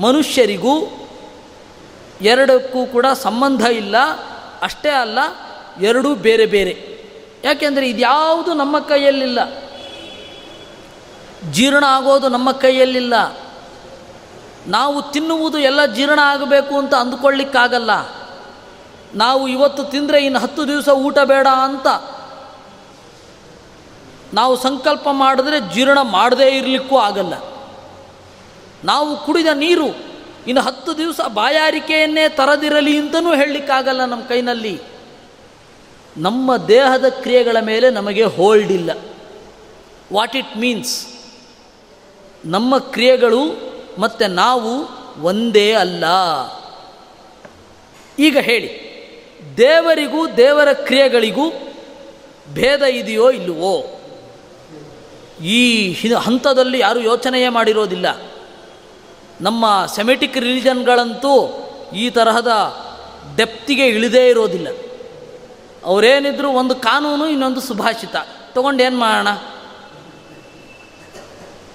ಮನುಷ್ಯರಿಗೂ 0.00 1.05
ಎರಡಕ್ಕೂ 2.20 2.86
ಕೂಡ 2.86 3.06
ಸಂಬಂಧ 3.06 3.60
ಇಲ್ಲ, 3.60 3.96
ಅಷ್ಟೇ 4.62 4.90
ಅಲ್ಲ, 4.90 5.18
ಎರಡೂ 5.80 6.14
ಬೇರೆ 6.14 6.46
ಬೇರೆ. 6.46 6.96
ಯಾಕೆಂದರೆ 7.44 7.88
ಇದ್ಯಾವುದು 7.88 8.54
ನಮ್ಮ 8.54 8.78
ಕೈಯಲ್ಲಿಲ್ಲ. 8.78 9.38
ಜೀರ್ಣ 11.50 11.84
ಆಗೋದು 11.88 12.28
ನಮ್ಮ 12.28 12.52
ಕೈಯಲ್ಲಿಲ್ಲ. 12.52 13.14
ನಾವು 14.66 15.02
ತಿನ್ನುವುದು 15.02 15.58
ಎಲ್ಲ 15.58 15.86
ಜೀರ್ಣ 15.86 16.18
ಆಗಬೇಕು 16.22 16.78
ಅಂತ 16.78 16.94
ಅಂದುಕೊಳ್ಳಿಕ್ಕಾಗಲ್ಲ. 16.94 17.90
ನಾವು 19.14 19.48
ಇವತ್ತು 19.48 19.84
ತಿಂದರೆ 19.84 20.24
ಇನ್ನು 20.24 20.38
ಹತ್ತು 20.38 20.68
ದಿವಸ 20.68 20.88
ಊಟ 20.88 21.18
ಬೇಡ 21.18 21.46
ಅಂತ 21.46 21.86
ನಾವು 24.34 24.56
ಸಂಕಲ್ಪ 24.56 25.08
ಮಾಡಿದ್ರೆ 25.12 25.74
ಜೀರ್ಣ 25.74 25.98
ಮಾಡದೇ 26.02 26.48
ಇರಲಿಕ್ಕೂ 26.48 26.98
ಆಗಲ್ಲ. 26.98 27.34
ನಾವು 28.84 29.16
ಕುಡಿದ 29.26 29.46
ನೀರು 29.54 30.05
ಇನ್ನು 30.46 30.62
ಹತ್ತು 30.62 30.98
ದಿವಸ 30.98 31.20
ಬಾಯಾರಿಕೆಯನ್ನೇ 31.20 32.28
ತರದಿರಲಿ 32.28 32.96
ಅಂತಲೂ 32.96 33.34
ಹೇಳಲಿಕ್ಕಾಗಲ್ಲ 33.34 34.04
ನಮ್ಮ 34.04 34.24
ಕೈನಲ್ಲಿ. 34.24 34.80
ನಮ್ಮ 36.16 36.56
ದೇಹದ 36.56 37.04
ಕ್ರಿಯೆಗಳ 37.08 37.56
ಮೇಲೆ 37.60 37.90
ನಮಗೆ 37.90 38.24
ಹೋಲ್ಡ್ 38.24 38.72
ಇಲ್ಲ. 38.72 38.90
ವಾಟ್ 40.12 40.36
ಇಟ್ 40.36 40.56
ಮೀನ್ಸ್ 40.56 41.06
ನಮ್ಮ 42.44 42.78
ಕ್ರಿಯೆಗಳು 42.78 43.40
ಮತ್ತು 43.98 44.26
ನಾವು 44.26 44.70
ಒಂದೇ 45.22 45.72
ಅಲ್ಲ. 45.72 46.04
ಈಗ 48.18 48.38
ಹೇಳಿ, 48.38 48.86
ದೇವರಿಗೂ 49.56 50.28
ದೇವರ 50.28 50.72
ಕ್ರಿಯೆಗಳಿಗೂ 50.72 51.50
ಭೇದ 52.52 52.82
ಇದೆಯೋ 52.82 53.30
ಇಲ್ಲವೋ? 53.30 54.00
ಈ 55.44 55.92
ಹಂತದಲ್ಲಿ 56.18 56.78
ಯಾರೂ 56.78 57.00
ಯೋಚನೆಯೇ 57.00 57.48
ಮಾಡಿರೋದಿಲ್ಲ. 57.48 58.35
ನಮ್ಮ 59.40 59.86
ಸೆಮೆಟಿಕ್ 59.94 60.38
ರಿಲಿಜನ್ಗಳಂತೂ 60.38 61.62
ಈ 61.94 62.10
ತರಹದ 62.10 62.76
ಡೆಪ್ತಿಗೆ 63.36 63.86
ಇಳಿದೇ 63.86 64.28
ಇರೋದಿಲ್ಲ. 64.28 64.68
ಅವರೇನಿದ್ರು 65.84 66.50
ಒಂದು 66.50 66.74
ಕಾನೂನು, 66.74 67.28
ಇನ್ನೊಂದು 67.28 67.60
ಸುಭಾಷಿತ. 67.60 68.16
ತಗೊಂಡು 68.52 68.82
ಏನು 68.82 68.98
ಮಾಡೋಣ? 68.98 69.28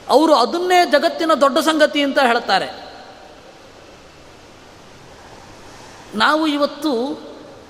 ಅವರು 0.10 0.36
ಅದನ್ನೇ 0.36 0.86
ಜಗತ್ತಿನ 0.86 1.34
ದೊಡ್ಡ 1.34 1.58
ಸಂಗತಿ 1.58 2.02
ಅಂತ 2.02 2.20
ಹೇಳ್ತಾರೆ. 2.20 2.92
ನಾವು 6.16 6.48
ಇವತ್ತು 6.48 7.22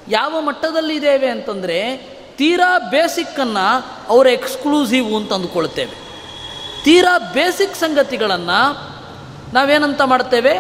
ಯಾವ 0.08 0.42
ಮಟ್ಟದಲ್ಲಿ 0.42 0.96
ಇದ್ದೇವೆ 0.96 1.30
ಅಂತಂದರೆ 1.30 1.98
ತೀರಾ 2.38 2.80
ಬೇಸಿಕ್ಕನ್ನು 2.80 3.86
ಅವರ 4.10 4.28
ಎಕ್ಸ್ಕ್ಲೂಸಿವ್ 4.28 5.16
ಅಂತ 5.16 5.34
ಅಂದುಕೊಳ್ತೇವೆ 5.34 5.92
ತೀರಾ 6.84 7.18
ಬೇಸಿಕ್ 7.18 7.76
ಸಂಗತಿಗಳನ್ನು 7.76 8.91
ನಾವೇನಂತ 9.54 10.02
ಮಾಡ್ತೇವೆ? 10.02 10.58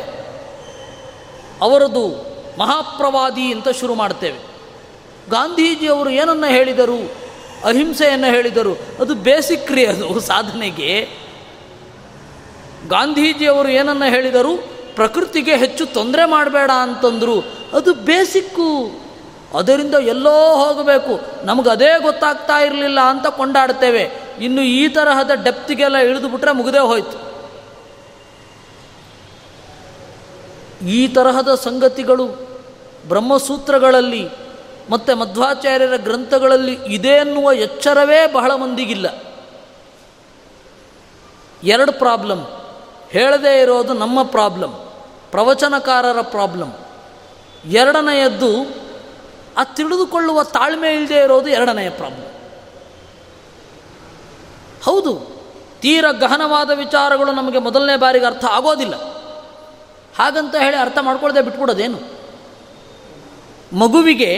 ಅವರದು 1.62 2.32
ಮಹಾಪ್ರವಾದಿ 2.60 3.54
ಅಂತ 3.54 3.70
ಶುರು 3.70 3.96
ಮಾಡ್ತೇವೆ. 3.96 4.52
ಗಾಂಧೀಜಿಯವರು 5.30 6.10
ಏನನ್ನು 6.10 6.48
ಹೇಳಿದರು? 6.48 7.12
ಅಹಿಂಸೆಯನ್ನು 7.66 8.28
ಹೇಳಿದರು. 8.28 8.72
ಅದು 8.72 9.16
ಬೇಸಿಕ್ 9.16 9.72
ರೀ 9.72 9.86
ಅದು 9.86 10.20
ಸಾಧನೆಗೆ. 10.20 11.10
ಗಾಂಧೀಜಿಯವರು 12.88 13.70
ಏನನ್ನು 13.70 14.10
ಹೇಳಿದರು? 14.10 14.58
ಪ್ರಕೃತಿಗೆ 14.96 15.56
ಹೆಚ್ಚು 15.56 15.86
ತೊಂದರೆ 15.86 16.26
ಮಾಡಬೇಡ 16.26 16.72
ಅಂತಂದರು. 16.72 17.42
ಅದು 17.74 17.94
ಬೇಸಿಕ್ಕು. 17.94 18.92
ಅದರಿಂದ 19.58 19.96
ಎಲ್ಲೋ 19.96 20.56
ಹೋಗಬೇಕು. 20.56 21.46
ನಮಗೆ 21.46 21.70
ಅದೇ 21.70 22.00
ಗೊತ್ತಾಗ್ತಾ 22.02 22.60
ಇರಲಿಲ್ಲ 22.60 23.00
ಅಂತ 23.00 23.28
ಕೊಂಡಾಡ್ತೇವೆ. 23.28 24.12
ಇನ್ನು 24.42 24.62
ಈ 24.62 24.90
ತರಹದ 24.90 25.32
ಡೆಪ್ತಿಗೆಲ್ಲ 25.44 25.98
ಇಳಿದು 25.98 26.54
ಮುಗದೇ 26.54 26.80
ಹೋಯ್ತು. 26.80 27.31
ಈ 30.82 31.08
ತರಹದ 31.08 31.56
ಸಂಗತಿಗಳು 31.56 32.26
ಬ್ರಹ್ಮಸೂತ್ರಗಳಲ್ಲಿ 33.08 34.30
ಮತ್ತು 34.90 35.16
ಮಧ್ವಾಚಾರ್ಯರ 35.16 35.96
ಗ್ರಂಥಗಳಲ್ಲಿ 35.96 36.74
ಇದೆ 36.74 37.08
ಎನ್ನುವ 37.08 37.54
ಎಚ್ಚರವೇ 37.54 38.34
ಬಹಳ 38.34 38.56
ಮಂದಿಗಿಲ್ಲ. 38.56 39.24
ಎರಡು 41.64 41.92
ಪ್ರಾಬ್ಲಮ್ 41.92 42.46
ಹೇಳದೇ 43.10 43.62
ಇರೋದು 43.62 43.94
ನಮ್ಮ 43.94 44.24
ಪ್ರಾಬ್ಲಮ್ 44.24 44.74
ಪ್ರವಚನಕಾರರ 45.32 46.22
ಪ್ರಾಬ್ಲಮ್ 46.22 46.74
ಎರಡನೆಯದ್ದು, 47.66 48.76
ಆ 49.58 49.64
ತಿಳಿದುಕೊಳ್ಳುವ 49.64 50.44
ತಾಳ್ಮೆ 50.44 50.94
ಇಲ್ಲದೆ 50.94 51.16
ಇರೋದು 51.16 51.48
ಎರಡನೆಯ 51.48 51.90
ಪ್ರಾಬ್ಲಮ್ 51.90 52.32
ಹೌದು, 54.84 55.42
ತೀರ 55.82 56.06
ಗಹನವಾದ 56.12 56.72
ವಿಚಾರಗಳು 56.72 57.32
ನಮಗೆ 57.32 57.58
ಮೊದಲನೇ 57.58 57.96
ಬಾರಿಗೆ 57.96 58.26
ಅರ್ಥ 58.26 58.46
ಆಗೋದಿಲ್ಲ. 58.46 59.11
ಹಾಗಂತ 60.18 60.56
ಹೇಳಿ 60.56 60.78
ಅರ್ಥ 60.78 60.98
ಮಾಡ್ಕೊಳ್ಳದೆ 61.02 61.42
ಬಿಟ್ಬಿಡೋದೇನು? 61.42 62.00
ಮಗುವಿಗೆ 63.78 64.32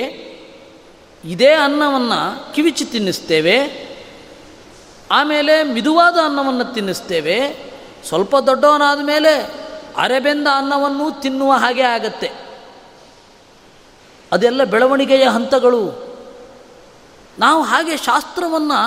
ಇದೇ 1.26 1.52
ಅನ್ನವನ್ನು 1.54 2.54
ಕಿವಿಚಿ 2.54 2.86
ತಿನ್ನಿಸ್ತೇವೆ, 2.86 3.58
ಆಮೇಲೆ 5.12 5.64
ಮಿದುವಾದ 5.64 6.18
ಅನ್ನವನ್ನು 6.26 6.66
ತಿನ್ನಿಸ್ತೇವೆ, 6.66 7.38
ಸ್ವಲ್ಪ 8.08 8.38
ದೊಡ್ಡವನಾದ 8.38 9.02
ಮೇಲೆ 9.02 9.54
ಅರೆಬೆಂದ 9.98 10.48
ಅನ್ನವನ್ನು 10.56 11.22
ತಿನ್ನುವ 11.22 11.52
ಹಾಗೆ 11.54 11.82
ಆಗತ್ತೆ. 11.82 12.32
ಅದೆಲ್ಲ 14.32 14.64
ಬೆಳವಣಿಗೆಯ 14.64 15.28
ಹಂತಗಳು. 15.28 16.14
ನಾವು 17.40 17.64
ಹಾಗೆ 17.64 17.98
ಶಾಸ್ತ್ರವನ್ನು 17.98 18.80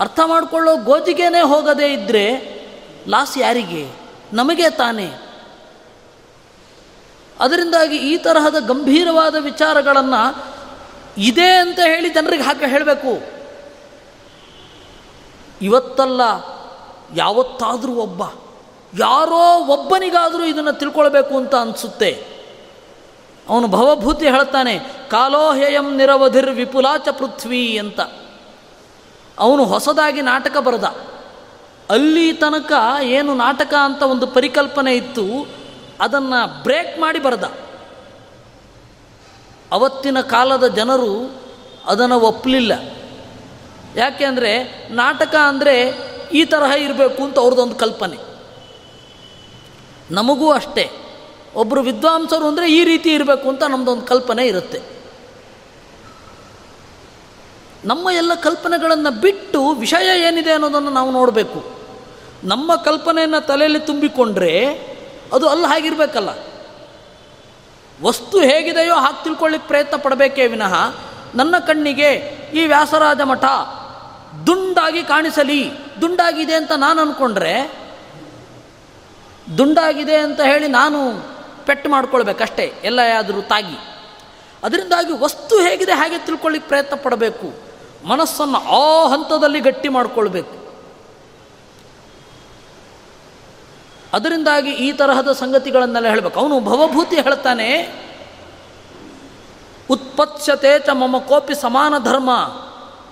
ಅರ್ಥ 0.00 0.20
ಮಾಡಿಕೊಳ್ಳೋ 0.26 0.76
ಗೋಜಿಗೆನೇ 0.76 1.40
ಹೋಗದೇ 1.40 1.92
ಇದ್ದರೆ 1.92 2.24
ಲಾಸ್ 3.08 3.38
ಯಾರಿಗೆ? 3.38 3.88
ನಮಗೆ 4.32 4.70
ತಾನೇ. 4.70 5.29
ಅದರಿಂದಾಗಿ 7.40 7.96
ಈ 7.96 8.16
ತರಹದ 8.16 8.56
ಗಂಭೀರವಾದ 8.66 9.34
ವಿಚಾರಗಳನ್ನು 9.38 10.44
ಇದೆ 11.18 11.52
ಅಂತ 11.52 11.78
ಹೇಳಿ 11.78 12.08
ಜನರಿಗೆ 12.08 12.42
ಹಾಕಿ 12.42 12.66
ಹೇಳಬೇಕು. 12.66 13.40
ಇವತ್ತಲ್ಲ, 15.62 16.20
ಯಾವತ್ತಾದರೂ 17.16 17.92
ಒಬ್ಬ, 17.92 18.22
ಯಾರೋ 18.98 19.64
ಒಬ್ಬನಿಗಾದರೂ 19.64 20.44
ಇದನ್ನು 20.44 20.72
ತಿಳ್ಕೊಳ್ಬೇಕು 20.72 21.36
ಅಂತ 21.36 21.54
ಅನಿಸುತ್ತೆ. 21.54 22.26
ಅವನು 23.48 23.68
ಭವಭೂತಿ 23.68 24.28
ಹೇಳ್ತಾನೆ 24.28 24.78
ಕಾಲೋಹ್ಯಯಂ 25.10 25.96
ನಿರವಧಿರ್ 25.96 26.50
ವಿಪುಲಾಚ 26.50 27.08
ಪೃಥ್ವಿ 27.08 27.78
ಅಂತ. 27.78 28.00
ಅವನು 29.38 29.64
ಹೊಸದಾಗಿ 29.64 30.22
ನಾಟಕ 30.22 30.56
ಬರೆದ. 30.56 30.84
ಅಲ್ಲಿ 31.90 32.32
ತನಕ 32.32 32.72
ಏನು 33.02 33.34
ನಾಟಕ 33.34 33.74
ಅಂತ 33.74 34.02
ಒಂದು 34.02 34.26
ಪರಿಕಲ್ಪನೆ 34.26 34.94
ಇತ್ತು. 34.94 35.59
ಅದನ್ನು 36.00 36.62
ಬ್ರೇಕ್ 36.62 36.98
ಮಾಡಿ 36.98 37.18
ಬರೆದ. 37.18 37.44
ಅವತ್ತಿನ 39.72 40.20
ಕಾಲದ 40.20 40.66
ಜನರು 40.66 41.40
ಅದನ್ನು 41.86 42.20
ಒಪ್ಪಲಿಲ್ಲ 42.20 42.72
ಯಾಕೆ 43.96 44.24
ಅಂದರೆ 44.24 44.50
ನಾಟಕ 44.90 45.34
ಅಂದರೆ 45.34 45.94
ಈ 46.32 46.44
ತರಹ 46.44 46.72
ಇರಬೇಕು 46.82 47.22
ಅಂತ 47.22 47.38
ಅವ್ರದ್ದೊಂದು 47.38 47.74
ಕಲ್ಪನೆ. 47.74 48.16
ನಮಗೂ 50.10 50.52
ಅಷ್ಟೇ. 50.52 50.90
ಒಬ್ಬರು 51.54 51.82
ವಿದ್ವಾಂಸರು 51.82 52.46
ಅಂದರೆ 52.46 52.72
ಈ 52.72 52.84
ರೀತಿ 52.84 53.12
ಇರಬೇಕು 53.12 53.48
ಅಂತ 53.48 53.62
ನಮ್ಮದೊಂದು 53.64 54.06
ಕಲ್ಪನೆ 54.06 54.46
ಇರುತ್ತೆ. 54.46 54.80
ನಮ್ಮ 57.84 58.08
ಎಲ್ಲ 58.16 58.34
ಕಲ್ಪನೆಗಳನ್ನು 58.34 59.20
ಬಿಟ್ಟು 59.20 59.70
ವಿಷಯ 59.70 60.20
ಏನಿದೆ 60.20 60.52
ಅನ್ನೋದನ್ನು 60.52 60.90
ನಾವು 60.90 61.10
ನೋಡಬೇಕು. 61.10 61.64
ನಮ್ಮ 62.44 62.76
ಕಲ್ಪನೆಯನ್ನು 62.76 63.46
ತಲೆಯಲ್ಲಿ 63.46 63.80
ತುಂಬಿಕೊಂಡ್ರೆ 63.80 64.90
ಅದು 65.32 65.48
ಅಲ್ಲಿ, 65.48 65.66
ಹಾಗಿರಬೇಕಲ್ಲ. 65.66 66.30
ವಸ್ತು 68.02 68.40
ಹೇಗಿದೆಯೋ 68.40 68.94
ಹಾಗೆ 68.94 69.24
ತಿಳ್ಕೊಳ್ಳಿಕ್ಕೆ 69.24 69.68
ಪ್ರಯತ್ನ 69.68 69.96
ಪಡಬೇಕೇ 69.96 70.46
ವಿನಃ 70.46 70.74
ನನ್ನ 71.34 71.58
ಕಣ್ಣಿಗೆ 71.58 72.10
ಈ 72.54 72.66
ವ್ಯಾಸರಾಜ 72.66 73.20
ಮಠ 73.20 73.44
ದುಂಡಾಗಿ 74.46 75.02
ಕಾಣಿಸಲಿ, 75.02 75.70
ದುಂಡಾಗಿದೆ 76.00 76.54
ಅಂತ 76.54 76.72
ನಾನು 76.76 77.02
ಅಂದ್ಕೊಂಡ್ರೆ 77.02 77.54
ದುಂಡಾಗಿದೆ 79.58 80.16
ಅಂತ 80.16 80.40
ಹೇಳಿ 80.40 80.68
ನಾನು 80.68 80.98
ಪೆಟ್ಟು 81.66 81.88
ಮಾಡ್ಕೊಳ್ಬೇಕಷ್ಟೇ 81.90 82.74
ಎಲ್ಲ 82.84 83.00
ಆದರೂ 83.18 83.42
ತಾಗಿ. 83.42 83.78
ಅದರಿಂದಾಗಿ 84.64 85.12
ವಸ್ತು 85.12 85.60
ಹೇಗಿದೆ 85.60 85.92
ಹಾಗೆ 85.92 86.18
ತಿಳ್ಕೊಳ್ಳಿಕ್ಕೆ 86.18 86.68
ಪ್ರಯತ್ನ 86.68 86.96
ಪಡಬೇಕು, 86.96 87.48
ಮನಸ್ಸನ್ನು 88.08 88.58
ಆ 88.58 89.08
ಹಂತದಲ್ಲಿ 89.08 89.60
ಗಟ್ಟಿ 89.60 89.88
ಮಾಡಿಕೊಳ್ಬೇಕು. 89.88 90.59
ಅದರಿಂದಾಗಿ 94.12 94.70
ಈ 94.70 94.92
ತರಹದ 94.92 95.32
ಸಂಗತಿಗಳನ್ನೆಲ್ಲ 95.32 96.08
ಹೇಳಬೇಕು. 96.08 96.40
ಅವನು 96.40 96.60
ಭವಭೂತಿ 96.60 97.16
ಹೇಳ್ತಾನೆ 97.16 98.00
ಉತ್ಪತ್ಸತೆ 99.90 100.78
ಚ 100.78 100.88
ಮಮ 100.92 101.18
ಕೋಪಿ 101.18 101.54
ಸಮಾನ 101.54 101.94
ಧರ್ಮ 102.04 102.30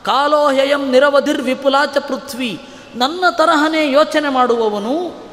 ಕಾಲೋಹ್ಯಯಂ 0.04 0.90
ನಿರವಧಿರ್ 0.90 1.42
ವಿಪುಲಾಚ 1.42 1.98
ಪೃಥ್ವಿ. 1.98 2.60
ನನ್ನ 2.94 3.24
ತರಹನೇ 3.30 3.92
ಯೋಚನೆ 3.92 4.28
ಮಾಡುವವನು 4.28 5.26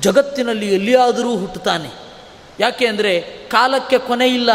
ಜಗತ್ತಿನಲ್ಲಿ 0.00 0.74
ಎಲ್ಲಿಯಾದರೂ 0.74 1.36
ಹುಟ್ಟುತ್ತಾನೆ. 1.36 1.90
ಯಾಕೆ 2.60 2.86
ಅಂದರೆ 2.86 3.20
ಕಾಲಕ್ಕೆ 3.48 3.98
ಕೊನೆಯಿಲ್ಲ 3.98 4.50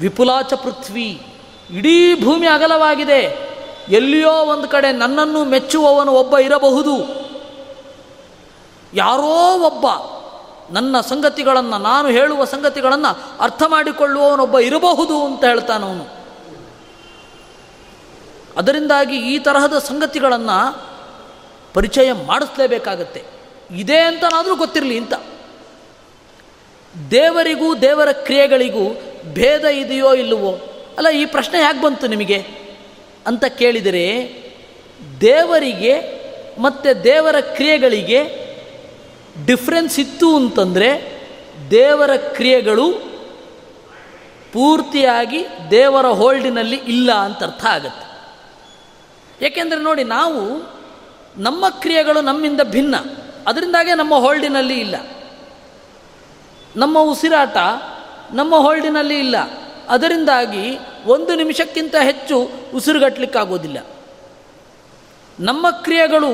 ವಿಪುಲಾಚ 0.00 0.52
ಪೃಥ್ವಿ. 0.52 1.26
ಇಡೀ 1.70 2.24
ಭೂಮಿ 2.24 2.46
ಅಗಲವಾಗಿದೆ. 2.46 3.51
ಎಲ್ಲಿಯೋ 3.88 4.30
ಒಂದು 4.30 4.68
ಕಡೆ 4.68 4.92
ನನ್ನನ್ನು 4.92 5.44
ಮೆಚ್ಚುವವನು 5.44 6.12
ಒಬ್ಬ 6.12 6.38
ಇರಬಹುದು. 6.38 7.22
ಯಾರೋ 8.94 9.58
ಒಬ್ಬ 9.58 9.86
ನನ್ನ 10.70 11.00
ಸಂಗತಿಗಳನ್ನು, 11.00 11.78
ನಾನು 11.78 12.08
ಹೇಳುವ 12.08 12.44
ಸಂಗತಿಗಳನ್ನು 12.44 13.38
ಅರ್ಥ 13.40 13.62
ಮಾಡಿಕೊಳ್ಳುವವನೊಬ್ಬ 13.68 14.58
ಇರಬಹುದು 14.58 15.24
ಅಂತ 15.24 15.44
ಹೇಳ್ತಾನವನು 15.44 16.22
ಅದರಿಂದಾಗಿ 18.56 19.16
ಈ 19.16 19.38
ತರಹದ 19.38 19.78
ಸಂಗತಿಗಳನ್ನು 19.78 20.82
ಪರಿಚಯ 21.74 22.12
ಮಾಡಿಸ್ಲೇಬೇಕಾಗತ್ತೆ. 22.12 23.24
ಇದೆ 23.70 24.00
ಅಂತನಾದರೂ 24.00 24.56
ಗೊತ್ತಿರಲಿ 24.56 24.96
ಇಂಥ 24.96 25.12
ದೇವರಿಗೂ 27.10 27.74
ದೇವರ 27.74 28.12
ಕ್ರಿಯೆಗಳಿಗೂ 28.12 29.00
ಭೇದ 29.32 29.64
ಇದೆಯೋ 29.64 30.14
ಇಲ್ಲವೋ? 30.14 30.58
ಅಲ್ಲ, 30.96 31.08
ಈ 31.08 31.26
ಪ್ರಶ್ನೆ 31.26 31.58
ಯಾಕೆ 31.58 31.82
ಬಂತು 31.82 32.06
ನಿಮಗೆ? 32.06 32.61
ಅಂತ 33.26 33.44
ಕೇಳಿದರೆ 33.44 34.34
ದೇವರಿಗೆ 35.20 36.22
ಮತ್ತು 36.58 37.04
ದೇವರ 37.04 37.40
ಕ್ರಿಯೆಗಳಿಗೆ 37.40 38.42
ಡಿಫ್ರೆನ್ಸ್ 39.46 40.00
ಇತ್ತು 40.00 40.36
ಅಂತಂದರೆ 40.36 41.22
ದೇವರ 41.70 42.16
ಕ್ರಿಯೆಗಳು 42.16 42.92
ಪೂರ್ತಿಯಾಗಿ 44.52 45.44
ದೇವರ 45.70 46.06
ಹೋಲ್ಡಿನಲ್ಲಿ 46.06 46.76
ಇಲ್ಲ 46.76 47.12
ಅಂತ 47.12 47.42
ಅರ್ಥ 47.42 47.64
ಆಗುತ್ತೆ. 47.64 48.12
ಏಕೆಂದರೆ 49.46 49.80
ನೋಡಿ, 49.80 50.04
ನಾವು 50.04 50.40
ನಮ್ಮ 51.36 51.68
ಕ್ರಿಯೆಗಳು 51.68 52.20
ನಮ್ಮಿಂದ 52.20 52.60
ಭಿನ್ನ, 52.60 52.94
ಅದರಿಂದಾಗೆ 53.46 53.94
ನಮ್ಮ 53.94 54.14
ಹೋಲ್ಡಿನಲ್ಲಿ 54.14 54.80
ಇಲ್ಲ. 54.80 54.96
ನಮ್ಮ 56.76 56.98
ಉಸಿರಾಟ 56.98 57.56
ನಮ್ಮ 58.32 58.56
ಹೋಲ್ಡಿನಲ್ಲಿ 58.56 59.18
ಇಲ್ಲ. 59.18 59.36
ಅದರಿಂದಾಗಿ 59.88 60.78
ಒಂದು 61.06 61.34
ನಿಮಿಷಕ್ಕಿಂತ 61.34 61.94
ಹೆಚ್ಚು 62.02 62.50
ಉಸಿರುಗಟ್ಟಲಿಕ್ಕಾಗೋದಿಲ್ಲ. 62.74 63.78
ನಮ್ಮ 65.40 65.70
ಕ್ರಿಯೆಗಳು 65.70 66.28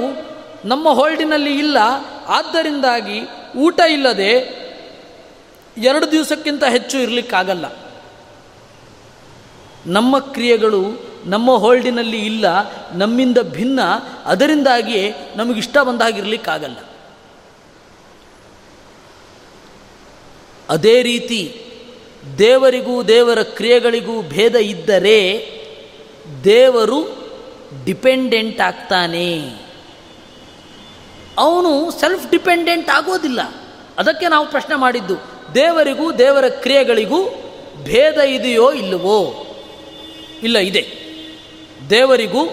ನಮ್ಮ 0.64 0.88
ಹೋಲ್ಡಿನಲ್ಲಿ 0.88 1.58
ಇಲ್ಲ, 1.58 1.78
ಆದ್ದರಿಂದಾಗಿ 2.26 3.20
ಊಟ 3.56 3.80
ಇಲ್ಲದೆ 3.90 4.58
ಎರಡು 5.76 6.12
ದಿವಸಕ್ಕಿಂತ 6.12 6.64
ಹೆಚ್ಚು 6.64 6.98
ಇರಲಿಕ್ಕಾಗಲ್ಲ. 6.98 7.64
ನಮ್ಮ 9.86 10.18
ಕ್ರಿಯೆಗಳು 10.18 11.08
ನಮ್ಮ 11.26 11.50
ಹೋಲ್ಡಿನಲ್ಲಿ 11.50 12.26
ಇಲ್ಲ, 12.26 12.46
ನಮ್ಮಿಂದ 12.92 13.38
ಭಿನ್ನ, 13.38 13.80
ಅದರಿಂದಾಗಿಯೇ 14.24 15.14
ನಮಗಿಷ್ಟ 15.36 15.78
ಬಂದಾಗಿರಲಿಕ್ಕಾಗಲ್ಲ. 15.78 16.76
ಅದೇ 20.68 21.02
ರೀತಿ 21.02 21.67
ದೇವರಿಗೂ 22.38 23.02
ದೇವರ 23.02 23.42
ಕ್ರಿಯೆಗಳಿಗೂ 23.42 24.22
ಭೇದ 24.22 24.56
ಇದ್ದರೆ 24.56 25.50
ದೇವರು 26.44 27.28
ಡಿಪೆಂಡೆಂಟ್ 27.84 28.60
ಆಗ್ತಾನೆ. 28.60 29.54
ಅವನು 31.38 31.90
ಸೆಲ್ಫ್ 31.90 32.30
ಡಿಪೆಂಡೆಂಟ್ 32.30 32.90
ಆಗೋದಿಲ್ಲ. 32.90 33.40
ಅದಕ್ಕೆ 33.98 34.28
ನಾವು 34.28 34.50
ಪ್ರಶ್ನೆ 34.50 34.74
ಮಾಡಿದ್ದು, 34.74 35.14
ದೇವರಿಗೂ 35.54 36.12
ದೇವರ 36.12 36.48
ಕ್ರಿಯೆಗಳಿಗೂ 36.48 37.28
ಭೇದ 37.82 38.14
ಇದೆಯೋ 38.14 38.72
ಇಲ್ಲವೋ? 38.72 39.46
ಇಲ್ಲ, 40.42 40.58
ಇದೆ. 40.58 40.98
ದೇವರಿಗೂ 41.90 42.46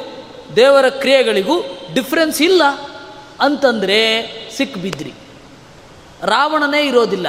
ದೇವರ 0.56 0.90
ಕ್ರಿಯೆಗಳಿಗೂ 0.90 1.62
ಡಿಫ್ರೆನ್ಸ್ 1.94 2.42
ಇಲ್ಲ. 2.42 2.64
ಅಂತಂದರೆ 3.40 4.32
ಸಿಕ್ಬಿದ್ರಿ. 4.58 5.14
ರಾವಣನೇ 6.24 6.88
ಇರೋದಿಲ್ಲ. 6.88 7.28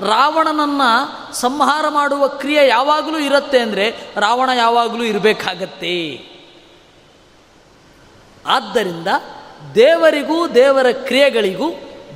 ರಾವಣನನ್ನು 0.00 1.34
ಸಂಹಾರ 1.34 1.88
ಮಾಡುವ 1.88 2.28
ಕ್ರಿಯೆ 2.28 2.68
ಯಾವಾಗಲೂ 2.68 3.18
ಇರುತ್ತೆ 3.18 3.58
ಅಂದರೆ 3.58 3.90
ರಾವಣ 4.16 4.50
ಯಾವಾಗಲೂ 4.56 5.04
ಇರಬೇಕಾಗತ್ತೆ. 5.04 6.28
ಆದ್ದರಿಂದ 8.46 9.08
ದೇವರಿಗೂ 9.74 10.48
ದೇವರ 10.48 10.86
ಕ್ರಿಯೆಗಳಿಗೂ 10.90 11.70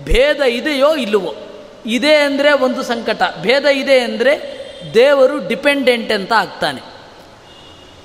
ಭೇದ 0.05 0.41
ಇದೆಯೋ 0.41 0.97
ಇಲ್ಲವೋ, 0.97 1.35
ಇದೆ 1.87 2.17
ಅಂದರೆ 2.17 2.53
ಒಂದು 2.53 2.83
ಸಂಕಟ, 2.83 3.23
ಭೇದ 3.41 3.65
ಇದೆ 3.65 4.01
ಅಂದರೆ 4.01 4.63
ದೇವರು 4.95 5.49
ಡಿಪೆಂಡೆಂಟ್ 5.49 6.13
ಅಂತ 6.13 6.33
ಆಗ್ತಾನೆ. 6.33 6.81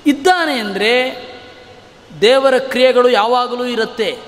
ಇದ್ದಾನೆ 0.06 0.58
ಅಂದರೆ 0.58 1.28
ದೇವರ 2.20 2.58
ಕ್ರಿಯೆಗಳು 2.58 3.08
ಯಾವಾಗಲೂ 3.08 3.64
ಇರುತ್ತೆ. 3.64 4.18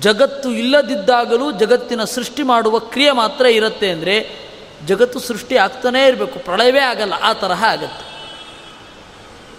ಜಗತ್ತು 0.00 0.50
ಇಲ್ಲದಿದ್ದಾಗಲೂ 0.50 1.52
ಜಗತ್ತಿನ 1.52 2.04
ಸೃಷ್ಟಿ 2.04 2.42
ಮಾಡುವ 2.42 2.78
ಕ್ರಿಯೆ 2.78 3.10
ಮಾತ್ರ 3.10 3.46
ಇರುತ್ತೆ 3.46 3.90
ಅಂದರೆ 3.90 4.44
ಜಗತ್ತು 4.86 5.18
ಸೃಷ್ಟಿ 5.18 5.56
ಆಗ್ತಾನೇ 5.56 6.06
ಇರಬೇಕು, 6.06 6.38
ಪ್ರಳಯವೇ 6.38 6.80
ಆಗಲ್ಲ, 6.80 7.14
ಆ 7.22 7.32
ತರಹ 7.32 7.64
ಆಗತ್ತೆ. 7.64 8.14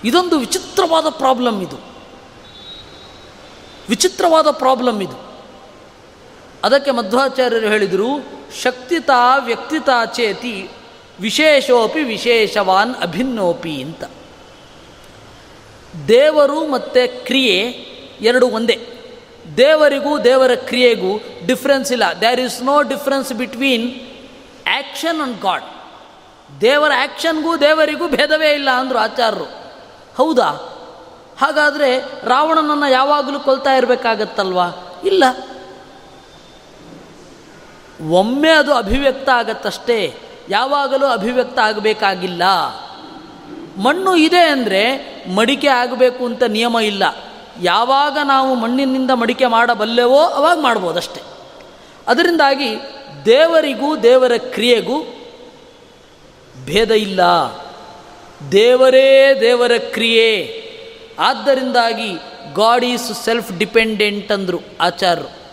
ಇದೊಂದು 0.08 0.40
ವಿಚಿತ್ರವಾದ 0.40 1.06
ಪ್ರಾಬ್ಲಮ್ 1.10 1.64
ಇದು. 1.64 1.80
ವಿಚಿತ್ರವಾದ 3.90 4.52
ಪ್ರಾಬ್ಲಮ್ 4.52 5.02
ಇದು. 5.02 5.26
ಅದಕ್ಕೆ 6.64 6.92
ಮಧ್ವಾಚಾರ್ಯರು 6.92 7.68
ಹೇಳಿದರು, 7.68 8.10
ಶಕ್ತಿತಾ 8.62 9.38
ವ್ಯಕ್ತಿತಾ 9.38 10.06
ಚೇತಿ 10.06 10.70
ವಿಶೇಷೋಪಿ 11.20 12.04
ವಿಶೇಷವಾನ್ 12.04 12.96
ಅಭಿನ್ನೋಪಿ 12.96 13.82
ಅಂತ. 13.82 14.04
ದೇವರು 16.08 16.68
ಮತ್ತು 16.68 17.26
ಕ್ರಿಯೆ 17.26 17.62
ಎರಡು 18.22 18.48
ಒಂದೇ. 18.48 18.88
ದೇವರಿಗೂ 19.58 20.20
ದೇವರ 20.20 20.56
ಕ್ರಿಯೆಗೂ 20.56 21.20
ಡಿಫ್ರೆನ್ಸ್ 21.46 21.92
ಇಲ್ಲ. 21.92 22.04
There 22.20 22.40
is 22.40 22.64
no 22.64 22.82
difference 22.82 23.34
between 23.34 24.00
action 24.68 25.22
and 25.22 25.42
God 25.42 25.64
ದೇವರ 26.62 26.92
ಆ್ಯಕ್ಷನ್ಗೂ 26.98 27.58
ದೇವರಿಗೂ 27.58 28.08
ಭೇದವೇ 28.08 28.54
ಇಲ್ಲ 28.54 28.70
ಅಂದರು 28.70 28.98
ಆಚಾರ್ಯರು 28.98 29.46
ಹೌದಾ? 30.16 30.50
ಹಾಗಾದರೆ 31.38 32.00
ರಾವಣನನ್ನು 32.24 32.92
ಯಾವಾಗಲೂ 32.92 33.40
ಕೊಲ್ತಾ 33.40 33.74
ಇರಬೇಕಾಗತ್ತಲ್ವಾ? 33.74 34.66
ಇಲ್ಲ. 35.06 35.24
ಒಮ್ಮೆ 38.10 38.50
ಅದು 38.50 38.74
ಅಭಿವ್ಯಕ್ತ 38.74 39.30
ಆಗತ್ತಷ್ಟೇ. 39.30 40.18
ಯಾವಾಗಲೂ 40.50 41.06
ಅಭಿವ್ಯಕ್ತ 41.06 41.60
ಆಗಬೇಕಾಗಿಲ್ಲ. 41.60 42.44
ಮಣ್ಣು 43.78 44.16
ಇದೆ 44.16 44.40
ಅಂದರೆ 44.40 44.82
ಮಡಿಕೆ 45.30 45.68
ಆಗಬೇಕು 45.68 46.26
ಅಂತ 46.26 46.44
ನಿಯಮ 46.44 46.78
ಇಲ್ಲ. 46.84 47.25
ಯಾವಾಗ 47.62 48.18
ನಾವು 48.24 48.56
ಮಣ್ಣಿನಿಂದ 48.56 49.12
ಮಡಿಕೆ 49.12 49.46
ಮಾಡಬಲ್ಲೆವೋ 49.46 50.20
ಅವಾಗ 50.20 50.60
ಮಾಡ್ಬೋದಷ್ಟೆ. 50.62 51.22
ಅದರಿಂದಾಗಿ 52.08 52.76
ದೇವರಿಗೂ 53.26 53.98
ದೇವರ 53.98 54.32
ಕ್ರಿಯೆಗೂ 54.38 55.04
ಭೇದ 56.66 56.92
ಇಲ್ಲ. 56.92 57.22
ದೇವರೇ 58.52 59.38
ದೇವರ 59.42 59.72
ಕ್ರಿಯೆ. 59.78 60.62
ಆದ್ದರಿಂದಾಗಿ 61.20 62.14
ಗಾಡ್ 62.54 62.86
ಈಸ್ 62.86 63.24
ಸೆಲ್ಫ್ 63.24 63.58
ಡಿಪೆಂಡೆಂಟ್ 63.58 64.32
ಅಂದರು 64.32 64.60
ಆಚಾರ್ಯರು 64.82 65.46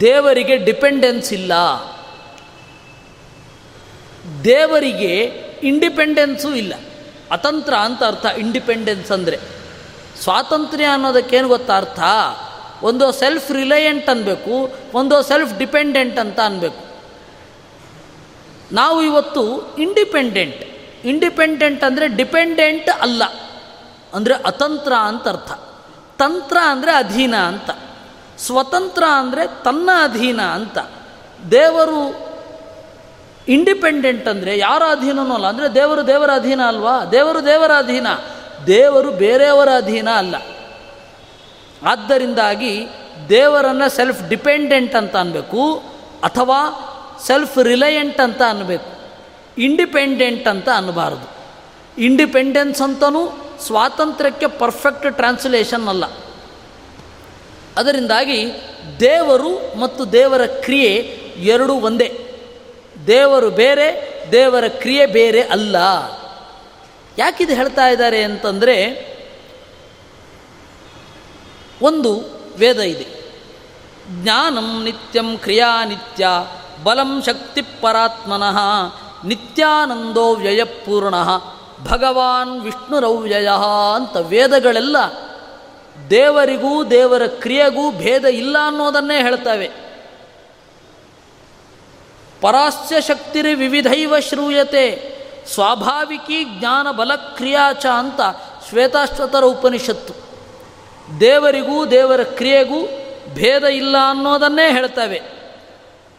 ದೇವರಿಗೆ 0.00 0.56
ಡಿಪೆಂಡೆನ್ಸ್ 0.56 1.32
ಇಲ್ಲ. 1.32 1.52
ದೇವರಿಗೆ 4.44 5.14
ಇಂಡಿಪೆಂಡೆನ್ಸೂ 5.62 6.54
ಇಲ್ಲ. 6.54 6.74
ಅತಂತ್ರ 7.30 7.74
ಅಂತ 7.74 8.04
ಅರ್ಥ 8.04 8.26
ಇಂಡಿಪೆಂಡೆನ್ಸ್ 8.38 9.10
ಅಂದರೆ. 9.10 9.38
ಸ್ವಾತಂತ್ರ್ಯ 10.20 10.84
ಅನ್ನೋದಕ್ಕೇನು 10.84 11.48
ಗೊತ್ತಾ 11.48 11.76
ಅರ್ಥ? 11.76 12.00
ಒಂದು 12.82 13.12
ಸೆಲ್ಫ್ 13.12 13.50
ರಿಲಯಂಟ್ 13.50 14.08
ಅನ್ಬೇಕು, 14.08 14.74
ಒಂದು 14.94 15.22
ಸೆಲ್ಫ್ 15.22 15.58
ಡಿಪೆಂಡೆಂಟ್ 15.58 16.18
ಅಂತ 16.18 16.40
ಅನ್ಬೇಕು. 16.40 16.84
ನಾವು 18.72 19.02
ಇವತ್ತು 19.02 19.76
ಇಂಡಿಪೆಂಡೆಂಟ್ 19.76 20.64
ಇಂಡಿಪೆಂಡೆಂಟ್ 21.04 21.84
ಅಂದರೆ 21.84 22.08
ಡಿಪೆಂಡೆಂಟ್ 22.08 22.90
ಅಲ್ಲ. 22.90 23.22
ಅಂದರೆ 24.14 24.34
ಅತಂತ್ರ 24.34 24.92
ಅಂತ 24.92 25.28
ಅರ್ಥ. 25.28 25.52
ತಂತ್ರ 26.18 26.56
ಅಂದರೆ 26.62 26.92
ಅಧೀನ 26.92 27.36
ಅಂತ. 27.36 27.70
ಸ್ವತಂತ್ರ 28.38 29.04
ಅಂದರೆ 29.10 29.46
ತನ್ನ 29.46 29.90
ಅಧೀನ 30.02 30.40
ಅಂತ. 30.40 30.78
ದೇವರು 31.50 32.33
ಇಂಡಿಪೆಂಡೆಂಟ್ 33.48 34.28
ಅಂದರೆ 34.28 34.58
ಯಾರ 34.58 34.82
ಅಧೀನನೂ 34.90 35.34
ಅಲ್ಲ. 35.34 35.46
ಅಂದರೆ 35.46 35.74
ದೇವರು 35.74 36.06
ದೇವರ 36.06 36.30
ಅಧೀನ 36.30 36.62
ಅಲ್ವಾ? 36.62 37.04
ದೇವರು 37.04 37.46
ದೇವರ 37.46 37.70
ಅಧೀನ. 37.78 38.06
ದೇವರು 38.66 39.10
ಬೇರೆಯವರ 39.10 39.68
ಅಧೀನ 39.76 40.08
ಅಲ್ಲ. 40.10 40.34
ಆದ್ದರಿಂದಾಗಿ 41.86 42.86
ದೇವರನ್ನು 43.28 43.90
ಸೆಲ್ಫ್ 43.90 44.28
ಡಿಪೆಂಡೆಂಟ್ 44.28 44.94
ಅಂತ 44.94 45.16
ಅನ್ಬೇಕು, 45.16 45.76
ಅಥವಾ 46.22 46.60
ಸೆಲ್ಫ್ 47.26 47.58
ರಿಲಯಂಟ್ 47.58 48.20
ಅಂತ 48.20 48.42
ಅನ್ನಬೇಕು 48.48 48.90
ಇಂಡಿಪೆಂಡೆಂಟ್ 49.58 50.48
ಅಂತ 50.48 50.68
ಅನ್ನಬಾರದು 50.68 51.34
ಇಂಡಿಪೆಂಡೆನ್ಸ್ 51.98 52.82
ಅಂತಲೂ 52.82 53.38
ಸ್ವಾತಂತ್ರ್ಯಕ್ಕೆ 53.66 54.46
ಪರ್ಫೆಕ್ಟ್ 54.46 55.16
ಟ್ರಾನ್ಸ್ಲೇಷನ್ 55.16 55.88
ಅಲ್ಲ. 55.88 56.04
ಅದರಿಂದಾಗಿ 57.76 58.52
ದೇವರು 59.00 59.78
ಮತ್ತು 59.78 60.12
ದೇವರ 60.12 60.46
ಕ್ರಿಯೆ 60.46 60.94
ಎರಡೂ 61.38 61.72
ಒಂದೇ. 61.72 62.23
ದೇವರು 63.06 63.50
ಬೇರೆ, 63.50 64.14
ದೇವರ 64.32 64.64
ಕ್ರಿಯೆ 64.68 65.06
ಬೇರೆ 65.06 65.42
ಅಲ್ಲ. 65.42 65.76
ಯಾಕಿದು 67.18 67.54
ಹೇಳ್ತಾ 67.54 67.88
ಇದ್ದಾರೆ 67.88 68.22
ಅಂತಂದರೆ, 68.22 69.14
ಒಂದು 71.82 72.22
ವೇದ 72.58 72.80
ಇದೆ. 72.80 73.24
ಜ್ಞಾನಂ 74.22 74.84
ನಿತ್ಯಂ 74.84 75.38
ಕ್ರಿಯಾ 75.38 75.84
ನಿತ್ಯ 75.84 76.26
ಬಲಂ 76.82 77.22
ಶಕ್ತಿ 77.22 77.62
ಪರಾತ್ಮನಃ 77.62 78.58
ನಿತ್ಯಾನಂದೋ 79.26 80.34
ವ್ಯಯಪೂರ್ಣ 80.34 81.14
ಭಗವಾನ್ 81.84 82.60
ವಿಷ್ಣುರವ್ಯಯ 82.60 83.48
ಅಂತ 83.94 84.16
ವೇದಗಳೆಲ್ಲ 84.16 84.96
ದೇವರಿಗೂ 86.10 86.84
ದೇವರ 86.84 87.26
ಕ್ರಿಯೆಗೂ 87.26 87.90
ಭೇದ 87.90 88.24
ಇಲ್ಲ 88.24 88.56
ಅನ್ನೋದನ್ನೇ 88.66 89.22
ಹೇಳ್ತವೆ. 89.22 89.83
ಪರಾಸ್ಯ 92.44 93.00
ಶಕ್ತಿರಿ 93.00 93.54
ವಿವಿಧೈವ 93.54 94.20
ಶ್ರೂಯತೆ, 94.20 95.14
ಸ್ವಾಭಾವಿಕಿ 95.46 96.44
ಜ್ಞಾನ 96.44 96.90
ಬಲಕ್ರಿಯಾಚ 96.90 97.86
ಅಂತ 97.86 98.20
ಶ್ವೇತಾಶ್ವತರ 98.68 99.44
ಉಪನಿಷತ್ತು. 99.44 100.14
ದೇವರಿಗೂ 101.20 101.86
ದೇವರ 101.86 102.22
ಕ್ರಿಯೆಗೂ 102.22 102.86
ಭೇದ 103.34 103.64
ಇಲ್ಲ 103.64 103.96
ಅನ್ನೋದನ್ನೇ 104.08 104.72
ಹೇಳ್ತವೆ. 104.72 105.22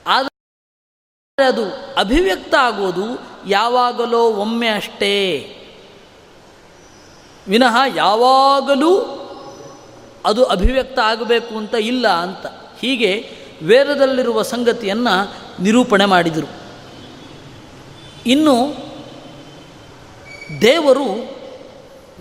ಆದರೆ 0.07 1.45
ಅದು 1.45 1.63
ಅಭಿವ್ಯಕ್ತ 1.97 2.55
ಆಗೋದು 2.55 3.21
ಯಾವಾಗಲೋ 3.47 4.23
ಒಮ್ಮೆ 4.23 4.67
ಅಷ್ಟೇ. 4.67 5.51
ವಿನಃ 7.47 7.75
ಯಾವಾಗಲೂ 7.95 8.99
ಅದು 10.25 10.45
ಅಭಿವ್ಯಕ್ತ 10.45 10.99
ಆಗಬೇಕು 10.99 11.57
ಅಂತ 11.57 11.75
ಇಲ್ಲ 11.75 12.07
ಅಂತ. 12.07 12.45
ಹೀಗೆ 12.79 13.44
ವೇದದಲ್ಲಿರುವ 13.63 14.41
ಸಂಗತಿಯನ್ನು 14.41 15.33
ನಿರೂಪಣೆ 15.63 16.05
ಮಾಡಿದರು. 16.05 16.47
ಇನ್ನು 18.25 18.85
ದೇವರು 20.61 21.35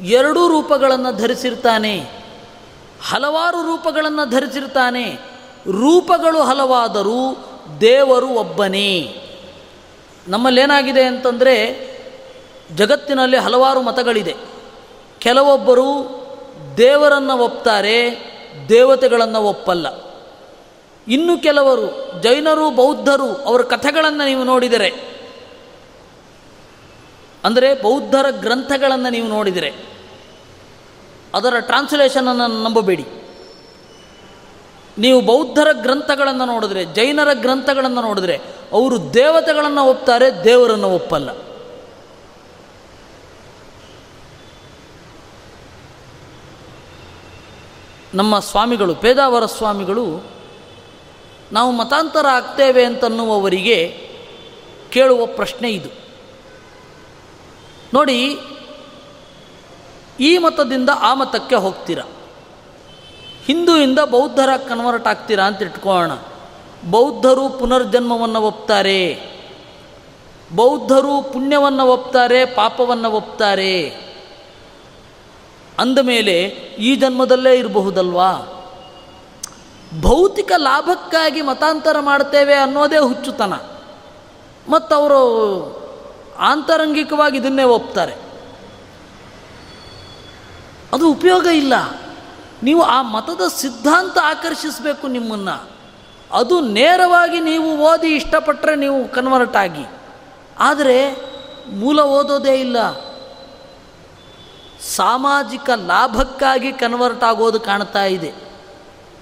ಎರಡೂ 0.02 0.48
ರೂಪಗಳನ್ನು 0.48 1.16
ಧರಿಸಿರ್ತಾನೆ, 1.16 1.98
ಹಲವಾರು 3.08 3.62
ರೂಪಗಳನ್ನು 3.62 4.30
ಧರಿಸಿರ್ತಾನೆ, 4.30 5.04
ರೂಪಗಳು 5.66 6.42
ಹಲವಾದರೂ 6.42 7.36
ದೇವರು 7.80 8.28
ಒಬ್ಬನೇ. 8.28 9.20
ನಮ್ಮಲ್ಲೇನಾಗಿದೆ 10.28 11.02
ಅಂತಂದರೆ 11.02 11.94
ಜಗತ್ತಿನಲ್ಲಿ 12.74 13.36
ಹಲವಾರು 13.36 13.82
ಮತಗಳಿದೆ. 13.82 14.36
ಕೆಲವೊಬ್ಬರು 15.18 16.14
ದೇವರನ್ನು 16.76 17.38
ಒಪ್ತಾರೆ, 17.38 18.10
ದೇವತೆಗಳನ್ನು 18.68 19.42
ಒಪ್ಪಲ್ಲ. 19.42 20.13
ಇನ್ನು 21.08 21.38
ಕೆಲವರು 21.38 22.14
ಜೈನರು, 22.22 22.70
ಬೌದ್ಧರು 22.70 23.34
ಅವರ 23.34 23.62
ಕಥೆಗಳನ್ನು 23.62 24.26
ನೀವು 24.26 24.44
ನೋಡಿದರೆ. 24.44 25.14
ಅಂದರೆ 27.44 27.82
ಬೌದ್ಧರ 27.82 28.26
ಗ್ರಂಥಗಳನ್ನು 28.30 29.10
ನೀವು 29.10 29.28
ನೋಡಿದರೆ. 29.28 29.72
ಅದರ 31.34 31.54
ಟ್ರಾನ್ಸ್ಲೇಷನನ್ನು 31.60 32.62
ನಂಬಬೇಡಿ. 32.62 33.06
ನೀವು 34.98 35.20
ಬೌದ್ಧರ 35.20 35.68
ಗ್ರಂಥಗಳನ್ನು 35.72 36.44
ನೋಡಿದ್ರೆ, 36.44 36.84
ಜೈನರ 36.84 37.28
ಗ್ರಂಥಗಳನ್ನು 37.32 38.02
ನೋಡಿದ್ರೆ, 38.02 38.40
ಅವರು 38.72 39.14
ದೇವತೆಗಳನ್ನು 39.14 39.84
ಒಪ್ತಾರೆ, 39.84 40.44
ದೇವರನ್ನು 40.44 40.90
ಒಪ್ಪಲ್ಲ. 40.90 41.30
ನಮ್ಮ 48.14 48.38
ಸ್ವಾಮಿಗಳು, 48.38 48.94
ಪೇದಾವರ 48.94 49.46
ಸ್ವಾಮಿಗಳು 49.46 50.33
ನಾವು 51.52 51.72
ಮತಾಂತರ 51.72 52.26
ಆಗ್ತೇವೆ 52.26 52.84
ಅಂತನ್ನುವವರಿಗೆ 52.84 54.08
ಕೇಳುವ 54.90 55.26
ಪ್ರಶ್ನೆ 55.26 55.70
ಇದು. 55.70 55.88
ನೋಡಿ, 57.94 58.38
ಈ 60.20 60.38
ಮತದಿಂದ 60.38 60.88
ಆ 61.00 61.14
ಮತಕ್ಕೆ 61.14 61.54
ಹೋಗ್ತೀರ? 61.54 61.98
ಹಿಂದೂಯಿಂದ 63.44 63.98
ಬೌದ್ಧರ 63.98 64.48
ಕನ್ವರ್ಟ್ 64.68 65.06
ಆಗ್ತೀರಾ 65.06 65.44
ಅಂತ 65.44 65.62
ಇಟ್ಕೋಣ 65.62 66.12
ಬೌದ್ಧರು 66.90 67.48
ಪುನರ್ಜನ್ಮವನ್ನು 67.48 68.42
ಒಪ್ತಾರೆ. 68.42 69.20
ಬೌದ್ಧರು 70.54 71.32
ಪುಣ್ಯವನ್ನು 71.32 71.86
ಒಪ್ತಾರೆ, 71.86 72.44
ಪಾಪವನ್ನು 72.44 73.10
ಒಪ್ತಾರೆ. 73.10 74.04
ಅಂದಮೇಲೆ 75.78 76.42
ಈ 76.78 76.96
ಜನ್ಮದಲ್ಲೇ 76.96 77.58
ಇರಬಹುದಲ್ವಾ? 77.58 78.53
ಭೌತಿಕ 80.00 80.52
ಲಾಭಕ್ಕಾಗಿ 80.56 81.42
ಮತಾಂತರ 81.42 82.00
ಮಾಡ್ತೇವೆ 82.00 82.54
ಅನ್ನೋದೇ 82.54 82.98
ಹುಚ್ಚುತನ. 82.98 83.52
ಮತ್ತು 84.68 84.96
ಅವರು 84.96 85.20
ಆಂತರಂಗಿಕವಾಗಿ 86.38 87.38
ಇದನ್ನೇ 87.38 87.62
ಒಪ್ತಾರೆ. 87.62 88.14
ಅದು 90.92 91.10
ಉಪಯೋಗ 91.10 91.46
ಇಲ್ಲ. 91.46 91.74
ನೀವು 92.62 92.82
ಆ 92.82 93.02
ಮತದ 93.02 93.40
ಸಿದ್ಧಾಂತ 93.56 94.18
ಆಕರ್ಷಿಸಬೇಕು 94.22 95.08
ನಿಮ್ಮನ್ನು. 95.08 95.70
ಅದು 96.32 96.60
ನೇರವಾಗಿ 96.60 97.40
ನೀವು 97.40 97.76
ಓದಿ 97.76 98.08
ಇಷ್ಟಪಟ್ಟರೆ 98.08 98.76
ನೀವು 98.76 99.08
ಕನ್ವರ್ಟ್ 99.08 99.56
ಆಗಿ. 99.56 99.86
ಆದರೆ 100.58 101.16
ಮೂಲ 101.72 102.00
ಓದೋದೇ 102.00 102.54
ಇಲ್ಲ. 102.54 102.92
ಸಾಮಾಜಿಕ 104.96 105.70
ಲಾಭಕ್ಕಾಗಿ 105.70 106.72
ಕನ್ವರ್ಟ್ 106.72 107.24
ಆಗೋದು 107.24 107.60
ಕಾಣ್ತಾ 107.60 108.04
ಇದೆ. 108.04 108.43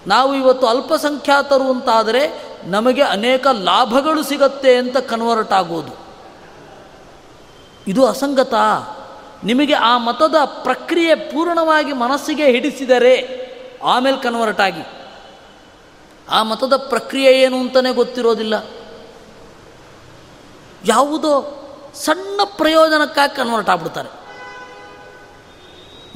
ನಾವು 0.06 0.34
ಇವತ್ತು 0.34 0.66
ಅಲ್ಪಸಂಖ್ಯಾತರು 0.66 1.70
ಅಂತಾದರೆ 1.70 2.52
ನಮಗೆ 2.64 3.02
ಅನೇಕ 3.02 3.46
ಲಾಭಗಳು 3.46 4.22
ಸಿಗತ್ತೆ 4.22 4.76
ಅಂತ 4.76 4.96
ಕನ್ವರ್ಟ್ 4.96 5.52
ಆಗೋದು 5.52 5.92
ಇದು 7.86 8.06
ಅಸಂಗತ. 8.06 8.54
ನಿಮಗೆ 9.44 9.74
ಆ 9.74 9.98
ಮತದ 9.98 10.34
ಪ್ರಕ್ರಿಯೆ 10.44 11.14
ಪೂರ್ಣವಾಗಿ 11.14 11.92
ಮನಸ್ಸಿಗೆ 11.92 12.46
ಹಿಡಿಸಿದರೆ 12.46 13.42
ಆಮೇಲೆ 13.84 14.16
ಕನ್ವರ್ಟ್ 14.16 14.60
ಆಗಿ 14.60 14.82
ಆ 16.30 16.42
ಮತದ 16.42 16.76
ಪ್ರಕ್ರಿಯೆ 16.76 17.32
ಏನು 17.32 17.60
ಅಂತಲೇ 17.60 17.94
ಗೊತ್ತಿರೋದಿಲ್ಲ. 17.94 18.54
ಯಾವುದೋ 20.84 21.58
ಸಣ್ಣ 21.94 22.40
ಪ್ರಯೋಜನಕ್ಕಾಗಿ 22.56 23.36
ಕನ್ವರ್ಟ್ 23.36 23.70
ಆಗ್ಬಿಡ್ತಾರೆ. 23.70 24.22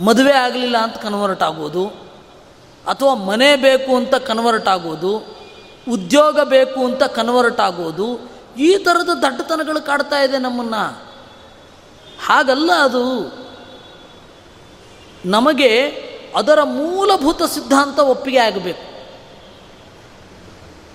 ಮದುವೆ 0.05 0.33
ಆಗಲಿಲ್ಲ 0.33 0.79
ಅಂತ 0.79 0.97
ಕನ್ವರ್ಟ್ 0.97 1.43
ಆಗೋದು. 1.43 2.06
ಅಥವಾ 2.87 3.15
ಮನೆ 3.15 3.57
ಬೇಕು 3.57 3.97
ಅಂತ 3.97 4.15
ಕನ್ವರ್ಟ್ 4.15 4.69
ಆಗೋದು, 4.69 5.37
ಉದ್ಯೋಗ 5.93 6.41
ಬೇಕು 6.41 6.85
ಅಂತ 6.85 7.03
ಕನ್ವರ್ಟ್ 7.03 7.61
ಆಗೋದು, 7.61 8.31
ಈ 8.59 8.77
ಥರದ 8.77 9.11
ದಡ್ಡತನಗಳು 9.23 9.87
ಕಾಡ್ತಾ 9.87 10.21
ಇದೆ 10.21 10.39
ನಮ್ಮನ್ನು. 10.39 11.07
ಹಾಗಲ್ಲ 12.27 12.73
ಅದು. 12.73 13.33
ನಮಗೆ 15.25 15.89
ಅದರ 16.37 16.63
ಮೂಲಭೂತ 16.63 17.43
ಸಿದ್ಧಾಂತ 17.43 17.99
ಒಪ್ಪಿಗೆ 17.99 18.39
ಆಗಬೇಕು. 18.39 18.97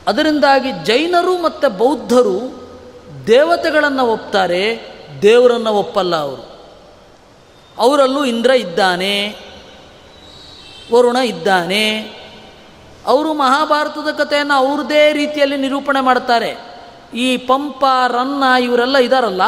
ಅದರಿಂದಾಗಿ 0.07 0.71
ಜೈನರು 0.71 1.41
ಮತ್ತು 1.41 1.69
ಬೌದ್ಧರು 1.69 2.61
ದೇವತೆಗಳನ್ನು 3.27 4.07
ಒಪ್ತಾರೆ, 4.07 4.91
ದೇವರನ್ನು 5.21 5.73
ಒಪ್ಪಲ್ಲ 5.73 6.15
ಅವರು. 6.15 6.51
ಅವರಲ್ಲೂ 7.77 8.25
ಇಂದ್ರ 8.25 8.51
ಇದ್ದಾನೆ 8.51 9.35
ವರುಣ 10.93 11.15
ಇದ್ದಾನೆ. 11.15 11.99
ಅವರು 13.05 13.33
ಮಹಾಭಾರತದ 13.33 14.23
ಕಥೆಯನ್ನು 14.23 14.53
ಅವ್ರದೇ 14.53 15.13
ರೀತಿಯಲ್ಲಿ 15.13 15.57
ನಿರೂಪಣೆ 15.57 16.01
ಮಾಡ್ತಾರೆ. 16.01 16.57
ಈ 17.13 17.37
ಪಂಪ, 17.37 17.85
ರನ್ನ 18.07 18.43
ಇವರೆಲ್ಲ 18.61 18.97
ಇದಾರಲ್ಲ, 18.97 19.41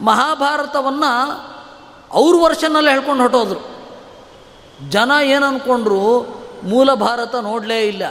ಮಹಾಭಾರತವನ್ನು 0.00 1.10
ಅವ್ರ 2.12 2.36
ವರ್ಷನಲ್ಲಿ 2.40 2.90
ಹೇಳ್ಕೊಂಡು 2.90 3.22
ಹೊಟ್ಟೋದ್ರು 3.22 3.60
ಜನ 4.90 5.10
ಏನು 5.22 5.46
ಅಂದ್ಕೊಂಡ್ರು 5.46 6.26
ಮೂಲ 6.62 6.94
ಭಾರತ 6.94 7.34
ನೋಡಲೇ 7.34 7.80
ಇಲ್ಲ. 7.80 8.06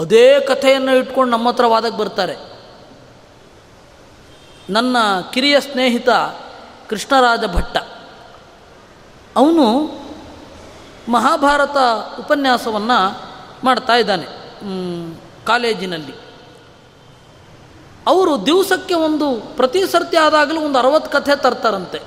ಅದೇ 0.00 0.40
ಕಥೆಯನ್ನು 0.40 0.96
ಇಟ್ಕೊಂಡು 0.96 1.30
ನಮ್ಮ 1.36 1.48
ಹತ್ರ 1.48 1.66
ವಾದಕ್ಕೆ 1.66 1.98
ಬರ್ತಾರೆ. 1.98 2.36
ನನ್ನ 4.70 4.96
ಕಿರಿಯ 5.32 5.60
ಸ್ನೇಹಿತ 5.60 6.08
ಕೃಷ್ಣರಾಜ 6.88 7.44
ಭಟ್ಟ. 7.44 7.76
ಅವನು 9.36 9.90
ಮಹಾಭಾರತ 11.08 11.76
ಉಪನ್ಯಾಸವನ್ನು 12.18 12.98
ಮಾಡ್ತಾ 13.64 13.94
ಇದ್ದಾನೆ 13.96 14.26
ಕಾಲೇಜಿನಲ್ಲಿ. 15.46 16.14
ಅವರು 18.06 18.46
ದಿವಸಕ್ಕೆ 18.46 18.94
ಒಂದು 18.94 19.26
ಪ್ರತಿ 19.56 19.80
ಸರ್ತಿ 19.86 20.16
ಆದಾಗಲೂ 20.16 20.60
ಒಂದು 20.60 20.78
ಅರವತ್ತು 20.78 21.10
ಕಥೆ 21.10 21.36
ತರ್ತಾರಂತೆ. 21.36 22.00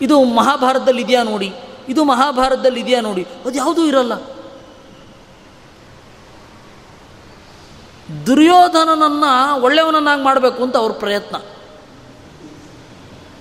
ಇದು 0.00 0.24
ಮಹಾಭಾರತದಲ್ಲಿ 0.24 1.02
ಇದೆಯಾ 1.02 1.22
ನೋಡಿ, 1.22 1.54
ಇದು 1.88 2.04
ಮಹಾಭಾರತದಲ್ಲಿ 2.04 2.80
ಇದೆಯಾ 2.80 3.00
ನೋಡಿ, 3.00 3.22
ಅದು 3.44 3.54
ಯಾವುದೂ 3.54 3.84
ಇರಲ್ಲ. 3.86 4.14
ದುರ್ಯೋಧನನನ್ನು 8.26 9.62
ಒಳ್ಳೆಯವನನ್ನಾಗಿ 9.62 10.22
ಮಾಡಬೇಕು 10.22 10.62
ಅಂತ 10.62 10.76
ಅವ್ರ 10.76 10.92
ಪ್ರಯತ್ನ. 10.92 11.36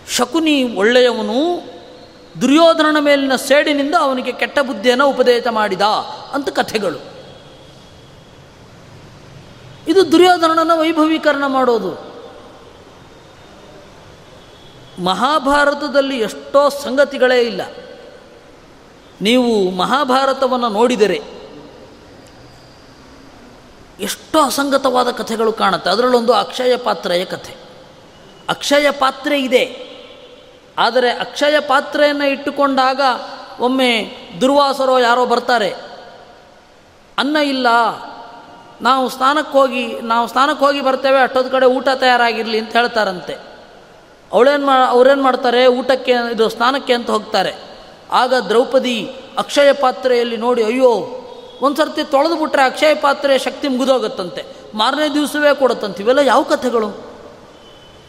ಶಕುನಿ 0.10 0.56
ಒಳ್ಳೆಯವನು 0.78 1.40
ದುರ್ಯೋಧನನ 2.42 2.98
ಮೇಲಿನ 3.00 3.36
ಸೇಡಿನಿಂದ 3.36 3.96
ಅವನಿಗೆ 4.00 4.32
ಕೆಟ್ಟ 4.32 4.60
ಬುದ್ಧಿಯನ್ನು 4.60 5.10
ಉಪದೇಶ 5.10 5.44
ಮಾಡಿದ 5.50 5.82
ಅಂತ 6.34 6.50
ಕಥೆಗಳು. 6.50 6.98
ಇದು 9.88 10.12
ದುರ್ಯೋಧನನ 10.12 10.72
ವೈಭವೀಕರಣ 10.76 11.44
ಮಾಡೋದು. 11.48 12.12
ಮಹಾಭಾರತದಲ್ಲಿ 15.04 16.20
ಎಷ್ಟೋ 16.20 16.70
ಸಂಗತಿಗಳೇ 16.70 17.42
ಇಲ್ಲ. 17.42 17.62
ನೀವು 19.22 19.72
ಮಹಾಭಾರತವನ್ನು 19.72 20.70
ನೋಡಿದರೆ 20.70 21.22
ಎಷ್ಟೋ 24.00 24.42
ಅಸಂಗತವಾದ 24.42 25.12
ಕಥೆಗಳು 25.12 25.54
ಕಾಣುತ್ತೆ. 25.54 25.90
ಅದರಲ್ಲೊಂದು 25.90 26.34
ಅಕ್ಷಯ 26.34 26.78
ಪಾತ್ರೆಯ 26.78 27.26
ಕಥೆ. 27.26 27.56
ಅಕ್ಷಯ 28.50 28.92
ಪಾತ್ರೆ 28.92 29.42
ಇದೆ. 29.42 29.91
ಆದರೆ 30.78 31.12
ಅಕ್ಷಯ 31.12 31.60
ಪಾತ್ರೆಯನ್ನು 31.60 32.26
ಇಟ್ಟುಕೊಂಡಾಗ 32.26 33.02
ಒಮ್ಮೆ 33.60 34.18
ದುರ್ವಾಸರೋ 34.42 34.98
ಯಾರೋ 34.98 35.26
ಬರ್ತಾರೆ. 35.26 35.76
ಅನ್ನ 37.18 37.36
ಇಲ್ಲ, 37.36 37.68
ನಾವು 38.82 39.10
ಸ್ನಾನಕ್ಕೆ 39.10 39.52
ಹೋಗಿ, 39.52 40.00
ನಾವು 40.02 40.28
ಸ್ನಾನಕ್ಕೆ 40.28 40.66
ಹೋಗಿ 40.66 40.82
ಬರ್ತೇವೆ 40.82 41.22
ಅಷ್ಟೊಂದು 41.22 41.50
ಕಡೆ 41.50 41.66
ಊಟ 41.66 41.88
ತಯಾರಾಗಿರಲಿ 41.96 42.60
ಅಂತ 42.60 42.72
ಹೇಳ್ತಾರಂತೆ. 42.72 43.34
ಅವಳೇನು 44.34 44.66
ಮಾ, 44.66 44.86
ಅವ್ರೇನು 44.88 45.24
ಮಾಡ್ತಾರೆ, 45.24 45.68
ಊಟಕ್ಕೆ, 45.68 46.12
ಇದು 46.12 46.50
ಸ್ನಾನಕ್ಕೆ 46.50 46.94
ಅಂತ 46.94 47.10
ಹೋಗ್ತಾರೆ. 47.10 47.54
ಆಗ 48.12 48.34
ದ್ರೌಪದಿ 48.34 49.16
ಅಕ್ಷಯ 49.38 49.74
ಪಾತ್ರೆಯಲ್ಲಿ 49.74 50.38
ನೋಡಿ, 50.38 50.64
ಅಯ್ಯೋ 50.64 51.18
ಒಂದು 51.62 51.78
ಸರ್ತಿ 51.78 52.04
ತೊಳೆದು 52.04 52.36
ಬಿಟ್ರೆ 52.36 52.64
ಅಕ್ಷಯ 52.64 52.96
ಪಾತ್ರೆಯ 52.96 53.38
ಶಕ್ತಿ 53.38 53.68
ಮುಗಿದೋಗುತ್ತಂತೆ. 53.68 54.46
ಮಾರನೇ 54.74 55.14
ದಿವಸವೇ 55.14 55.56
ಕೊಡುತ್ತಂತೆ. 55.56 56.04
ಇವೆಲ್ಲ 56.04 56.20
ಯಾವ 56.20 56.44
ಕಥೆಗಳು? 56.44 56.88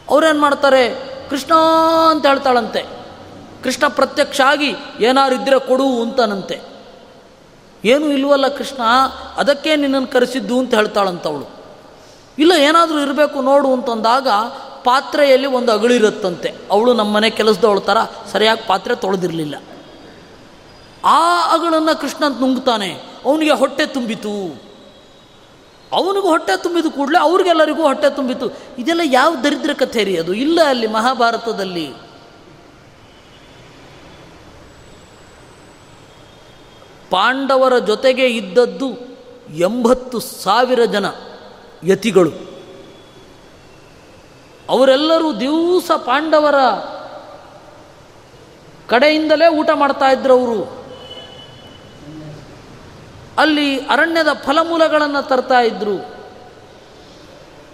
ಅವ್ರೇನು 0.08 0.40
ಮಾಡ್ತಾರೆ 0.40 1.11
ಕೃಷ್ಣ 1.32 1.54
ಅಂತ 2.10 2.26
ಹೇಳ್ತಾಳಂತೆ. 2.26 2.84
ಕೃಷ್ಣ 3.64 3.88
ಪ್ರತ್ಯಕ್ಷ 3.88 4.40
ಆಗಿ 4.40 4.74
ಏನಾರು 5.00 5.34
ಇದ್ದರೆ 5.34 5.68
ಕೊಡು 5.68 6.02
ಅಂತನಂತೆ. 6.02 6.60
ಏನು 7.84 8.06
ಇಲ್ವಲ್ಲ 8.06 8.48
ಕೃಷ್ಣ, 8.48 8.82
ಅದಕ್ಕೆ 9.36 9.76
ನಿನ್ನನ್ನು 9.76 10.08
ಕರೆಸಿದ್ದು 10.08 10.58
ಅಂತ 10.58 10.74
ಹೇಳ್ತಾಳಂತವಳು. 10.74 11.50
ಇಲ್ಲ, 12.38 12.52
ಏನಾದರೂ 12.52 13.00
ಇರಬೇಕು 13.00 13.42
ನೋಡು 13.42 13.72
ಅಂತಂದಾಗ 13.72 14.28
ಪಾತ್ರೆಯಲ್ಲಿ 14.84 15.46
ಒಂದು 15.46 15.72
ಅಗಳಿರುತ್ತಂತೆ. 15.72 16.54
ಅವಳು 16.70 16.92
ನಮ್ಮನೆ 16.92 17.30
ಕೆಲಸದವಳ 17.30 17.78
ಥರ 17.78 17.96
ಸರಿಯಾಗಿ 18.32 18.66
ಪಾತ್ರೆ 18.66 18.94
ತೊಳೆದಿರಲಿಲ್ಲ. 18.94 19.54
ಆ 21.04 21.52
ಅಗಳನ್ನು 21.52 22.00
ಕೃಷ್ಣ 22.00 22.24
ನುಂಗ್ತಾನೆ. 22.40 22.92
ಅವನಿಗೆ 23.24 23.52
ಹೊಟ್ಟೆ 23.52 23.86
ತುಂಬಿತು. 23.86 24.62
ಅವನಿಗೂ 25.92 26.28
ಹೊಟ್ಟೆ 26.28 26.62
ತುಂಬಿದ 26.62 26.86
ಕೂಡಲೇ 26.86 27.18
ಅವ್ರಿಗೆಲ್ಲರಿಗೂ 27.18 27.82
ಹೊಟ್ಟೆ 27.82 28.10
ತುಂಬಿತು 28.10 28.46
ಇದೆಲ್ಲ 28.78 29.00
ಯಾವ 29.04 29.36
ದರಿದ್ರ 29.36 29.72
ಕಥೆ 29.72 30.04
ರೀ 30.04 30.16
ಅದು? 30.16 30.34
ಇಲ್ಲ 30.34 30.60
ಅಲ್ಲಿ 30.62 30.86
ಮಹಾಭಾರತದಲ್ಲಿ. 30.86 31.92
ಪಾಂಡವರ 37.10 37.78
ಜೊತೆಗೆ 37.78 38.26
ಇದ್ದದ್ದು 38.26 38.90
ಎಂಬತ್ತು 39.54 40.20
ಸಾವಿರ 40.20 40.84
ಜನ 40.84 41.06
ಯತಿಗಳು. 41.84 42.30
ಅವರೆಲ್ಲರೂ 44.68 45.32
ದಿವಸ 45.32 45.90
ಪಾಂಡವರ 45.90 46.54
ಕಡೆಯಿಂದಲೇ 48.88 49.48
ಊಟ 49.48 49.70
ಮಾಡ್ತಾ 49.74 50.06
ಇದ್ರು 50.06 50.38
ಅವರು. 50.38 50.81
ಅಲ್ಲಿ 53.38 53.78
ಅರಣ್ಯದ 53.78 54.28
ಫಲಮೂಲಗಳನ್ನು 54.32 55.28
ತರ್ತಾ 55.28 55.60
ಇದ್ರು. 55.60 56.22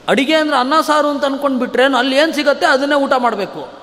ಅಡಿಗೆ 0.09 0.34
ಅಂದ್ರೆ 0.34 0.56
ಅನ್ನ, 0.56 0.80
ಸಾರು 0.80 1.09
ಅಂತ 1.09 1.24
ಅನ್ಕೊಂಡು 1.24 1.59
ಬಿಟ್ರೆ 1.59 1.84
ಅಲ್ಲಿ 1.84 2.16
ಏನು 2.16 2.32
ಸಿಗತ್ತೆ? 2.32 2.66
ಅದನ್ನೇ 2.66 2.94
ಊಟ 2.94 3.12
ಮಾಡಬೇಕು. 3.18 3.78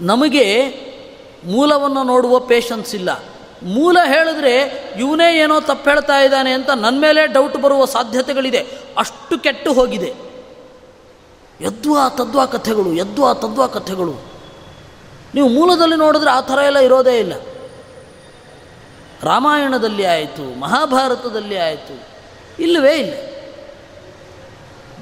ನಮಗೆ 0.00 0.68
ಮೂಲವನ್ನು 1.44 2.02
ನೋಡುವ 2.02 2.38
ಪೇಷನ್ಸ್ 2.38 2.94
ಇಲ್ಲ. 2.94 3.24
ಮೂಲ 3.62 3.98
ಹೇಳಿದ್ರೆ 4.06 4.84
ಇವನೇ 4.98 5.38
ಏನೋ 5.38 5.60
ತಪ್ಪು 5.60 5.90
ಹೇಳ್ತಾ 5.90 6.18
ಇದ್ದಾನೆ 6.18 6.52
ಅಂತ 6.52 6.70
ನನ್ನ 6.70 7.00
ಮೇಲೆ 7.00 7.26
ಡೌಟ್ 7.26 7.56
ಬರುವ 7.56 7.84
ಸಾಧ್ಯತೆಗಳಿದೆ. 7.84 8.66
ಅಷ್ಟು 8.98 9.38
ಕೆಟ್ಟು 9.38 9.72
ಹೋಗಿದೆ. 9.72 10.14
ಯದ್ವಾ 11.60 12.08
ತದ್ವಾ 12.08 12.46
ಕಥೆಗಳು 12.46 12.94
ಯದ್ವಾ 12.94 13.34
ತದ್ವಾ 13.34 13.66
ಕಥೆಗಳು. 13.66 14.14
ನೀವು 15.34 15.48
ಮೂಲದಲ್ಲಿ 15.48 15.96
ನೋಡಿದ್ರೆ 15.96 16.30
ಆ 16.30 16.40
ಥರ 16.40 16.58
ಎಲ್ಲ 16.66 16.78
ಇರೋದೇ 16.78 17.18
ಇಲ್ಲ. 17.18 17.32
ರಾಮಾಯಣದಲ್ಲಿ 19.22 20.04
ಆಯಿತು, 20.04 20.58
ಮಹಾಭಾರತದಲ್ಲಿ 20.58 21.56
ಆಯಿತು, 21.56 22.06
ಇಲ್ಲವೇ 22.62 22.94
ಇಲ್ಲ. 22.96 23.14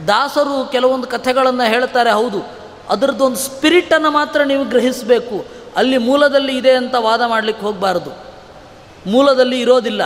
ದಾಸರು 0.09 0.71
ಕೆಲವೊಂದು 0.73 1.07
ಕಥೆಗಳನ್ನು 1.07 1.71
ಹೇಳ್ತಾರೆ, 1.71 2.11
ಹೌದು, 2.11 2.43
ಅದರದ್ದೊಂದು 2.89 3.37
ಸ್ಪಿರಿಟನ್ನು 3.37 4.11
ಮಾತ್ರ 4.11 4.43
ನೀವು 4.43 4.65
ಗ್ರಹಿಸಬೇಕು. 4.65 5.45
ಅಲ್ಲಿ 5.77 5.99
ಮೂಲದಲ್ಲಿ 5.99 6.59
ಇದೆ 6.59 6.73
ಅಂತ 6.73 6.95
ವಾದ 6.95 7.23
ಮಾಡಲಿಕ್ಕೆ 7.23 7.67
ಹೋಗಬಾರ್ದು. 7.67 8.11
ಮೂಲದಲ್ಲಿ 9.11 9.61
ಇರೋದಿಲ್ಲ. 9.61 10.03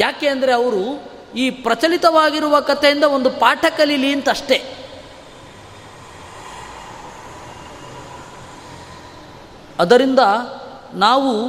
ಯಾಕೆ 0.00 0.28
ಅಂದರೆ 0.28 0.52
ಅವರು 0.52 1.14
ಈ 1.36 1.50
ಪ್ರಚಲಿತವಾಗಿರುವ 1.50 2.60
ಕಥೆಯಿಂದ 2.60 3.04
ಒಂದು 3.04 3.30
ಪಾಠ 3.30 3.64
ಕಲೀಲಿ 3.76 4.12
ಅಂತ 4.12 4.28
ಅಷ್ಟೇ 4.30 4.58
ಅದರಿಂದ 9.78 10.18
ನಾವು 10.94 11.48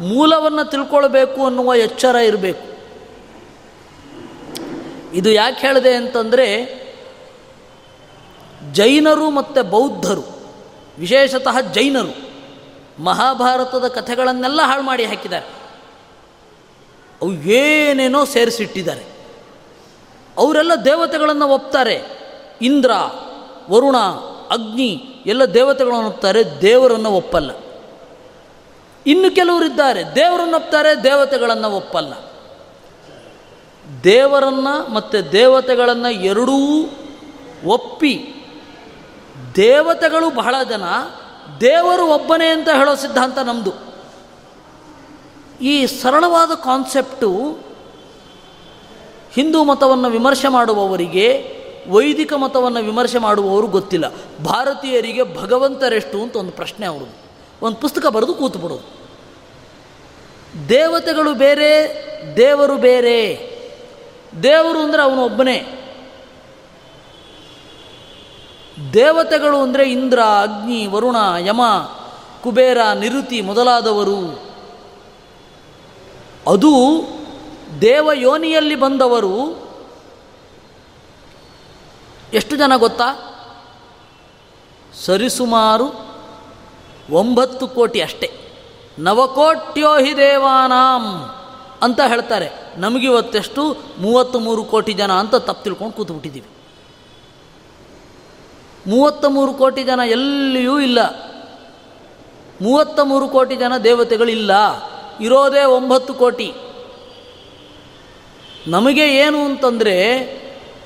ಮೂಲವನ್ನು 0.00 0.70
ತಿಳ್ಕೊಳ್ಬೇಕು 0.70 1.46
ಅನ್ನುವ 1.46 1.74
ಎಚ್ಚರ 1.74 2.16
ಇರಬೇಕು. 2.16 2.68
ಇದು 5.14 5.30
ಯಾಕೆ 5.30 5.60
ಹೇಳಿದೆ 5.60 5.94
ಅಂತಂದರೆ 5.94 6.78
ಜೈನರು 8.72 9.30
ಮತ್ತು 9.30 9.62
ಬೌದ್ಧರು, 9.62 10.24
ವಿಶೇಷತಃ 10.98 11.60
ಜೈನರು, 11.60 12.28
ಮಹಾಭಾರತದ 13.02 13.88
ಕಥೆಗಳನ್ನೆಲ್ಲ 13.88 14.62
ಹಾಳು 14.62 14.82
ಮಾಡಿ 14.82 15.04
ಹಾಕಿದ್ದಾರೆ. 15.04 15.46
ಅವು 17.22 17.32
ಏನೇನೋ 17.32 18.24
ಸೇರಿಸಿಟ್ಟಿದ್ದಾರೆ. 18.24 19.02
ಅವರೆಲ್ಲ 20.36 20.72
ದೇವತೆಗಳನ್ನು 20.84 21.48
ಒಪ್ತಾರೆ. 21.48 22.02
ಇಂದ್ರ, 22.62 22.90
ವರುಣ, 23.70 23.96
ಅಗ್ನಿ, 24.50 25.22
ಎಲ್ಲ 25.26 25.44
ದೇವತೆಗಳನ್ನು 25.44 26.08
ಒಪ್ತಾರೆ, 26.08 26.60
ದೇವರನ್ನು 26.60 27.10
ಒಪ್ಪಲ್ಲ. 27.10 27.50
ಇನ್ನು 29.06 29.34
ಕೆಲವರಿದ್ದಾರೆ 29.34 30.04
ದೇವರನ್ನು 30.14 30.56
ಒಪ್ತಾರೆ, 30.56 31.04
ದೇವತೆಗಳನ್ನು 31.04 31.70
ಒಪ್ಪಲ್ಲ. 31.70 32.12
ದೇವರನ್ನು 34.04 34.92
ಮತ್ತು 34.92 35.32
ದೇವತೆಗಳನ್ನು 35.32 36.10
ಎರಡೂ 36.10 36.82
ಒಪ್ಪಿ, 37.64 38.34
ದೇವತೆಗಳು 39.56 40.34
ಬಹಳ 40.34 40.54
ಜನ, 40.68 40.82
ದೇವರು 41.60 42.06
ಒಬ್ಬನೇ 42.06 42.46
ಅಂತ 42.46 42.68
ಹೇಳೋ 42.68 42.94
ಸಿದ್ಧಾಂತ 42.94 43.38
ನಮ್ಮದು 43.38 43.72
ಈ 45.60 45.86
ಸರಳವಾದ 45.86 46.50
ಕಾನ್ಸೆಪ್ಟು 46.50 47.58
ಹಿಂದೂ 49.32 49.64
ಮತವನ್ನು 49.64 50.10
ವಿಮರ್ಶೆ 50.10 50.48
ಮಾಡುವವರಿಗೆ, 50.48 51.58
ವೈದಿಕ 51.88 52.32
ಮತವನ್ನು 52.32 52.80
ವಿಮರ್ಶೆ 52.80 53.18
ಮಾಡುವವರು 53.18 53.66
ಗೊತ್ತಿಲ್ಲ. 53.66 54.12
ಭಾರತೀಯರಿಗೆ 54.44 55.36
ಭಗವಂತರೆಷ್ಟು 55.36 56.22
ಅಂತ 56.22 56.36
ಒಂದು 56.36 56.52
ಪ್ರಶ್ನೆ 56.52 56.86
ಅವ್ರದ್ದು. 56.86 57.27
ಒಂದು 57.62 57.76
ಪುಸ್ತಕ 57.76 58.06
ಬರೆದು 58.06 58.34
ಕೂತು 58.34 58.58
ಬಿಡೋದು 58.58 58.98
ದೇವತೆಗಳು 60.68 61.34
ಬೇರೆ, 61.34 61.98
ದೇವರು 62.36 62.76
ಬೇರೆ. 62.76 63.48
ದೇವರು 64.42 64.78
ಅಂದರೆ 64.78 65.02
ಅವನು 65.02 65.24
ಒಬ್ಬನೇ. 65.24 65.74
ದೇವತೆಗಳು 68.92 69.60
ಅಂದರೆ 69.60 69.90
ಇಂದ್ರ, 69.90 70.20
ಅಗ್ನಿ, 70.20 70.86
ವರುಣ, 70.86 71.16
ಯಮ, 71.38 71.60
ಕುಬೇರ, 72.42 72.78
ನಿರುತಿ 72.98 73.40
ಮೊದಲಾದವರು. 73.40 74.50
ಅದು 76.50 77.04
ದೇವಯೋನಿಯಲ್ಲಿ 77.80 78.76
ಬಂದವರು. 78.76 79.68
ಎಷ್ಟು 82.32 82.56
ಜನ 82.56 82.76
ಗೊತ್ತಾ? 82.76 83.34
ಸರಿಸುಮಾರು 85.06 86.07
ಒಂಬತ್ತು 87.10 87.68
ಕೋಟಿ 87.68 88.00
ಅಷ್ಟೇ. 88.00 88.30
ನವಕೋಟ್ಯೋಹಿ 88.98 90.16
ದೇವಾನಾಂ 90.16 91.34
ಅಂತ 91.82 92.00
ಹೇಳ್ತಾರೆ. 92.00 92.50
ನಮಗಿವತ್ತೆಷ್ಟು? 92.76 93.76
ಮೂವತ್ತು 93.98 94.40
ಮೂರು 94.40 94.64
ಕೋಟಿ 94.64 94.92
ಜನ 94.92 95.12
ಅಂತ 95.12 95.34
ತಪ್ಪು 95.34 95.64
ತಿಳ್ಕೊಂಡು 95.64 95.94
ಕೂತ್ಬಿಟ್ಟಿದ್ದೀವಿ. 95.94 96.46
ಮೂವತ್ತ 98.86 99.24
ಮೂರು 99.24 99.54
ಕೋಟಿ 99.54 99.84
ಜನ 99.84 100.00
ಎಲ್ಲಿಯೂ 100.06 100.80
ಇಲ್ಲ. 100.80 101.28
ಮೂವತ್ತ 102.62 103.00
ಮೂರು 103.00 103.28
ಕೋಟಿ 103.28 103.56
ಜನ 103.56 103.76
ದೇವತೆಗಳಿಲ್ಲ. 103.76 104.52
ಇರೋದೇ 105.20 105.64
ಒಂಬತ್ತು 105.64 106.14
ಕೋಟಿ. 106.14 106.54
ನಮಗೆ 108.66 109.08
ಏನು 109.08 109.44
ಅಂತಂದರೆ, 109.44 110.18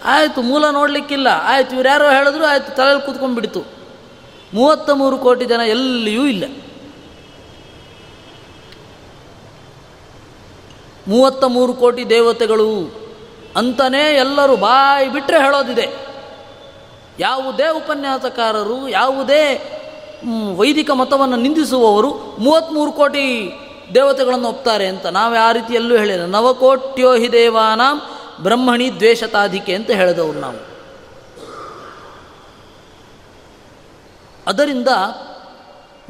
ಆಯಿತು 0.05 0.43
ಮೂಲ 0.43 0.71
ನೋಡಲಿಕ್ಕಿಲ್ಲ. 0.71 1.29
ಆಯಿತು 1.43 1.75
ಇವ್ರು 1.75 1.89
ಯಾರೋ 1.89 2.11
ಹೇಳಿದ್ರು, 2.11 2.45
ಆಯಿತು 2.45 2.77
ತಲೆಯಲ್ಲಿ 2.77 3.07
ಕೂತ್ಕೊಂಡ್ಬಿಡ್ತು. 3.07 3.82
ಮೂವತ್ತ 4.55 4.91
ಮೂರು 4.91 5.19
ಕೋಟಿ 5.19 5.45
ಜನ 5.45 5.61
ಎಲ್ಲಿಯೂ 5.67 6.27
ಇಲ್ಲ. 6.27 6.45
ಮೂವತ್ತ 11.09 11.45
ಮೂರು 11.45 11.75
ಕೋಟಿ 11.75 12.11
ದೇವತೆಗಳು 12.11 13.03
ಅಂತಲೇ 13.57 14.15
ಎಲ್ಲರೂ 14.15 14.57
ಬಾಯಿ 14.57 15.13
ಬಿಟ್ಟರೆ 15.13 15.39
ಹೇಳೋದಿದೆ. 15.39 15.89
ಯಾವುದೇ 17.19 17.69
ಉಪನ್ಯಾಸಕಾರರು, 17.69 18.89
ಯಾವುದೇ 18.89 19.73
ವೈದಿಕ 20.57 20.91
ಮತವನ್ನು 20.91 21.37
ನಿಂದಿಸುವವರು 21.37 22.37
ಮೂವತ್ತ್ಮೂರು 22.39 22.93
ಕೋಟಿ 22.93 23.53
ದೇವತೆಗಳನ್ನು 23.95 24.49
ಒಪ್ತಾರೆ 24.49 24.87
ಅಂತ 24.87 25.07
ನಾವು 25.07 25.35
ಆ 25.35 25.53
ರೀತಿಯಲ್ಲೂ 25.53 25.97
ಹೇಳಿಲ್ಲ. 25.97 26.25
ನವಕೋಟ್ಯೋಹಿ 26.25 27.33
ದೇವಾನಾಂ 27.33 28.03
ಬ್ರಹ್ಮಣಿ 28.43 28.97
ದ್ವೇಷತಾಧಿಕೆ 28.97 29.75
ಅಂತ 29.75 29.91
ಹೇಳಿದವರು 29.91 30.39
ನಾವು. 30.39 30.72
ಅದರಿಂದ 34.47 34.89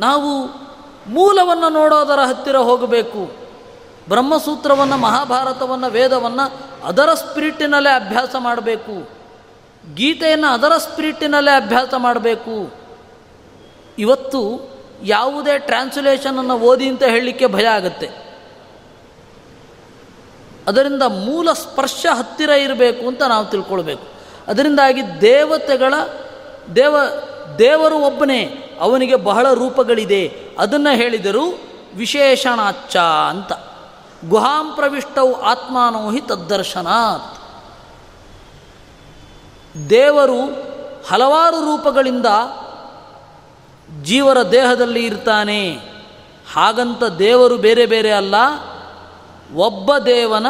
ನಾವು 0.00 0.46
ಮೂಲವನ್ನು 1.06 1.68
ನೋಡೋದರ 1.68 2.20
ಹತ್ತಿರ 2.20 2.56
ಹೋಗಬೇಕು. 2.56 3.36
ಬ್ರಹ್ಮಸೂತ್ರವನ್ನು, 4.08 4.96
ಮಹಾಭಾರತವನ್ನು, 4.96 5.90
ವೇದವನ್ನು 5.90 6.52
ಅದರ 6.84 7.14
ಸ್ಪಿರಿಟಿನಲ್ಲೇ 7.14 8.06
ಅಭ್ಯಾಸ 8.06 8.36
ಮಾಡಬೇಕು. 8.38 9.10
ಗೀತೆಯನ್ನು 9.94 10.46
ಅದರ 10.46 10.76
ಸ್ಪಿರಿಟಿನಲ್ಲೇ 10.76 11.64
ಅಭ್ಯಾಸ 11.64 11.94
ಮಾಡಬೇಕು. 11.96 12.74
ಇವತ್ತು 13.98 14.72
ಯಾವುದೇ 15.02 15.58
ಟ್ರಾನ್ಸ್ಲೇಷನನ್ನು 15.58 16.58
ಓದಿ 16.58 16.88
ಅಂತ 16.88 17.02
ಹೇಳಲಿಕ್ಕೆ 17.02 17.46
ಭಯ 17.46 17.66
ಆಗುತ್ತೆ. 17.66 18.10
ಅದರಿಂದ 20.68 21.02
ಮೂಲ 21.02 21.52
ಸ್ಪರ್ಶ 21.52 22.06
ಹತ್ತಿರ 22.14 22.50
ಇರಬೇಕು 22.50 23.08
ಅಂತ 23.08 23.22
ನಾವು 23.22 23.46
ತಿಳ್ಕೊಳ್ಬೇಕು. 23.46 24.06
ಅದರಿಂದಾಗಿ 24.48 25.20
ದೇವತೆಗಳ, 25.20 25.94
ದೇವ 26.76 26.96
ದೇವರು 27.58 27.98
ಒಬ್ಬನೇ, 27.98 28.42
ಅವನಿಗೆ 28.80 29.16
ಬಹಳ 29.16 29.52
ರೂಪಗಳಿದೆ. 29.52 30.40
ಅದನ್ನು 30.58 30.96
ಹೇಳಿದರು 30.96 31.60
ವಿಶೇಷಣಾಚ್ಚ 31.96 32.96
ಅಂತ. 32.96 33.52
ಗುಹಾಂ 34.28 34.72
ಪ್ರವಿಷ್ಟವು 34.74 35.40
ಆತ್ಮಾನೋ 35.40 36.10
ಹಿ 36.10 36.20
ತದ್ದರ್ಶನಾತ್. 36.20 37.38
ದೇವರು 39.90 40.40
ಹಲವಾರು 41.10 41.56
ರೂಪಗಳಿಂದ 41.56 42.26
ಜೀವರ 44.02 44.42
ದೇಹದಲ್ಲಿ 44.42 45.06
ಇರ್ತಾನೆ. 45.06 45.72
ಹಾಗಂತ 46.52 47.04
ದೇವರು 47.04 47.56
ಬೇರೆ 47.56 47.86
ಬೇರೆ 47.86 48.10
ಅಲ್ಲ, 48.10 48.34
ಒಬ್ಬ 49.56 49.98
ದೇವನ 49.98 50.46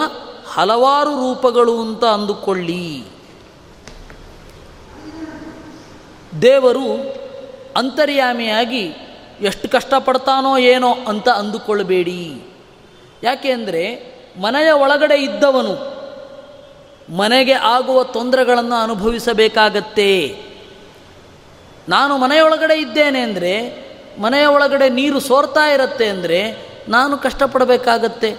ಹಲವಾರು 0.52 1.10
ರೂಪಗಳು 1.10 1.80
ಅಂತ 1.80 2.04
ಅಂದುಕೊಳ್ಳಿ. 2.04 3.04
ದೇವರು 6.40 7.12
ಅಂತರ್ಯಾಮಿಯಾಗಿ 7.76 8.84
ಎಷ್ಟು 9.40 9.68
ಕಷ್ಟಪಡ್ತಾನೋ 9.68 10.58
ಏನೋ 10.58 10.94
ಅಂತ 10.94 11.28
ಅಂದುಕೊಳ್ಳಬೇಡಿ 11.28 12.42
ಯಾಕೆ 13.22 13.52
ಅಂದರೆ 13.52 14.12
ಮನೆಯ 14.36 14.70
ಒಳಗಡೆ 14.70 15.14
ಇದ್ದವನು 15.14 16.02
ಮನೆಗೆ 17.10 17.52
ಆಗುವ 17.52 18.04
ತೊಂದರೆಗಳನ್ನು 18.04 18.82
ಅನುಭವಿಸಬೇಕಾಗತ್ತೆ. 18.82 20.28
ನಾನು 21.88 22.18
ಮನೆಯೊಳಗಡೆ 22.18 22.74
ಇದ್ದೇನೆ 22.74 23.20
ಅಂದರೆ, 23.20 23.52
ಮನೆಯ 24.18 24.46
ಒಳಗಡೆ 24.46 24.88
ನೀರು 24.88 25.20
ಸೋರ್ತಾ 25.20 25.66
ಇರುತ್ತೆ 25.66 26.06
ಅಂದರೆ 26.06 26.72
ನಾನು 26.88 27.18
ಕಷ್ಟಪಡಬೇಕಾಗತ್ತೆ. 27.18 28.36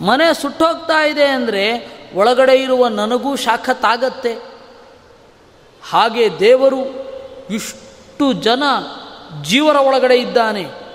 ಮನೆ 0.00 0.34
ಸುಟ್ಟೋಗ್ತಾ 0.34 1.04
ಇದೆ 1.04 1.24
ಅಂದರೆ 1.24 1.64
ಒಳಗಡೆ 2.14 2.56
ಇರುವ 2.56 2.88
ನನಗೂ 2.88 3.36
ಶಾಖ 3.36 3.70
ತಾಗತ್ತೆ 3.70 4.49
ಹಾಗೆ 5.88 6.38
ದೇವರು 6.40 6.78
ಇಷ್ಟು 7.50 8.32
ಜನ 8.32 8.62
ಜೀವರ 9.42 9.76
ಒಳಗಡೆ 9.76 10.16
ಇದ್ದಾನೆ. 10.16 10.90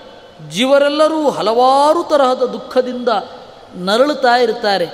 ಜೀವರೆಲ್ಲರೂ 0.50 1.30
ಹಲವಾರು 1.30 2.04
ತರಹದ 2.04 2.46
ದುಃಖದಿಂದ 2.46 3.10
ನರಳುತ್ತಾ 3.76 4.36
ಇರ್ತಾರೆ 4.36 4.88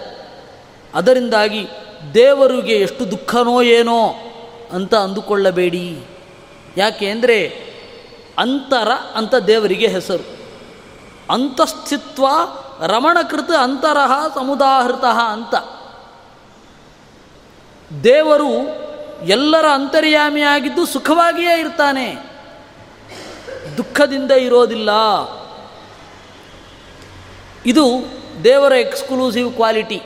ಅದರಿಂದಾಗಿ 0.96 1.68
ದೇವರಿಗೆ 2.14 2.74
ಎಷ್ಟು 2.74 3.12
ದುಃಖನೋ 3.12 3.62
ಏನೋ 3.62 4.14
ಅಂತ 4.72 4.96
ಅಂದುಕೊಳ್ಳಬೇಡಿ. 4.96 6.04
ಯಾಕೆ 6.78 7.10
ಅಂದರೆ 7.10 7.72
ಅಂತರ 8.38 8.88
ಅಂತ 9.16 9.36
ದೇವರಿಗೆ 9.36 9.88
ಹೆಸರು. 9.88 10.42
ಅಂತಸ್ಥಿತ್ವ 11.34 12.28
ರಮಣಕೃತ 12.88 13.52
ಅಂತರಹ 13.52 14.12
ಸಮುದಾಹೃತ 14.36 15.04
ಅಂತ. 15.04 15.56
ದೇವರು 18.04 18.81
ಎಲ್ಲರ 19.26 19.66
ಅಂತರ್ಯಾಮಿಯಾಗಿದ್ದು 19.66 20.86
ಸುಖವಾಗಿಯೇ 20.86 21.60
ಇರ್ತಾನೆ. 21.60 22.16
ದುಃಖದಿಂದ 23.78 24.32
ಇರೋದಿಲ್ಲ. 24.32 24.90
ಇದು 27.66 27.86
ದೇವರ 28.44 28.72
ಎಕ್ಸ್ಕ್ಲೂಸಿವ್ 28.72 29.54
ಕ್ವಾಲಿಟಿ. 29.54 30.02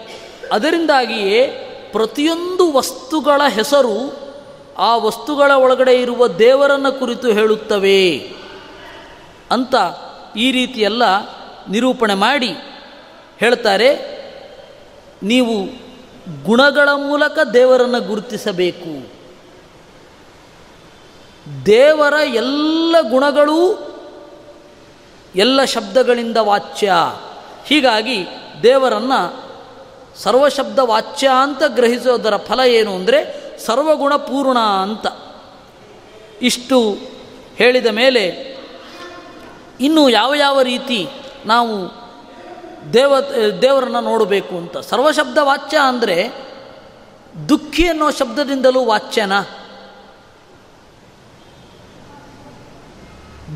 ಅದರಿಂದಾಗಿಯೇ 0.51 1.47
ಪ್ರತಿಯೊಂದು 1.91 2.71
ವಸ್ತುಗಳ 2.71 3.41
ಹೆಸರು 3.49 4.25
ಆ 4.77 4.95
ವಸ್ತುಗಳ 4.95 5.51
ಒಳಗಡೆ 5.51 6.01
ಇರುವ 6.01 6.27
ದೇವರನ್ನು 6.27 6.99
ಕುರಿತು 6.99 7.27
ಹೇಳುತ್ತವೆ 7.27 8.33
ಅಂತ 9.51 9.75
ಈ 10.37 10.51
ರೀತಿಯೆಲ್ಲ 10.51 11.03
ನಿರೂಪಣೆ 11.69 12.13
ಮಾಡಿ 12.13 12.51
ಹೇಳ್ತಾರೆ. 13.39 14.15
ನೀವು 15.23 15.84
ಗುಣಗಳ 16.45 16.89
ಮೂಲಕ 16.95 17.39
ದೇವರನ್ನು 17.53 18.01
ಗುರುತಿಸಬೇಕು. 18.01 19.09
ದೇವರ 21.65 22.13
ಎಲ್ಲ 22.13 22.95
ಗುಣಗಳೂ 23.01 23.91
ಎಲ್ಲ 25.35 25.63
ಶಬ್ದಗಳಿಂದ 25.63 26.37
ವಾಚ್ಯ. 26.37 26.93
ಹೀಗಾಗಿ 27.65 28.27
ದೇವರನ್ನು 28.63 29.45
ಸರ್ವಶಬ್ದ 30.21 30.79
ವಾಚ್ಯ 30.79 31.29
ಅಂತ 31.41 31.63
ಗ್ರಹಿಸೋದರ 31.67 32.37
ಫಲ 32.37 32.59
ಏನು 32.59 32.95
ಅಂದರೆ 32.95 33.45
ಸರ್ವಗುಣ 33.65 34.15
ಪೂರ್ಣ 34.15 34.59
ಅಂತ. 34.59 35.07
ಇಷ್ಟು 36.41 36.97
ಹೇಳಿದ 37.55 37.85
ಮೇಲೆ 37.85 38.55
ಇನ್ನು 39.81 40.09
ಯಾವ 40.09 40.33
ಯಾವ 40.33 40.61
ರೀತಿ 40.61 41.07
ನಾವು 41.45 42.04
ದೇವ, 42.93 43.19
ದೇವರನ್ನು 43.61 44.01
ನೋಡಬೇಕು 44.01 44.57
ಅಂತ. 44.57 44.77
ಸರ್ವಶಬ್ದ 44.77 45.37
ವಾಚ್ಯ 45.41 45.77
ಅಂದರೆ 45.77 46.31
ದುಃಖಿ 47.49 47.87
ಅನ್ನೋ 47.87 48.11
ಶಬ್ದದಿಂದಲೂ 48.11 48.85
ವಾಚ್ಯನ? 48.85 49.39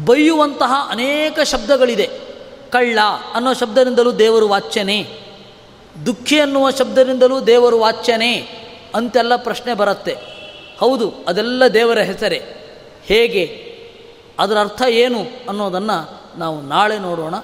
ಬೈಯುವಂತಹ 0.05 0.87
ಅನೇಕ 0.89 1.39
ಶಬ್ದಗಳಿದೆ. 1.39 2.09
ಕಳ್ಳ 2.71 2.99
ಅನ್ನೋ 3.33 3.53
ಶಬ್ದದಿಂದಲೂ 3.53 4.11
ದೇವರು 4.11 4.47
ವಾಚ್ಯನೇ. 4.47 5.07
ದುಃಖಿ 6.05 6.39
ಅನ್ನುವ 6.39 6.71
ಶಬ್ದದಿಂದಲೂ 6.71 7.39
ದೇವರು 7.39 7.79
ವಾಚ್ಯನೇ 7.79 8.35
ಅಂತೆಲ್ಲ 8.95 9.35
ಪ್ರಶ್ನೆ 9.35 9.73
ಬರುತ್ತೆ. 9.73 10.17
ಹೌದು, 10.79 11.13
ಅದೆಲ್ಲ 11.27 11.63
ದೇವರ 11.73 11.99
ಹೆಸರೇ. 11.99 12.55
ಹೇಗೆ? 13.03 13.69
ಅದರ 14.39 14.57
ಅರ್ಥ 14.59 14.81
ಏನು 14.89 15.21
ಅನ್ನೋದನ್ನು 15.49 16.21
ನಾವು 16.39 16.61
ನಾಳೆ 16.61 16.99
ನೋಡೋಣ. 16.99 17.35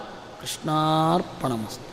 ಕೃಷ್ಣಾರ್ಪಣಮಸ್ತು. 0.45 1.84